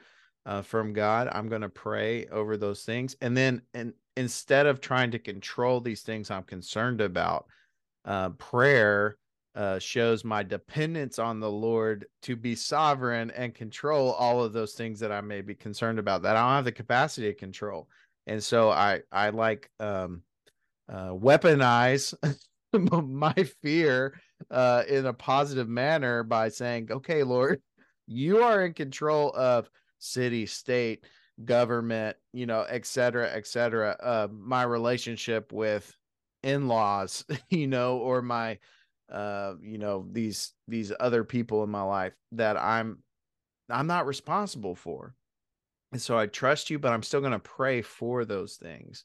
uh, 0.48 0.64
from 0.64 0.94
God? 0.94 1.30
I'm 1.32 1.48
going 1.48 1.62
to 1.62 1.70
pray 1.70 2.26
over 2.26 2.58
those 2.58 2.84
things, 2.84 3.16
and 3.22 3.38
then 3.38 3.62
and 3.76 3.94
instead 4.18 4.66
of 4.66 4.82
trying 4.82 5.12
to 5.12 5.20
control 5.20 5.80
these 5.80 6.02
things 6.02 6.32
I'm 6.32 6.42
concerned 6.42 7.02
about, 7.02 7.46
uh, 8.04 8.30
prayer 8.30 9.18
uh, 9.54 9.78
shows 9.78 10.24
my 10.24 10.42
dependence 10.42 11.20
on 11.20 11.40
the 11.40 11.52
Lord 11.52 12.08
to 12.24 12.36
be 12.36 12.56
sovereign 12.56 13.30
and 13.32 13.54
control 13.54 14.14
all 14.14 14.44
of 14.44 14.54
those 14.54 14.74
things 14.74 15.00
that 15.02 15.12
I 15.12 15.22
may 15.22 15.42
be 15.42 15.54
concerned 15.54 16.00
about 16.00 16.24
that 16.24 16.36
I 16.36 16.42
don't 16.42 16.56
have 16.56 16.66
the 16.66 16.72
capacity 16.72 17.28
to 17.28 17.36
control. 17.36 17.88
And 18.26 18.44
so 18.44 18.72
I 18.72 19.02
I 19.12 19.30
like 19.30 19.70
um, 19.80 20.24
uh, 20.90 21.10
weaponize 21.10 22.16
my 22.92 23.34
fear 23.62 24.20
uh, 24.50 24.84
in 24.88 25.06
a 25.06 25.14
positive 25.14 25.68
manner 25.68 26.24
by 26.24 26.50
saying, 26.50 26.90
"Okay, 26.92 27.24
Lord, 27.24 27.62
you 28.08 28.44
are 28.44 28.66
in 28.66 28.74
control 28.74 29.32
of 29.36 29.70
city, 30.00 30.46
state, 30.46 31.06
government, 31.46 32.18
you 32.34 32.46
know, 32.46 32.62
et 32.70 32.86
cetera, 32.86 33.30
et 33.32 33.48
cetera. 33.48 33.96
Uh, 34.02 34.28
my 34.32 34.64
relationship 34.64 35.52
with 35.52 35.96
in-laws, 36.44 37.26
you 37.50 37.68
know, 37.68 37.98
or 37.98 38.22
my 38.22 38.58
uh, 39.12 39.56
you 39.62 39.78
know, 39.78 40.08
these 40.12 40.54
these 40.68 40.92
other 41.00 41.24
people 41.24 41.64
in 41.64 41.70
my 41.70 41.82
life 41.84 42.14
that 42.34 42.58
I'm 42.58 43.00
I'm 43.70 43.88
not 43.88 44.08
responsible 44.08 44.76
for. 44.76 45.16
And 45.92 46.02
so 46.02 46.18
I 46.18 46.28
trust 46.28 46.70
you, 46.70 46.80
but 46.80 46.94
I'm 46.94 47.04
still 47.04 47.20
going 47.20 47.34
to 47.34 47.40
pray 47.40 47.82
for 47.82 48.24
those 48.26 48.56
things. 48.56 49.04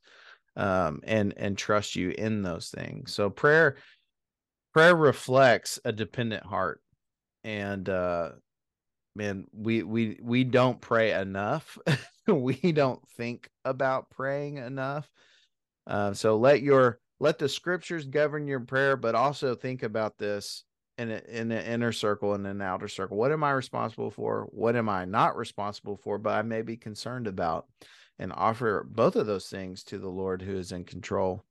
Um, 0.57 1.01
and 1.05 1.35
and 1.37 1.59
trust 1.59 1.97
you 1.97 2.11
in 2.11 2.43
those 2.43 2.71
things. 2.71 3.13
So 3.13 3.29
prayer 3.29 3.77
prayer 4.73 4.97
reflects 4.97 5.79
a 5.85 5.93
dependent 5.93 6.45
heart. 6.45 6.81
And 7.45 7.89
uh 7.89 8.31
man, 9.15 9.47
we 9.53 9.83
we 9.83 10.19
we 10.23 10.45
don't 10.45 10.81
pray 10.81 11.13
enough. 11.13 11.79
we 12.27 12.73
don't 12.73 13.07
think 13.17 13.51
about 13.65 14.11
praying 14.11 14.57
enough. 14.57 15.11
Uh, 15.87 16.13
so 16.13 16.37
let 16.37 16.63
your 16.63 16.99
let 17.19 17.39
the 17.39 17.49
scriptures 17.49 18.05
govern 18.07 18.47
your 18.47 18.61
prayer, 18.61 18.97
but 18.97 19.15
also 19.15 19.55
think 19.55 19.83
about 19.83 20.19
this 20.19 20.65
in 20.99 21.11
a, 21.11 21.21
in 21.29 21.53
an 21.53 21.65
inner 21.65 21.93
circle 21.93 22.35
and 22.35 22.47
an 22.47 22.61
outer 22.61 22.89
circle. 22.89 23.17
What 23.17 23.33
am 23.33 23.45
I 23.45 23.53
responsible 23.53 24.11
for? 24.11 24.47
What 24.51 24.77
am 24.77 24.89
I 24.89 25.05
not 25.05 25.37
responsible 25.37 25.97
for? 25.97 26.19
But 26.19 26.35
I 26.35 26.43
may 26.43 26.63
be 26.63 26.77
concerned 26.77 27.27
about, 27.27 27.67
and 28.19 28.33
offer 28.33 28.87
both 28.89 29.17
of 29.17 29.27
those 29.27 29.49
things 29.49 29.83
to 29.85 29.99
the 29.99 30.09
Lord 30.09 30.43
who 30.43 30.57
is 30.57 30.73
in 30.73 30.85
control. 30.85 31.45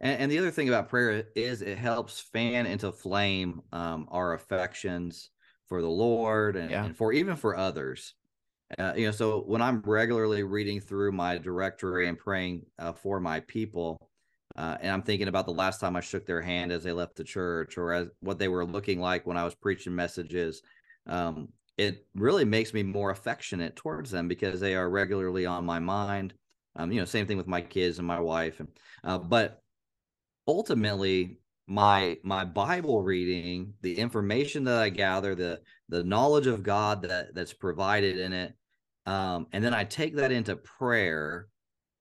And, 0.00 0.20
and 0.22 0.32
the 0.32 0.38
other 0.38 0.50
thing 0.50 0.68
about 0.68 0.88
prayer 0.88 1.24
is 1.34 1.62
it 1.62 1.78
helps 1.78 2.20
fan 2.20 2.66
into 2.66 2.92
flame 2.92 3.62
um, 3.72 4.08
our 4.10 4.34
affections 4.34 5.30
for 5.66 5.80
the 5.80 5.88
Lord 5.88 6.56
and, 6.56 6.70
yeah. 6.70 6.84
and 6.84 6.96
for 6.96 7.12
even 7.12 7.36
for 7.36 7.56
others. 7.56 8.14
Uh, 8.78 8.94
you 8.96 9.06
know, 9.06 9.12
so 9.12 9.40
when 9.40 9.60
I'm 9.60 9.82
regularly 9.82 10.42
reading 10.42 10.80
through 10.80 11.12
my 11.12 11.38
directory 11.38 12.08
and 12.08 12.18
praying 12.18 12.66
uh, 12.78 12.92
for 12.92 13.20
my 13.20 13.40
people, 13.40 13.98
uh, 14.56 14.76
and 14.80 14.90
I'm 14.90 15.02
thinking 15.02 15.28
about 15.28 15.46
the 15.46 15.52
last 15.52 15.80
time 15.80 15.96
I 15.96 16.00
shook 16.00 16.26
their 16.26 16.42
hand 16.42 16.72
as 16.72 16.82
they 16.82 16.92
left 16.92 17.16
the 17.16 17.24
church 17.24 17.78
or 17.78 17.92
as 17.92 18.08
what 18.20 18.38
they 18.38 18.48
were 18.48 18.64
looking 18.64 19.00
like 19.00 19.26
when 19.26 19.36
I 19.36 19.44
was 19.44 19.54
preaching 19.54 19.94
messages. 19.94 20.62
Um, 21.06 21.48
it 21.78 22.06
really 22.14 22.44
makes 22.44 22.74
me 22.74 22.82
more 22.82 23.10
affectionate 23.10 23.76
towards 23.76 24.10
them 24.10 24.28
because 24.28 24.60
they 24.60 24.74
are 24.74 24.90
regularly 24.90 25.46
on 25.46 25.64
my 25.64 25.78
mind. 25.78 26.34
Um, 26.76 26.92
you 26.92 27.00
know, 27.00 27.04
same 27.04 27.26
thing 27.26 27.36
with 27.36 27.46
my 27.46 27.60
kids 27.60 27.98
and 27.98 28.06
my 28.06 28.20
wife. 28.20 28.60
And, 28.60 28.68
uh, 29.04 29.18
but 29.18 29.62
ultimately, 30.46 31.38
my 31.66 32.18
my 32.22 32.44
Bible 32.44 33.02
reading, 33.02 33.74
the 33.82 33.98
information 33.98 34.64
that 34.64 34.78
I 34.78 34.88
gather, 34.88 35.34
the 35.34 35.60
the 35.88 36.02
knowledge 36.04 36.46
of 36.46 36.62
God 36.62 37.02
that 37.02 37.34
that's 37.34 37.52
provided 37.52 38.18
in 38.18 38.32
it, 38.32 38.54
um, 39.06 39.46
and 39.52 39.64
then 39.64 39.74
I 39.74 39.84
take 39.84 40.16
that 40.16 40.32
into 40.32 40.56
prayer. 40.56 41.48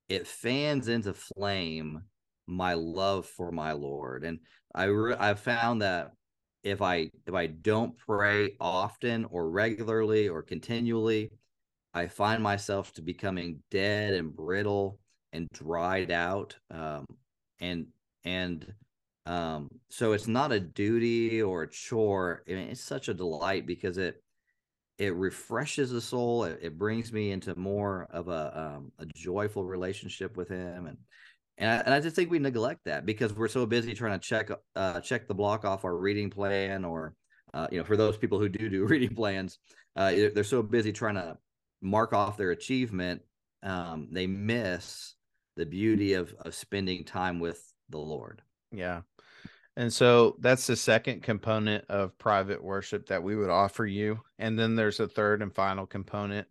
It 0.09 0.28
fans 0.28 0.88
into 0.89 1.13
flame 1.13 2.03
my 2.47 2.74
love 2.74 3.26
for 3.26 3.51
my 3.51 3.72
Lord. 3.72 4.24
And 4.24 4.39
I 4.76 4.86
re- 4.86 5.15
I've 5.15 5.39
found 5.39 5.82
that 5.82 6.11
if 6.64 6.82
I 6.82 7.09
if 7.26 7.34
I 7.34 7.47
don't 7.47 7.97
pray 7.97 8.55
often 8.59 9.26
or 9.26 9.49
regularly 9.49 10.28
or 10.28 10.41
continually, 10.41 11.32
I 11.93 12.07
find 12.07 12.41
myself 12.41 12.93
to 12.93 13.01
becoming 13.01 13.62
dead 13.72 14.14
and 14.14 14.36
brittle 14.36 14.99
and 15.34 15.47
dried 15.53 16.12
out. 16.12 16.55
Um, 16.70 17.05
and 17.59 17.88
and 18.24 18.74
um, 19.26 19.70
so 19.89 20.14
it's 20.14 20.28
not 20.28 20.51
a 20.51 20.59
duty 20.59 21.41
or 21.41 21.64
a 21.64 21.70
chore. 21.70 22.43
I 22.47 22.51
mean, 22.53 22.70
it's 22.70 22.82
such 22.82 23.07
a 23.07 23.14
delight 23.14 23.66
because 23.66 23.97
it 23.97 24.22
it 24.97 25.16
refreshes 25.16 25.91
the 25.91 26.01
soul. 26.01 26.43
It, 26.43 26.59
it 26.62 26.78
brings 26.78 27.12
me 27.12 27.32
into 27.32 27.57
more 27.57 28.07
of 28.12 28.28
a 28.28 28.76
um, 28.76 28.91
a 28.99 29.05
joyful 29.16 29.66
relationship 29.66 30.38
with 30.38 30.49
Him, 30.49 30.88
and 30.88 30.97
and 31.62 31.70
I, 31.70 31.76
and 31.86 31.93
I 31.93 31.99
just 31.99 32.16
think 32.16 32.32
we 32.32 32.39
neglect 32.39 32.82
that 32.86 33.05
because 33.05 33.34
we're 33.34 33.47
so 33.47 33.66
busy 33.66 33.93
trying 33.93 34.20
to 34.20 34.28
check 34.28 34.49
uh, 34.76 34.99
check 34.99 35.28
the 35.28 35.36
block 35.36 35.64
off 35.64 35.86
our 35.86 35.95
reading 35.95 36.30
plan, 36.30 36.84
or 36.84 37.14
uh, 37.53 37.68
you 37.72 37.78
know, 37.78 37.84
for 37.84 37.95
those 37.95 38.18
people 38.18 38.39
who 38.39 38.49
do 38.49 38.68
do 38.68 38.86
reading 38.88 39.16
plans, 39.16 39.59
uh, 39.95 40.12
they're 40.34 40.43
so 40.43 40.64
busy 40.64 40.91
trying 40.91 41.16
to 41.16 41.38
mark 41.82 42.14
off 42.14 42.36
their 42.36 42.51
achievement, 42.51 43.22
um, 43.64 44.07
they 44.12 44.26
miss 44.28 45.14
the 45.55 45.66
beauty 45.66 46.14
of 46.14 46.34
of 46.39 46.55
spending 46.55 47.05
time 47.05 47.39
with 47.39 47.62
the 47.89 47.99
Lord. 47.99 48.41
Yeah. 48.72 49.01
And 49.78 49.91
so 49.91 50.36
that's 50.39 50.68
the 50.68 50.76
second 50.76 51.24
component 51.24 51.86
of 51.89 52.18
private 52.18 52.62
worship 52.62 53.07
that 53.07 53.24
we 53.24 53.38
would 53.38 53.49
offer 53.49 53.86
you. 53.86 54.20
And 54.38 54.59
then 54.59 54.76
there's 54.76 54.99
a 54.99 55.07
third 55.07 55.41
and 55.41 55.53
final 55.53 55.86
component 55.86 56.47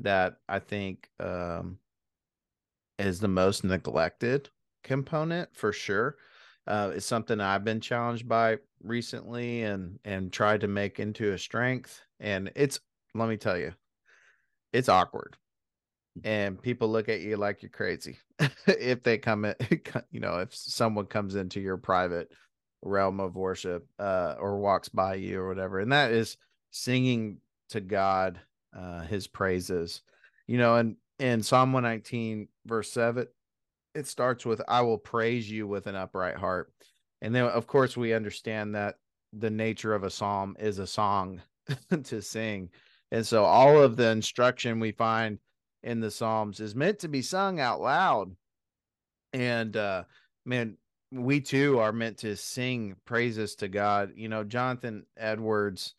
that 0.00 0.36
I 0.48 0.58
think 0.58 1.08
um, 1.20 1.78
is 2.98 3.20
the 3.20 3.28
most 3.28 3.64
neglected 3.64 4.48
component 4.82 5.54
for 5.54 5.72
sure. 5.72 6.16
Uh, 6.66 6.92
it's 6.94 7.06
something 7.06 7.40
I've 7.40 7.64
been 7.64 7.80
challenged 7.80 8.28
by 8.28 8.58
recently 8.82 9.62
and 9.62 9.98
and 10.04 10.32
tried 10.32 10.62
to 10.62 10.68
make 10.68 10.98
into 10.98 11.32
a 11.32 11.38
strength. 11.38 12.00
And 12.18 12.50
it's 12.56 12.80
let 13.14 13.28
me 13.28 13.36
tell 13.36 13.58
you, 13.58 13.72
it's 14.72 14.88
awkward, 14.88 15.36
and 16.24 16.60
people 16.60 16.88
look 16.88 17.08
at 17.08 17.20
you 17.20 17.36
like 17.36 17.62
you're 17.62 17.70
crazy 17.70 18.18
if 18.66 19.02
they 19.02 19.18
come 19.18 19.44
in. 19.44 19.54
You 20.10 20.20
know, 20.20 20.38
if 20.38 20.54
someone 20.54 21.06
comes 21.06 21.34
into 21.34 21.60
your 21.60 21.76
private 21.76 22.32
realm 22.82 23.20
of 23.20 23.36
worship 23.36 23.86
uh, 23.98 24.34
or 24.38 24.58
walks 24.58 24.88
by 24.88 25.16
you 25.16 25.40
or 25.40 25.48
whatever, 25.48 25.80
and 25.80 25.92
that 25.92 26.12
is 26.12 26.36
singing 26.70 27.38
to 27.70 27.80
God 27.80 28.40
uh, 28.76 29.02
His 29.02 29.26
praises. 29.26 30.02
You 30.46 30.58
know, 30.58 30.76
and 30.76 30.96
in 31.18 31.42
Psalm 31.42 31.72
119, 31.72 32.48
verse 32.66 32.90
7, 32.90 33.26
it 33.94 34.06
starts 34.06 34.44
with, 34.44 34.60
I 34.68 34.82
will 34.82 34.98
praise 34.98 35.50
you 35.50 35.66
with 35.66 35.86
an 35.86 35.94
upright 35.94 36.36
heart. 36.36 36.72
And 37.22 37.34
then, 37.34 37.44
of 37.44 37.66
course, 37.66 37.96
we 37.96 38.12
understand 38.12 38.74
that 38.74 38.96
the 39.32 39.50
nature 39.50 39.94
of 39.94 40.04
a 40.04 40.10
psalm 40.10 40.56
is 40.58 40.78
a 40.78 40.86
song 40.86 41.40
to 42.04 42.20
sing. 42.20 42.70
And 43.10 43.26
so, 43.26 43.44
all 43.44 43.80
of 43.80 43.96
the 43.96 44.10
instruction 44.10 44.80
we 44.80 44.92
find 44.92 45.38
in 45.82 46.00
the 46.00 46.10
Psalms 46.10 46.60
is 46.60 46.74
meant 46.74 46.98
to 46.98 47.08
be 47.08 47.22
sung 47.22 47.60
out 47.60 47.80
loud. 47.80 48.34
And, 49.32 49.76
uh, 49.76 50.04
man, 50.44 50.76
we 51.12 51.40
too 51.40 51.78
are 51.78 51.92
meant 51.92 52.18
to 52.18 52.36
sing 52.36 52.96
praises 53.04 53.54
to 53.56 53.68
God. 53.68 54.12
You 54.16 54.28
know, 54.28 54.44
Jonathan 54.44 55.06
Edwards 55.16 55.94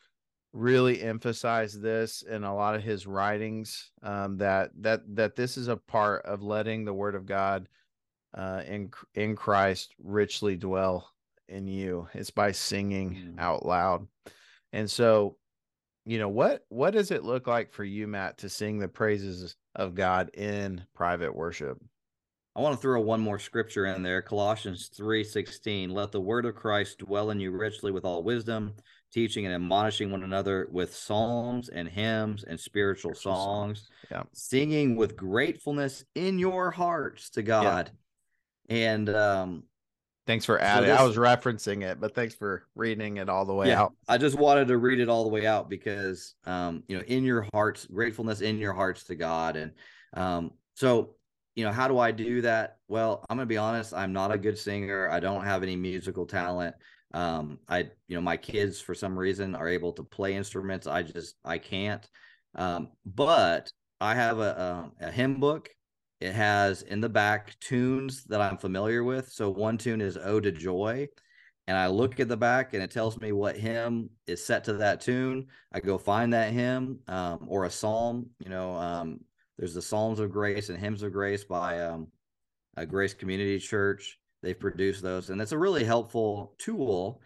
really 0.54 1.02
emphasized 1.02 1.82
this 1.82 2.22
in 2.22 2.44
a 2.44 2.56
lot 2.56 2.76
of 2.76 2.84
his 2.84 3.06
writings 3.06 3.92
um, 4.02 4.38
that 4.38 4.72
that 4.82 5.02
that 5.16 5.36
this 5.36 5.58
is 5.58 5.68
a 5.68 5.78
part 5.78 6.26
of 6.26 6.42
letting 6.42 6.86
the 6.86 6.94
word 6.94 7.16
of 7.16 7.26
God 7.26 7.68
uh, 8.34 8.64
in 8.68 8.92
in 9.16 9.36
Christ 9.36 9.94
richly 10.04 10.56
dwell 10.56 11.10
in 11.48 11.68
you. 11.68 12.08
It's 12.14 12.32
by 12.32 12.52
singing 12.52 13.34
mm. 13.36 13.40
out 13.40 13.66
loud, 13.66 14.08
and 14.74 14.90
so 14.90 15.38
you 16.06 16.20
know 16.20 16.30
what 16.30 16.66
what 16.70 16.92
does 16.92 17.12
it 17.12 17.24
look 17.24 17.48
like 17.48 17.72
for 17.72 17.84
you, 17.84 18.08
Matt, 18.08 18.38
to 18.40 18.50
sing 18.50 18.80
the 18.80 18.88
praises 18.88 19.56
of 19.76 19.96
God 19.96 20.30
in 20.34 20.84
private 20.96 21.36
worship? 21.36 21.78
I 22.58 22.62
want 22.62 22.74
to 22.74 22.82
throw 22.82 23.00
one 23.00 23.22
more 23.22 23.38
scripture 23.38 23.86
in 23.86 24.02
there, 24.02 24.24
Colossians 24.24 24.90
3:16. 24.98 25.92
Let 25.92 26.12
the 26.12 26.20
word 26.20 26.46
of 26.48 26.56
Christ 26.56 26.98
dwell 26.98 27.30
in 27.30 27.40
you 27.40 27.52
richly 27.52 27.92
with 27.92 28.04
all 28.04 28.24
wisdom, 28.24 28.74
teaching 29.12 29.46
and 29.46 29.56
admonishing 29.56 30.12
one 30.12 30.24
another 30.24 30.68
with 30.72 30.94
psalms 30.94 31.70
and 31.70 31.88
hymns 31.88 32.44
and 32.44 32.60
spiritual 32.60 33.14
songs, 33.14 33.90
yeah. 34.12 34.24
singing 34.34 34.96
with 34.96 35.16
gratefulness 35.16 36.04
in 36.16 36.40
your 36.40 36.72
hearts 36.72 37.30
to 37.32 37.44
God. 37.44 37.92
Yeah. 38.70 38.76
And 38.76 39.10
um 39.10 39.64
thanks 40.26 40.46
for 40.46 40.60
adding. 40.60 40.90
So 40.90 40.92
this, 40.92 41.00
I 41.00 41.04
was 41.04 41.16
referencing 41.16 41.84
it, 41.84 42.00
but 42.00 42.14
thanks 42.14 42.36
for 42.36 42.68
reading 42.76 43.18
it 43.18 43.30
all 43.30 43.46
the 43.46 43.54
way 43.54 43.70
yeah, 43.70 43.84
out. 43.84 43.94
I 44.08 44.18
just 44.18 44.38
wanted 44.38 44.68
to 44.68 44.78
read 44.78 45.00
it 45.00 45.10
all 45.10 45.24
the 45.24 45.30
way 45.30 45.48
out 45.48 45.70
because 45.70 46.36
um, 46.46 46.84
you 46.88 46.98
know, 46.98 47.04
in 47.08 47.24
your 47.24 47.48
hearts, 47.54 47.86
gratefulness 47.86 48.42
in 48.42 48.58
your 48.58 48.74
hearts 48.74 49.06
to 49.06 49.16
God. 49.16 49.56
And 49.56 49.72
um, 50.14 50.52
so 50.76 51.16
you 51.56 51.64
know, 51.64 51.72
how 51.72 51.88
do 51.88 51.98
I 51.98 52.12
do 52.12 52.42
that? 52.42 52.78
Well, 52.88 53.26
I'm 53.28 53.36
going 53.36 53.48
to 53.48 53.50
be 53.50 53.58
honest, 53.58 53.92
I'm 53.92 54.14
not 54.14 54.32
a 54.32 54.38
good 54.38 54.60
singer. 54.60 55.10
I 55.10 55.20
don't 55.20 55.44
have 55.44 55.64
any 55.64 55.76
musical 55.76 56.28
talent. 56.28 56.76
Um, 57.14 57.60
I, 57.68 57.90
you 58.08 58.16
know, 58.16 58.22
my 58.22 58.38
kids 58.38 58.82
for 58.82 58.94
some 58.94 59.18
reason 59.18 59.56
are 59.56 59.68
able 59.68 59.94
to 59.94 60.04
play 60.04 60.36
instruments. 60.36 60.88
I 60.88 61.04
just 61.04 61.36
I 61.46 61.58
can't. 61.58 62.08
Um, 62.56 62.90
but 63.06 63.72
I 64.00 64.16
have 64.16 64.40
a, 64.40 64.42
a, 64.42 64.74
um, 64.74 64.92
a 65.00 65.12
hymn 65.12 65.40
book. 65.40 65.70
It 66.20 66.34
has 66.34 66.82
in 66.82 67.00
the 67.00 67.10
back 67.10 67.56
tunes 67.60 68.24
that 68.26 68.42
I'm 68.42 68.58
familiar 68.58 69.04
with. 69.04 69.30
So 69.30 69.50
one 69.50 69.78
tune 69.78 70.02
is 70.02 70.18
"Ode 70.18 70.44
to 70.44 70.52
Joy," 70.52 71.08
and 71.68 71.78
I 71.78 71.88
look 71.88 72.20
at 72.20 72.28
the 72.28 72.38
back 72.38 72.74
and 72.74 72.82
it 72.82 72.92
tells 72.92 73.20
me 73.20 73.32
what 73.32 73.58
hymn 73.58 74.10
is 74.26 74.44
set 74.44 74.64
to 74.66 74.74
that 74.74 75.02
tune. 75.02 75.48
I 75.72 75.80
go 75.80 75.98
find 75.98 76.34
that 76.34 76.54
hymn 76.54 77.00
um, 77.08 77.46
or 77.48 77.66
a 77.66 77.70
psalm. 77.70 78.28
You 78.40 78.50
know, 78.50 78.76
um, 78.76 79.20
there's 79.58 79.74
the 79.74 79.82
Psalms 79.82 80.20
of 80.20 80.32
Grace 80.32 80.70
and 80.70 80.78
Hymns 80.78 81.02
of 81.02 81.12
Grace 81.12 81.44
by 81.44 81.82
um, 81.82 82.08
a 82.76 82.86
Grace 82.86 83.14
Community 83.14 83.60
Church. 83.60 84.20
They've 84.42 84.60
produced 84.60 85.02
those, 85.02 85.30
and 85.30 85.42
it's 85.42 85.52
a 85.52 85.58
really 85.58 85.84
helpful 85.84 86.54
tool. 86.58 87.22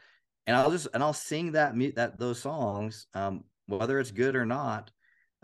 And 0.48 0.56
I'll 0.56 0.72
just 0.72 0.88
and 0.94 1.04
I'll 1.04 1.14
sing 1.14 1.52
that 1.54 1.76
mute 1.76 1.96
that 1.96 2.18
those 2.18 2.40
songs, 2.40 3.08
um, 3.14 3.44
whether 3.68 4.00
it's 4.00 4.12
good 4.12 4.36
or 4.36 4.46
not. 4.46 4.92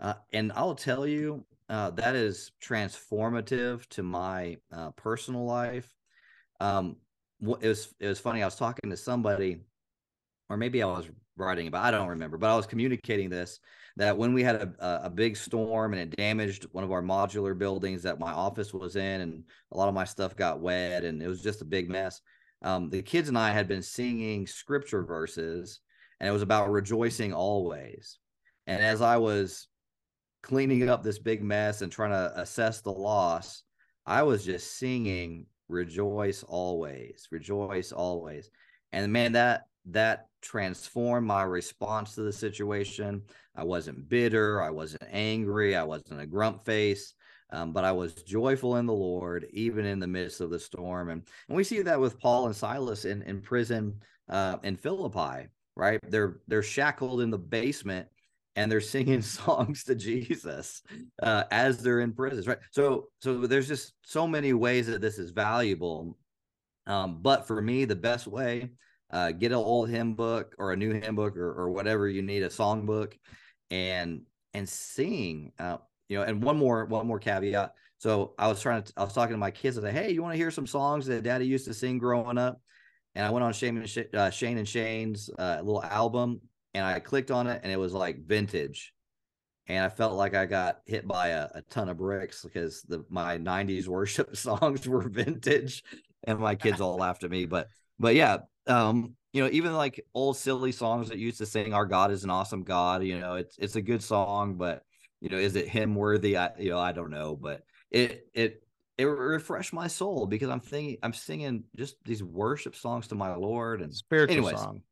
Uh, 0.00 0.14
and 0.32 0.52
I'll 0.54 0.74
tell 0.74 1.06
you, 1.06 1.44
uh, 1.68 1.90
that 1.90 2.14
is 2.14 2.52
transformative 2.62 3.86
to 3.90 4.02
my 4.02 4.56
uh, 4.72 4.90
personal 4.92 5.44
life. 5.44 5.92
Um, 6.60 6.96
it 7.40 7.68
was 7.68 7.94
it 8.00 8.08
was 8.08 8.20
funny. 8.20 8.42
I 8.42 8.46
was 8.46 8.56
talking 8.56 8.90
to 8.90 8.96
somebody, 8.96 9.60
or 10.48 10.56
maybe 10.56 10.82
I 10.82 10.86
was 10.86 11.08
writing 11.38 11.68
about. 11.68 11.84
I 11.84 11.90
don't 11.90 12.08
remember, 12.08 12.38
but 12.38 12.50
I 12.50 12.56
was 12.56 12.66
communicating 12.66 13.30
this 13.30 13.58
that 13.96 14.16
when 14.16 14.32
we 14.32 14.44
had 14.44 14.56
a, 14.56 15.00
a 15.04 15.10
big 15.10 15.36
storm 15.36 15.92
and 15.92 16.00
it 16.00 16.16
damaged 16.16 16.66
one 16.70 16.84
of 16.84 16.92
our 16.92 17.02
modular 17.02 17.58
buildings 17.58 18.04
that 18.04 18.20
my 18.20 18.32
office 18.32 18.72
was 18.72 18.96
in, 18.96 19.20
and 19.20 19.44
a 19.72 19.76
lot 19.76 19.88
of 19.88 19.94
my 19.94 20.04
stuff 20.04 20.36
got 20.36 20.60
wet, 20.60 21.04
and 21.04 21.20
it 21.22 21.28
was 21.28 21.42
just 21.42 21.62
a 21.62 21.66
big 21.66 21.90
mess. 21.90 22.20
Um, 22.62 22.90
the 22.90 23.02
kids 23.02 23.28
and 23.28 23.38
I 23.38 23.50
had 23.50 23.68
been 23.68 23.82
singing 23.82 24.46
scripture 24.46 25.02
verses, 25.02 25.80
and 26.20 26.28
it 26.28 26.32
was 26.32 26.42
about 26.42 26.70
rejoicing 26.70 27.32
always. 27.32 28.18
And 28.66 28.82
as 28.82 29.02
I 29.02 29.16
was 29.16 29.66
cleaning 30.42 30.88
up 30.88 31.02
this 31.02 31.18
big 31.18 31.42
mess 31.42 31.82
and 31.82 31.90
trying 31.90 32.10
to 32.10 32.32
assess 32.40 32.80
the 32.80 32.92
loss, 32.92 33.62
I 34.06 34.22
was 34.22 34.44
just 34.44 34.78
singing 34.78 35.46
rejoice 35.68 36.42
always, 36.42 37.28
rejoice 37.30 37.92
always. 37.92 38.50
And 38.92 39.12
man, 39.12 39.32
that 39.32 39.66
that 39.86 40.27
transformed 40.42 41.26
my 41.26 41.42
response 41.42 42.14
to 42.14 42.22
the 42.22 42.32
situation. 42.32 43.22
I 43.54 43.64
wasn't 43.64 44.08
bitter, 44.08 44.62
I 44.62 44.70
wasn't 44.70 45.04
angry, 45.10 45.76
I 45.76 45.84
wasn't 45.84 46.20
a 46.20 46.26
grump 46.26 46.64
face. 46.64 47.14
Um, 47.50 47.72
but 47.72 47.84
I 47.84 47.92
was 47.92 48.12
joyful 48.12 48.76
in 48.76 48.84
the 48.84 48.92
Lord, 48.92 49.46
even 49.52 49.86
in 49.86 49.98
the 49.98 50.06
midst 50.06 50.42
of 50.42 50.50
the 50.50 50.58
storm. 50.58 51.08
And, 51.08 51.22
and 51.48 51.56
we 51.56 51.64
see 51.64 51.80
that 51.80 51.98
with 51.98 52.20
Paul 52.20 52.46
and 52.46 52.54
Silas 52.54 53.06
in, 53.06 53.22
in 53.22 53.40
prison 53.40 54.00
uh, 54.28 54.58
in 54.62 54.76
Philippi, 54.76 55.48
right? 55.74 55.98
They're 56.08 56.40
they're 56.46 56.62
shackled 56.62 57.20
in 57.20 57.30
the 57.30 57.38
basement 57.38 58.08
and 58.56 58.70
they're 58.70 58.80
singing 58.82 59.22
songs 59.22 59.84
to 59.84 59.94
Jesus 59.94 60.82
uh, 61.22 61.44
as 61.50 61.82
they're 61.82 62.00
in 62.00 62.12
prison, 62.12 62.44
right? 62.46 62.58
So, 62.70 63.08
so 63.22 63.46
there's 63.46 63.68
just 63.68 63.94
so 64.02 64.26
many 64.26 64.52
ways 64.52 64.86
that 64.88 65.00
this 65.00 65.18
is 65.18 65.30
valuable. 65.30 66.18
Um, 66.86 67.20
but 67.22 67.46
for 67.46 67.60
me, 67.60 67.84
the 67.84 67.96
best 67.96 68.26
way, 68.26 68.70
uh, 69.10 69.32
get 69.32 69.52
an 69.52 69.58
old 69.58 69.88
hymn 69.88 70.14
book 70.14 70.54
or 70.58 70.72
a 70.72 70.76
new 70.76 70.92
hymn 70.92 71.14
book 71.14 71.36
or, 71.36 71.52
or 71.52 71.70
whatever 71.70 72.08
you 72.08 72.22
need, 72.22 72.42
a 72.42 72.50
song 72.50 72.86
book, 72.86 73.16
and 73.70 74.22
and 74.54 74.68
sing. 74.68 75.52
Uh, 75.58 75.78
you 76.08 76.18
know, 76.18 76.24
and 76.24 76.42
one 76.42 76.56
more 76.56 76.84
one 76.86 77.06
more 77.06 77.18
caveat. 77.18 77.72
So 77.98 78.34
I 78.38 78.48
was 78.48 78.60
trying 78.60 78.82
to, 78.82 78.92
I 78.96 79.04
was 79.04 79.12
talking 79.12 79.34
to 79.34 79.38
my 79.38 79.50
kids. 79.50 79.78
I 79.78 79.82
said, 79.82 79.94
"Hey, 79.94 80.12
you 80.12 80.22
want 80.22 80.34
to 80.34 80.38
hear 80.38 80.50
some 80.50 80.66
songs 80.66 81.06
that 81.06 81.22
Daddy 81.22 81.46
used 81.46 81.66
to 81.66 81.74
sing 81.74 81.98
growing 81.98 82.38
up?" 82.38 82.60
And 83.14 83.26
I 83.26 83.30
went 83.30 83.44
on 83.44 83.52
Shane 83.52 83.78
and, 83.78 83.88
Sh- 83.88 84.14
uh, 84.14 84.30
Shane 84.30 84.58
and 84.58 84.68
Shane's 84.68 85.30
uh, 85.38 85.60
little 85.62 85.82
album, 85.82 86.40
and 86.74 86.84
I 86.84 87.00
clicked 87.00 87.30
on 87.30 87.46
it 87.46 87.60
and 87.62 87.72
it 87.72 87.78
was 87.78 87.92
like 87.92 88.24
vintage. 88.24 88.92
And 89.66 89.84
I 89.84 89.88
felt 89.90 90.14
like 90.14 90.34
I 90.34 90.46
got 90.46 90.78
hit 90.86 91.06
by 91.06 91.28
a, 91.28 91.48
a 91.56 91.62
ton 91.68 91.88
of 91.90 91.98
bricks 91.98 92.42
because 92.42 92.82
the 92.82 93.04
my 93.10 93.36
90s 93.36 93.86
worship 93.86 94.34
songs 94.36 94.88
were 94.88 95.08
vintage 95.08 95.82
and 96.24 96.38
my 96.38 96.54
kids 96.54 96.80
all 96.80 96.96
laughed 96.96 97.24
at 97.24 97.30
me. 97.30 97.44
But 97.44 97.68
but 97.98 98.14
yeah, 98.14 98.38
um, 98.68 99.14
you 99.32 99.42
know, 99.42 99.50
even 99.52 99.74
like 99.74 100.04
old 100.14 100.36
silly 100.36 100.72
songs 100.72 101.08
that 101.08 101.18
used 101.18 101.38
to 101.38 101.46
sing 101.46 101.74
Our 101.74 101.86
God 101.86 102.10
is 102.10 102.24
an 102.24 102.30
awesome 102.30 102.62
God, 102.62 103.02
you 103.04 103.18
know, 103.18 103.34
it's 103.34 103.56
it's 103.58 103.76
a 103.76 103.82
good 103.82 104.02
song, 104.02 104.56
but 104.56 104.82
you 105.20 105.28
know, 105.28 105.36
is 105.36 105.56
it 105.56 105.68
hymn 105.68 105.94
worthy? 105.94 106.36
I 106.36 106.50
you 106.58 106.70
know, 106.70 106.78
I 106.78 106.92
don't 106.92 107.10
know, 107.10 107.36
but 107.36 107.62
it 107.90 108.26
it 108.34 108.62
it 108.96 109.04
refreshed 109.04 109.72
my 109.72 109.86
soul 109.86 110.26
because 110.26 110.48
I'm 110.48 110.60
thinking 110.60 110.98
I'm 111.02 111.12
singing 111.12 111.64
just 111.76 111.96
these 112.04 112.22
worship 112.22 112.74
songs 112.74 113.08
to 113.08 113.14
my 113.14 113.34
Lord 113.34 113.80
and 113.80 113.94
spiritual 113.94 114.36
anyways, 114.36 114.60
song 114.60 114.82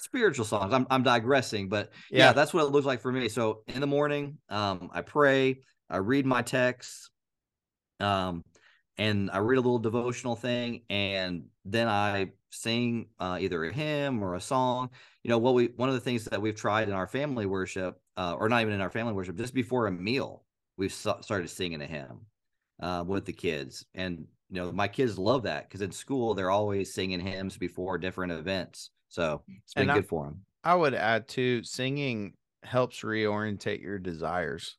spiritual 0.00 0.44
songs. 0.44 0.72
I'm 0.72 0.86
I'm 0.90 1.02
digressing, 1.02 1.68
but 1.68 1.90
yeah. 2.10 2.26
yeah. 2.26 2.32
that's 2.32 2.52
what 2.52 2.64
it 2.64 2.70
looks 2.70 2.86
like 2.86 3.00
for 3.00 3.12
me. 3.12 3.28
So 3.28 3.62
in 3.68 3.80
the 3.80 3.86
morning, 3.86 4.38
um, 4.48 4.90
I 4.92 5.02
pray, 5.02 5.60
I 5.88 5.98
read 5.98 6.26
my 6.26 6.42
texts, 6.42 7.10
um, 8.00 8.44
and 8.98 9.30
I 9.30 9.38
read 9.38 9.56
a 9.58 9.60
little 9.60 9.78
devotional 9.78 10.36
thing, 10.36 10.82
and 10.90 11.46
then 11.64 11.88
I 11.88 12.32
sing 12.50 13.06
uh, 13.18 13.38
either 13.40 13.64
a 13.64 13.72
hymn 13.72 14.22
or 14.22 14.34
a 14.34 14.40
song. 14.40 14.90
You 15.22 15.30
know 15.30 15.38
what 15.38 15.54
we 15.54 15.66
one 15.76 15.88
of 15.88 15.94
the 15.94 16.00
things 16.00 16.24
that 16.26 16.40
we've 16.40 16.56
tried 16.56 16.88
in 16.88 16.94
our 16.94 17.06
family 17.06 17.46
worship, 17.46 18.00
uh, 18.16 18.34
or 18.38 18.48
not 18.48 18.62
even 18.62 18.74
in 18.74 18.80
our 18.80 18.90
family 18.90 19.12
worship, 19.12 19.36
just 19.36 19.54
before 19.54 19.86
a 19.86 19.92
meal, 19.92 20.44
we've 20.76 20.92
started 20.92 21.48
singing 21.48 21.82
a 21.82 21.86
hymn 21.86 22.20
uh, 22.80 23.04
with 23.06 23.24
the 23.24 23.32
kids, 23.32 23.84
and 23.94 24.26
you 24.50 24.56
know 24.60 24.72
my 24.72 24.88
kids 24.88 25.18
love 25.18 25.44
that 25.44 25.68
because 25.68 25.80
in 25.80 25.92
school 25.92 26.34
they're 26.34 26.50
always 26.50 26.92
singing 26.92 27.20
hymns 27.20 27.56
before 27.56 27.98
different 27.98 28.32
events 28.32 28.90
so 29.10 29.42
it's 29.64 29.74
been 29.74 29.90
and 29.90 29.98
good 29.98 30.04
I, 30.04 30.08
for 30.08 30.26
him. 30.28 30.40
I 30.64 30.74
would 30.74 30.94
add 30.94 31.28
too, 31.28 31.62
singing 31.64 32.34
helps 32.62 33.00
reorientate 33.00 33.82
your 33.82 33.98
desires. 33.98 34.76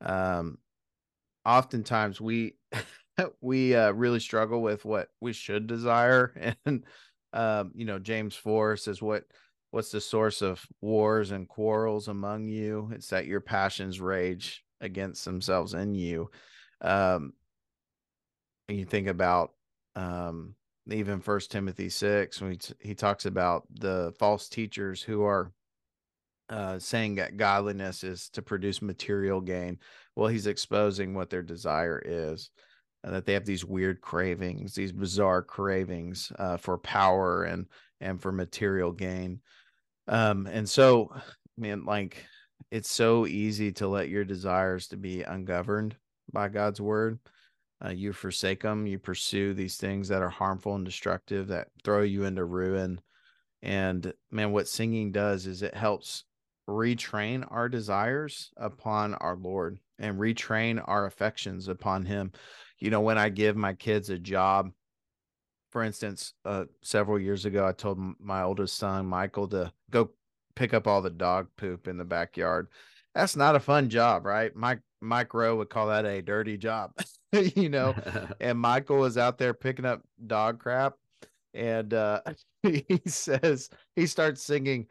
Um, 0.00 0.58
oftentimes 1.44 2.20
we 2.20 2.56
we 3.40 3.74
uh, 3.74 3.92
really 3.92 4.20
struggle 4.20 4.62
with 4.62 4.84
what 4.84 5.08
we 5.20 5.32
should 5.32 5.66
desire, 5.66 6.54
and 6.66 6.84
um, 7.32 7.72
you 7.74 7.84
know, 7.84 7.98
James 7.98 8.34
four 8.34 8.76
says 8.76 9.02
what 9.02 9.24
what's 9.70 9.90
the 9.90 10.00
source 10.00 10.40
of 10.40 10.64
wars 10.80 11.30
and 11.30 11.48
quarrels 11.48 12.08
among 12.08 12.48
you? 12.48 12.90
It's 12.94 13.08
that 13.08 13.26
your 13.26 13.40
passions 13.40 14.00
rage 14.00 14.64
against 14.80 15.24
themselves 15.24 15.74
in 15.74 15.94
you. 15.94 16.30
Um, 16.80 17.32
you 18.68 18.84
think 18.84 19.08
about 19.08 19.52
um 19.96 20.54
even 20.90 21.20
first 21.20 21.50
timothy 21.50 21.88
6 21.88 22.40
when 22.40 22.52
he, 22.52 22.56
t- 22.56 22.74
he 22.80 22.94
talks 22.94 23.26
about 23.26 23.64
the 23.70 24.12
false 24.18 24.48
teachers 24.48 25.02
who 25.02 25.22
are 25.22 25.52
uh, 26.50 26.78
saying 26.78 27.16
that 27.16 27.36
godliness 27.36 28.02
is 28.02 28.30
to 28.30 28.40
produce 28.40 28.80
material 28.80 29.40
gain 29.40 29.78
well 30.16 30.28
he's 30.28 30.46
exposing 30.46 31.12
what 31.14 31.28
their 31.28 31.42
desire 31.42 32.00
is 32.02 32.50
that 33.04 33.24
they 33.24 33.32
have 33.32 33.44
these 33.44 33.64
weird 33.64 34.00
cravings 34.00 34.74
these 34.74 34.92
bizarre 34.92 35.42
cravings 35.42 36.32
uh, 36.38 36.56
for 36.56 36.78
power 36.78 37.44
and 37.44 37.66
and 38.00 38.20
for 38.20 38.32
material 38.32 38.92
gain. 38.92 39.40
Um 40.06 40.46
and 40.46 40.68
so 40.68 41.12
man 41.56 41.84
like 41.84 42.24
it's 42.70 42.90
so 42.90 43.26
easy 43.26 43.72
to 43.72 43.88
let 43.88 44.08
your 44.08 44.24
desires 44.24 44.88
to 44.88 44.96
be 44.96 45.22
ungoverned 45.22 45.96
by 46.32 46.48
god's 46.48 46.80
word. 46.80 47.18
Uh, 47.84 47.90
you 47.90 48.12
forsake 48.12 48.62
them 48.62 48.86
you 48.86 48.98
pursue 48.98 49.54
these 49.54 49.76
things 49.76 50.08
that 50.08 50.22
are 50.22 50.28
harmful 50.28 50.74
and 50.74 50.84
destructive 50.84 51.48
that 51.48 51.68
throw 51.84 52.02
you 52.02 52.24
into 52.24 52.44
ruin. 52.44 53.00
And 53.62 54.12
man 54.30 54.52
what 54.52 54.68
singing 54.68 55.12
does 55.12 55.46
is 55.46 55.62
it 55.62 55.74
helps 55.74 56.24
retrain 56.68 57.46
our 57.50 57.68
desires 57.68 58.50
upon 58.56 59.14
our 59.14 59.36
lord 59.36 59.78
and 59.98 60.18
retrain 60.18 60.82
our 60.86 61.06
affections 61.06 61.66
upon 61.66 62.04
him 62.04 62.30
you 62.78 62.90
know 62.90 63.00
when 63.00 63.18
i 63.18 63.28
give 63.28 63.56
my 63.56 63.72
kids 63.72 64.10
a 64.10 64.18
job 64.18 64.70
for 65.70 65.82
instance 65.82 66.34
uh, 66.44 66.64
several 66.82 67.18
years 67.18 67.44
ago 67.44 67.66
i 67.66 67.72
told 67.72 67.98
my 68.18 68.42
oldest 68.42 68.76
son 68.76 69.06
michael 69.06 69.48
to 69.48 69.72
go 69.90 70.10
pick 70.56 70.74
up 70.74 70.86
all 70.86 71.02
the 71.02 71.10
dog 71.10 71.46
poop 71.56 71.86
in 71.86 71.96
the 71.96 72.04
backyard 72.04 72.68
that's 73.14 73.36
not 73.36 73.56
a 73.56 73.60
fun 73.60 73.88
job 73.88 74.26
right 74.26 74.54
mike 74.56 74.80
mike 75.00 75.32
rowe 75.34 75.56
would 75.56 75.70
call 75.70 75.88
that 75.88 76.04
a 76.04 76.20
dirty 76.20 76.56
job 76.56 76.92
you 77.54 77.68
know, 77.68 77.94
and 78.40 78.58
Michael 78.58 78.98
was 78.98 79.18
out 79.18 79.38
there 79.38 79.54
picking 79.54 79.84
up 79.84 80.02
dog 80.26 80.58
crap. 80.58 80.94
And 81.54 81.92
uh, 81.94 82.20
he 82.62 83.00
says, 83.06 83.70
he 83.96 84.06
starts 84.06 84.42
singing 84.42 84.86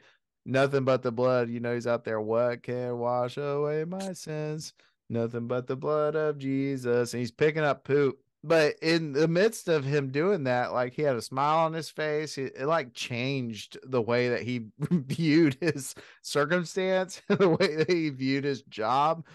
nothing 0.45 0.83
but 0.83 1.01
the 1.01 1.11
blood. 1.11 1.49
You 1.49 1.59
know, 1.59 1.73
he's 1.73 1.87
out 1.87 2.03
there, 2.03 2.21
what 2.21 2.63
can 2.63 2.97
wash 2.97 3.37
away 3.37 3.85
my 3.85 4.13
sins? 4.13 4.73
Nothing 5.09 5.47
but 5.47 5.67
the 5.67 5.75
blood 5.75 6.15
of 6.15 6.37
Jesus. 6.37 7.13
And 7.13 7.19
he's 7.19 7.31
picking 7.31 7.63
up 7.63 7.83
poop. 7.83 8.19
But 8.43 8.75
in 8.81 9.13
the 9.13 9.27
midst 9.27 9.67
of 9.67 9.83
him 9.83 10.11
doing 10.11 10.43
that, 10.45 10.71
like 10.71 10.93
he 10.93 11.01
had 11.01 11.15
a 11.15 11.21
smile 11.21 11.65
on 11.65 11.73
his 11.73 11.89
face. 11.89 12.37
It, 12.37 12.53
it 12.57 12.65
like 12.65 12.93
changed 12.93 13.77
the 13.83 14.01
way 14.01 14.29
that 14.29 14.43
he 14.43 14.67
viewed 14.91 15.57
his 15.59 15.95
circumstance, 16.21 17.21
the 17.27 17.49
way 17.49 17.75
that 17.75 17.89
he 17.89 18.09
viewed 18.09 18.43
his 18.43 18.61
job. 18.63 19.25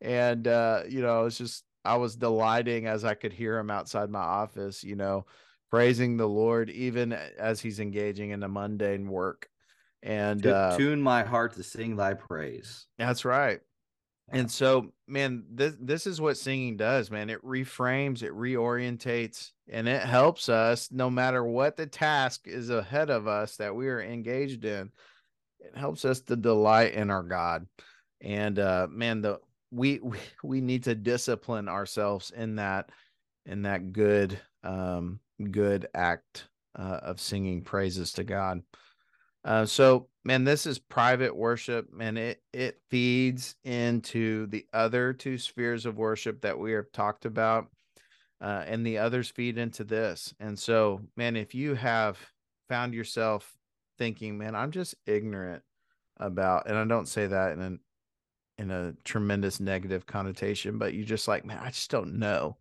And 0.00 0.46
uh, 0.46 0.82
you 0.88 1.00
know, 1.00 1.26
it's 1.26 1.38
just 1.38 1.64
I 1.84 1.96
was 1.96 2.16
delighting 2.16 2.86
as 2.86 3.04
I 3.04 3.14
could 3.14 3.32
hear 3.32 3.58
him 3.58 3.70
outside 3.70 4.10
my 4.10 4.20
office, 4.20 4.82
you 4.84 4.96
know, 4.96 5.26
praising 5.70 6.16
the 6.16 6.28
Lord 6.28 6.68
even 6.70 7.12
as 7.12 7.60
he's 7.60 7.80
engaging 7.80 8.30
in 8.30 8.42
a 8.42 8.48
mundane 8.48 9.08
work. 9.08 9.48
And 10.02 10.46
uh, 10.46 10.76
tune 10.76 11.00
my 11.00 11.22
heart 11.22 11.54
to 11.54 11.62
sing 11.62 11.96
thy 11.96 12.14
praise. 12.14 12.86
That's 12.98 13.24
right. 13.24 13.60
And 14.30 14.50
so, 14.50 14.92
man, 15.06 15.44
this 15.50 15.74
this 15.80 16.06
is 16.06 16.20
what 16.20 16.36
singing 16.36 16.76
does, 16.76 17.10
man. 17.10 17.30
It 17.30 17.42
reframes, 17.42 18.22
it 18.22 18.32
reorientates, 18.32 19.52
and 19.70 19.88
it 19.88 20.02
helps 20.02 20.48
us 20.48 20.90
no 20.92 21.08
matter 21.08 21.42
what 21.44 21.76
the 21.76 21.86
task 21.86 22.46
is 22.46 22.68
ahead 22.68 23.08
of 23.08 23.26
us 23.26 23.56
that 23.56 23.74
we 23.74 23.88
are 23.88 24.02
engaged 24.02 24.64
in. 24.64 24.90
It 25.60 25.76
helps 25.76 26.04
us 26.04 26.20
to 26.22 26.36
delight 26.36 26.92
in 26.94 27.10
our 27.10 27.22
God. 27.22 27.66
And 28.20 28.58
uh 28.58 28.88
man, 28.90 29.22
the 29.22 29.40
we 29.70 29.98
we, 30.02 30.18
we 30.42 30.60
need 30.60 30.84
to 30.84 30.94
discipline 30.94 31.68
ourselves 31.68 32.30
in 32.30 32.56
that 32.56 32.90
in 33.46 33.62
that 33.62 33.92
good 33.92 34.38
um 34.62 35.20
good 35.50 35.86
act 35.94 36.48
uh, 36.78 37.00
of 37.02 37.20
singing 37.20 37.62
praises 37.62 38.12
to 38.12 38.24
God. 38.24 38.62
Uh, 39.48 39.64
so, 39.64 40.06
man, 40.26 40.44
this 40.44 40.66
is 40.66 40.78
private 40.78 41.34
worship, 41.34 41.88
and 41.98 42.18
it 42.18 42.42
it 42.52 42.78
feeds 42.90 43.56
into 43.64 44.46
the 44.48 44.66
other 44.74 45.14
two 45.14 45.38
spheres 45.38 45.86
of 45.86 45.96
worship 45.96 46.42
that 46.42 46.58
we 46.58 46.72
have 46.72 46.92
talked 46.92 47.24
about, 47.24 47.68
uh, 48.42 48.64
and 48.66 48.86
the 48.86 48.98
others 48.98 49.30
feed 49.30 49.56
into 49.56 49.84
this. 49.84 50.34
And 50.38 50.58
so, 50.58 51.00
man, 51.16 51.34
if 51.34 51.54
you 51.54 51.74
have 51.76 52.18
found 52.68 52.92
yourself 52.92 53.56
thinking, 53.96 54.36
man, 54.36 54.54
I'm 54.54 54.70
just 54.70 54.94
ignorant 55.06 55.62
about, 56.18 56.68
and 56.68 56.76
I 56.76 56.84
don't 56.84 57.08
say 57.08 57.26
that 57.26 57.52
in 57.52 57.62
an 57.62 57.80
in 58.58 58.70
a 58.70 58.92
tremendous 59.02 59.60
negative 59.60 60.04
connotation, 60.04 60.76
but 60.76 60.92
you 60.92 61.06
just 61.06 61.26
like, 61.26 61.46
man, 61.46 61.58
I 61.62 61.70
just 61.70 61.90
don't 61.90 62.18
know. 62.18 62.58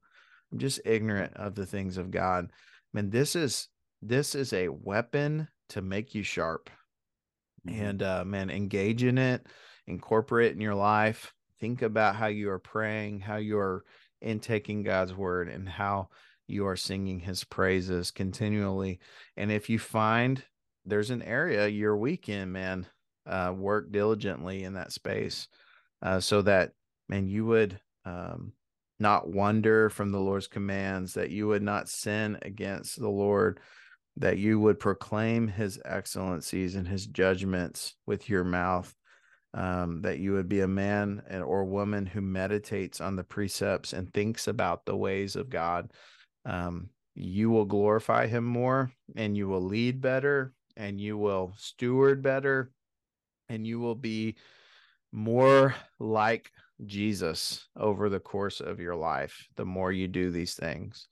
I'm 0.53 0.59
just 0.59 0.79
ignorant 0.85 1.33
of 1.35 1.53
the 1.53 1.65
things 1.65 1.97
of 1.97 2.11
God. 2.11 2.49
Man, 2.93 3.09
this 3.09 3.35
is 3.35 3.67
this 4.01 4.35
is 4.35 4.53
a 4.53 4.69
weapon 4.69 5.49
to 5.69 5.81
make 5.81 6.15
you 6.15 6.23
sharp. 6.23 6.69
Mm-hmm. 7.65 7.83
And 7.83 8.03
uh 8.03 8.25
man, 8.25 8.49
engage 8.49 9.03
in 9.03 9.17
it, 9.17 9.45
incorporate 9.87 10.51
it 10.51 10.55
in 10.55 10.61
your 10.61 10.75
life. 10.75 11.33
Think 11.59 11.81
about 11.81 12.15
how 12.15 12.27
you 12.27 12.49
are 12.51 12.59
praying, 12.59 13.21
how 13.21 13.37
you 13.37 13.57
are 13.57 13.83
intaking 14.21 14.83
God's 14.83 15.13
word, 15.13 15.47
and 15.47 15.67
how 15.67 16.09
you 16.47 16.67
are 16.67 16.75
singing 16.75 17.19
his 17.19 17.43
praises 17.43 18.11
continually. 18.11 18.99
And 19.35 19.51
if 19.51 19.69
you 19.69 19.79
find 19.79 20.43
there's 20.85 21.09
an 21.09 21.21
area 21.21 21.67
you're 21.67 21.97
weak 21.97 22.29
in, 22.29 22.51
man, 22.51 22.87
uh, 23.25 23.53
work 23.55 23.91
diligently 23.91 24.63
in 24.63 24.73
that 24.73 24.93
space 24.93 25.47
uh, 26.01 26.19
so 26.19 26.41
that, 26.43 26.71
man, 27.09 27.27
you 27.27 27.45
would 27.45 27.79
um, 28.05 28.53
not 28.99 29.27
wander 29.27 29.89
from 29.89 30.11
the 30.11 30.19
Lord's 30.19 30.47
commands, 30.47 31.15
that 31.15 31.29
you 31.29 31.47
would 31.47 31.61
not 31.61 31.89
sin 31.89 32.37
against 32.41 32.99
the 32.99 33.09
Lord, 33.09 33.59
that 34.17 34.37
you 34.37 34.59
would 34.59 34.79
proclaim 34.79 35.47
his 35.47 35.79
excellencies 35.85 36.75
and 36.75 36.87
his 36.87 37.05
judgments 37.05 37.95
with 38.05 38.29
your 38.29 38.43
mouth, 38.43 38.93
um, 39.53 40.01
that 40.01 40.19
you 40.19 40.33
would 40.33 40.49
be 40.49 40.61
a 40.61 40.67
man 40.67 41.21
or 41.45 41.65
woman 41.65 42.05
who 42.05 42.21
meditates 42.21 42.99
on 42.99 43.15
the 43.15 43.23
precepts 43.23 43.93
and 43.93 44.11
thinks 44.11 44.47
about 44.47 44.85
the 44.85 44.95
ways 44.95 45.35
of 45.35 45.49
God. 45.49 45.91
Um, 46.45 46.89
you 47.13 47.49
will 47.49 47.65
glorify 47.65 48.27
him 48.27 48.43
more 48.43 48.91
and 49.15 49.37
you 49.37 49.47
will 49.47 49.61
lead 49.61 50.01
better 50.01 50.53
and 50.75 50.99
you 50.99 51.17
will 51.17 51.53
steward 51.57 52.21
better 52.21 52.71
and 53.49 53.65
you 53.65 53.79
will 53.79 53.95
be 53.95 54.35
more 55.11 55.75
like 55.99 56.51
Jesus 56.85 57.67
over 57.75 58.09
the 58.09 58.19
course 58.19 58.61
of 58.61 58.79
your 58.79 58.95
life, 58.95 59.47
the 59.55 59.65
more 59.65 59.91
you 59.91 60.07
do 60.07 60.31
these 60.31 60.53
things. 60.53 61.07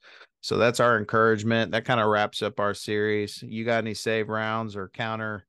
So 0.46 0.58
that's 0.58 0.78
our 0.78 0.96
encouragement. 0.96 1.72
That 1.72 1.84
kind 1.84 1.98
of 1.98 2.06
wraps 2.06 2.40
up 2.40 2.60
our 2.60 2.72
series. 2.72 3.42
You 3.42 3.64
got 3.64 3.78
any 3.78 3.94
save 3.94 4.28
rounds 4.28 4.76
or 4.76 4.88
counter 4.88 5.44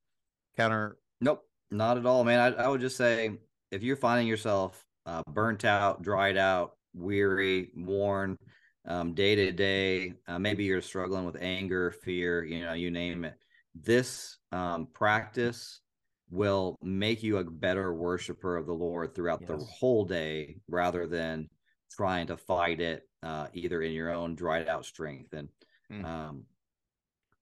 counter? 0.56 0.98
Nope, 1.22 1.44
not 1.70 2.00
at 2.00 2.08
all, 2.08 2.24
man. 2.24 2.40
I, 2.40 2.64
I 2.64 2.68
would 2.68 2.82
just 2.82 2.98
say 2.98 3.38
if 3.70 3.84
you're 3.84 3.96
finding 3.96 4.26
yourself 4.26 4.84
uh, 5.06 5.22
burnt 5.32 5.66
out, 5.66 6.02
dried 6.02 6.36
out, 6.36 6.78
weary, 6.96 7.70
worn, 7.76 8.40
um, 8.88 9.14
day 9.14 9.36
to 9.36 9.52
day, 9.52 10.16
uh, 10.28 10.40
maybe 10.40 10.64
you're 10.64 10.82
struggling 10.82 11.26
with 11.26 11.38
anger, 11.40 11.92
fear, 11.92 12.44
you 12.44 12.66
know, 12.66 12.74
you 12.74 12.90
name 12.90 13.24
it. 13.24 13.36
This 13.76 14.38
um, 14.52 14.88
practice 14.96 15.80
will 16.32 16.76
make 16.82 17.22
you 17.22 17.38
a 17.38 17.44
better 17.44 17.94
worshiper 17.94 18.58
of 18.58 18.66
the 18.66 18.74
Lord 18.74 19.14
throughout 19.14 19.42
yes. 19.42 19.50
the 19.52 19.64
whole 19.64 20.06
day 20.06 20.56
rather 20.68 21.06
than 21.06 21.50
trying 21.92 22.28
to 22.28 22.38
fight 22.38 22.80
it 22.80 23.08
uh, 23.24 23.48
either 23.54 23.82
in 23.82 23.92
your 23.92 24.14
own 24.14 24.36
dried 24.36 24.68
out 24.68 24.86
strength. 24.86 25.34
And 25.34 25.50
mm. 25.92 26.06
um, 26.06 26.44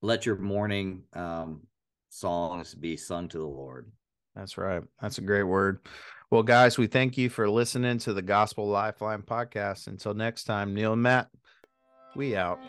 let 0.01 0.25
your 0.25 0.37
morning 0.37 1.03
um, 1.13 1.61
songs 2.09 2.73
be 2.73 2.97
sung 2.97 3.27
to 3.29 3.37
the 3.37 3.45
Lord. 3.45 3.91
That's 4.35 4.57
right. 4.57 4.83
That's 5.01 5.17
a 5.17 5.21
great 5.21 5.43
word. 5.43 5.79
Well, 6.29 6.43
guys, 6.43 6.77
we 6.77 6.87
thank 6.87 7.17
you 7.17 7.29
for 7.29 7.49
listening 7.49 7.99
to 7.99 8.13
the 8.13 8.21
Gospel 8.21 8.67
Lifeline 8.67 9.21
podcast. 9.21 9.87
Until 9.87 10.13
next 10.13 10.45
time, 10.45 10.73
Neal 10.73 10.93
and 10.93 11.03
Matt, 11.03 11.29
we 12.15 12.35
out. 12.35 12.59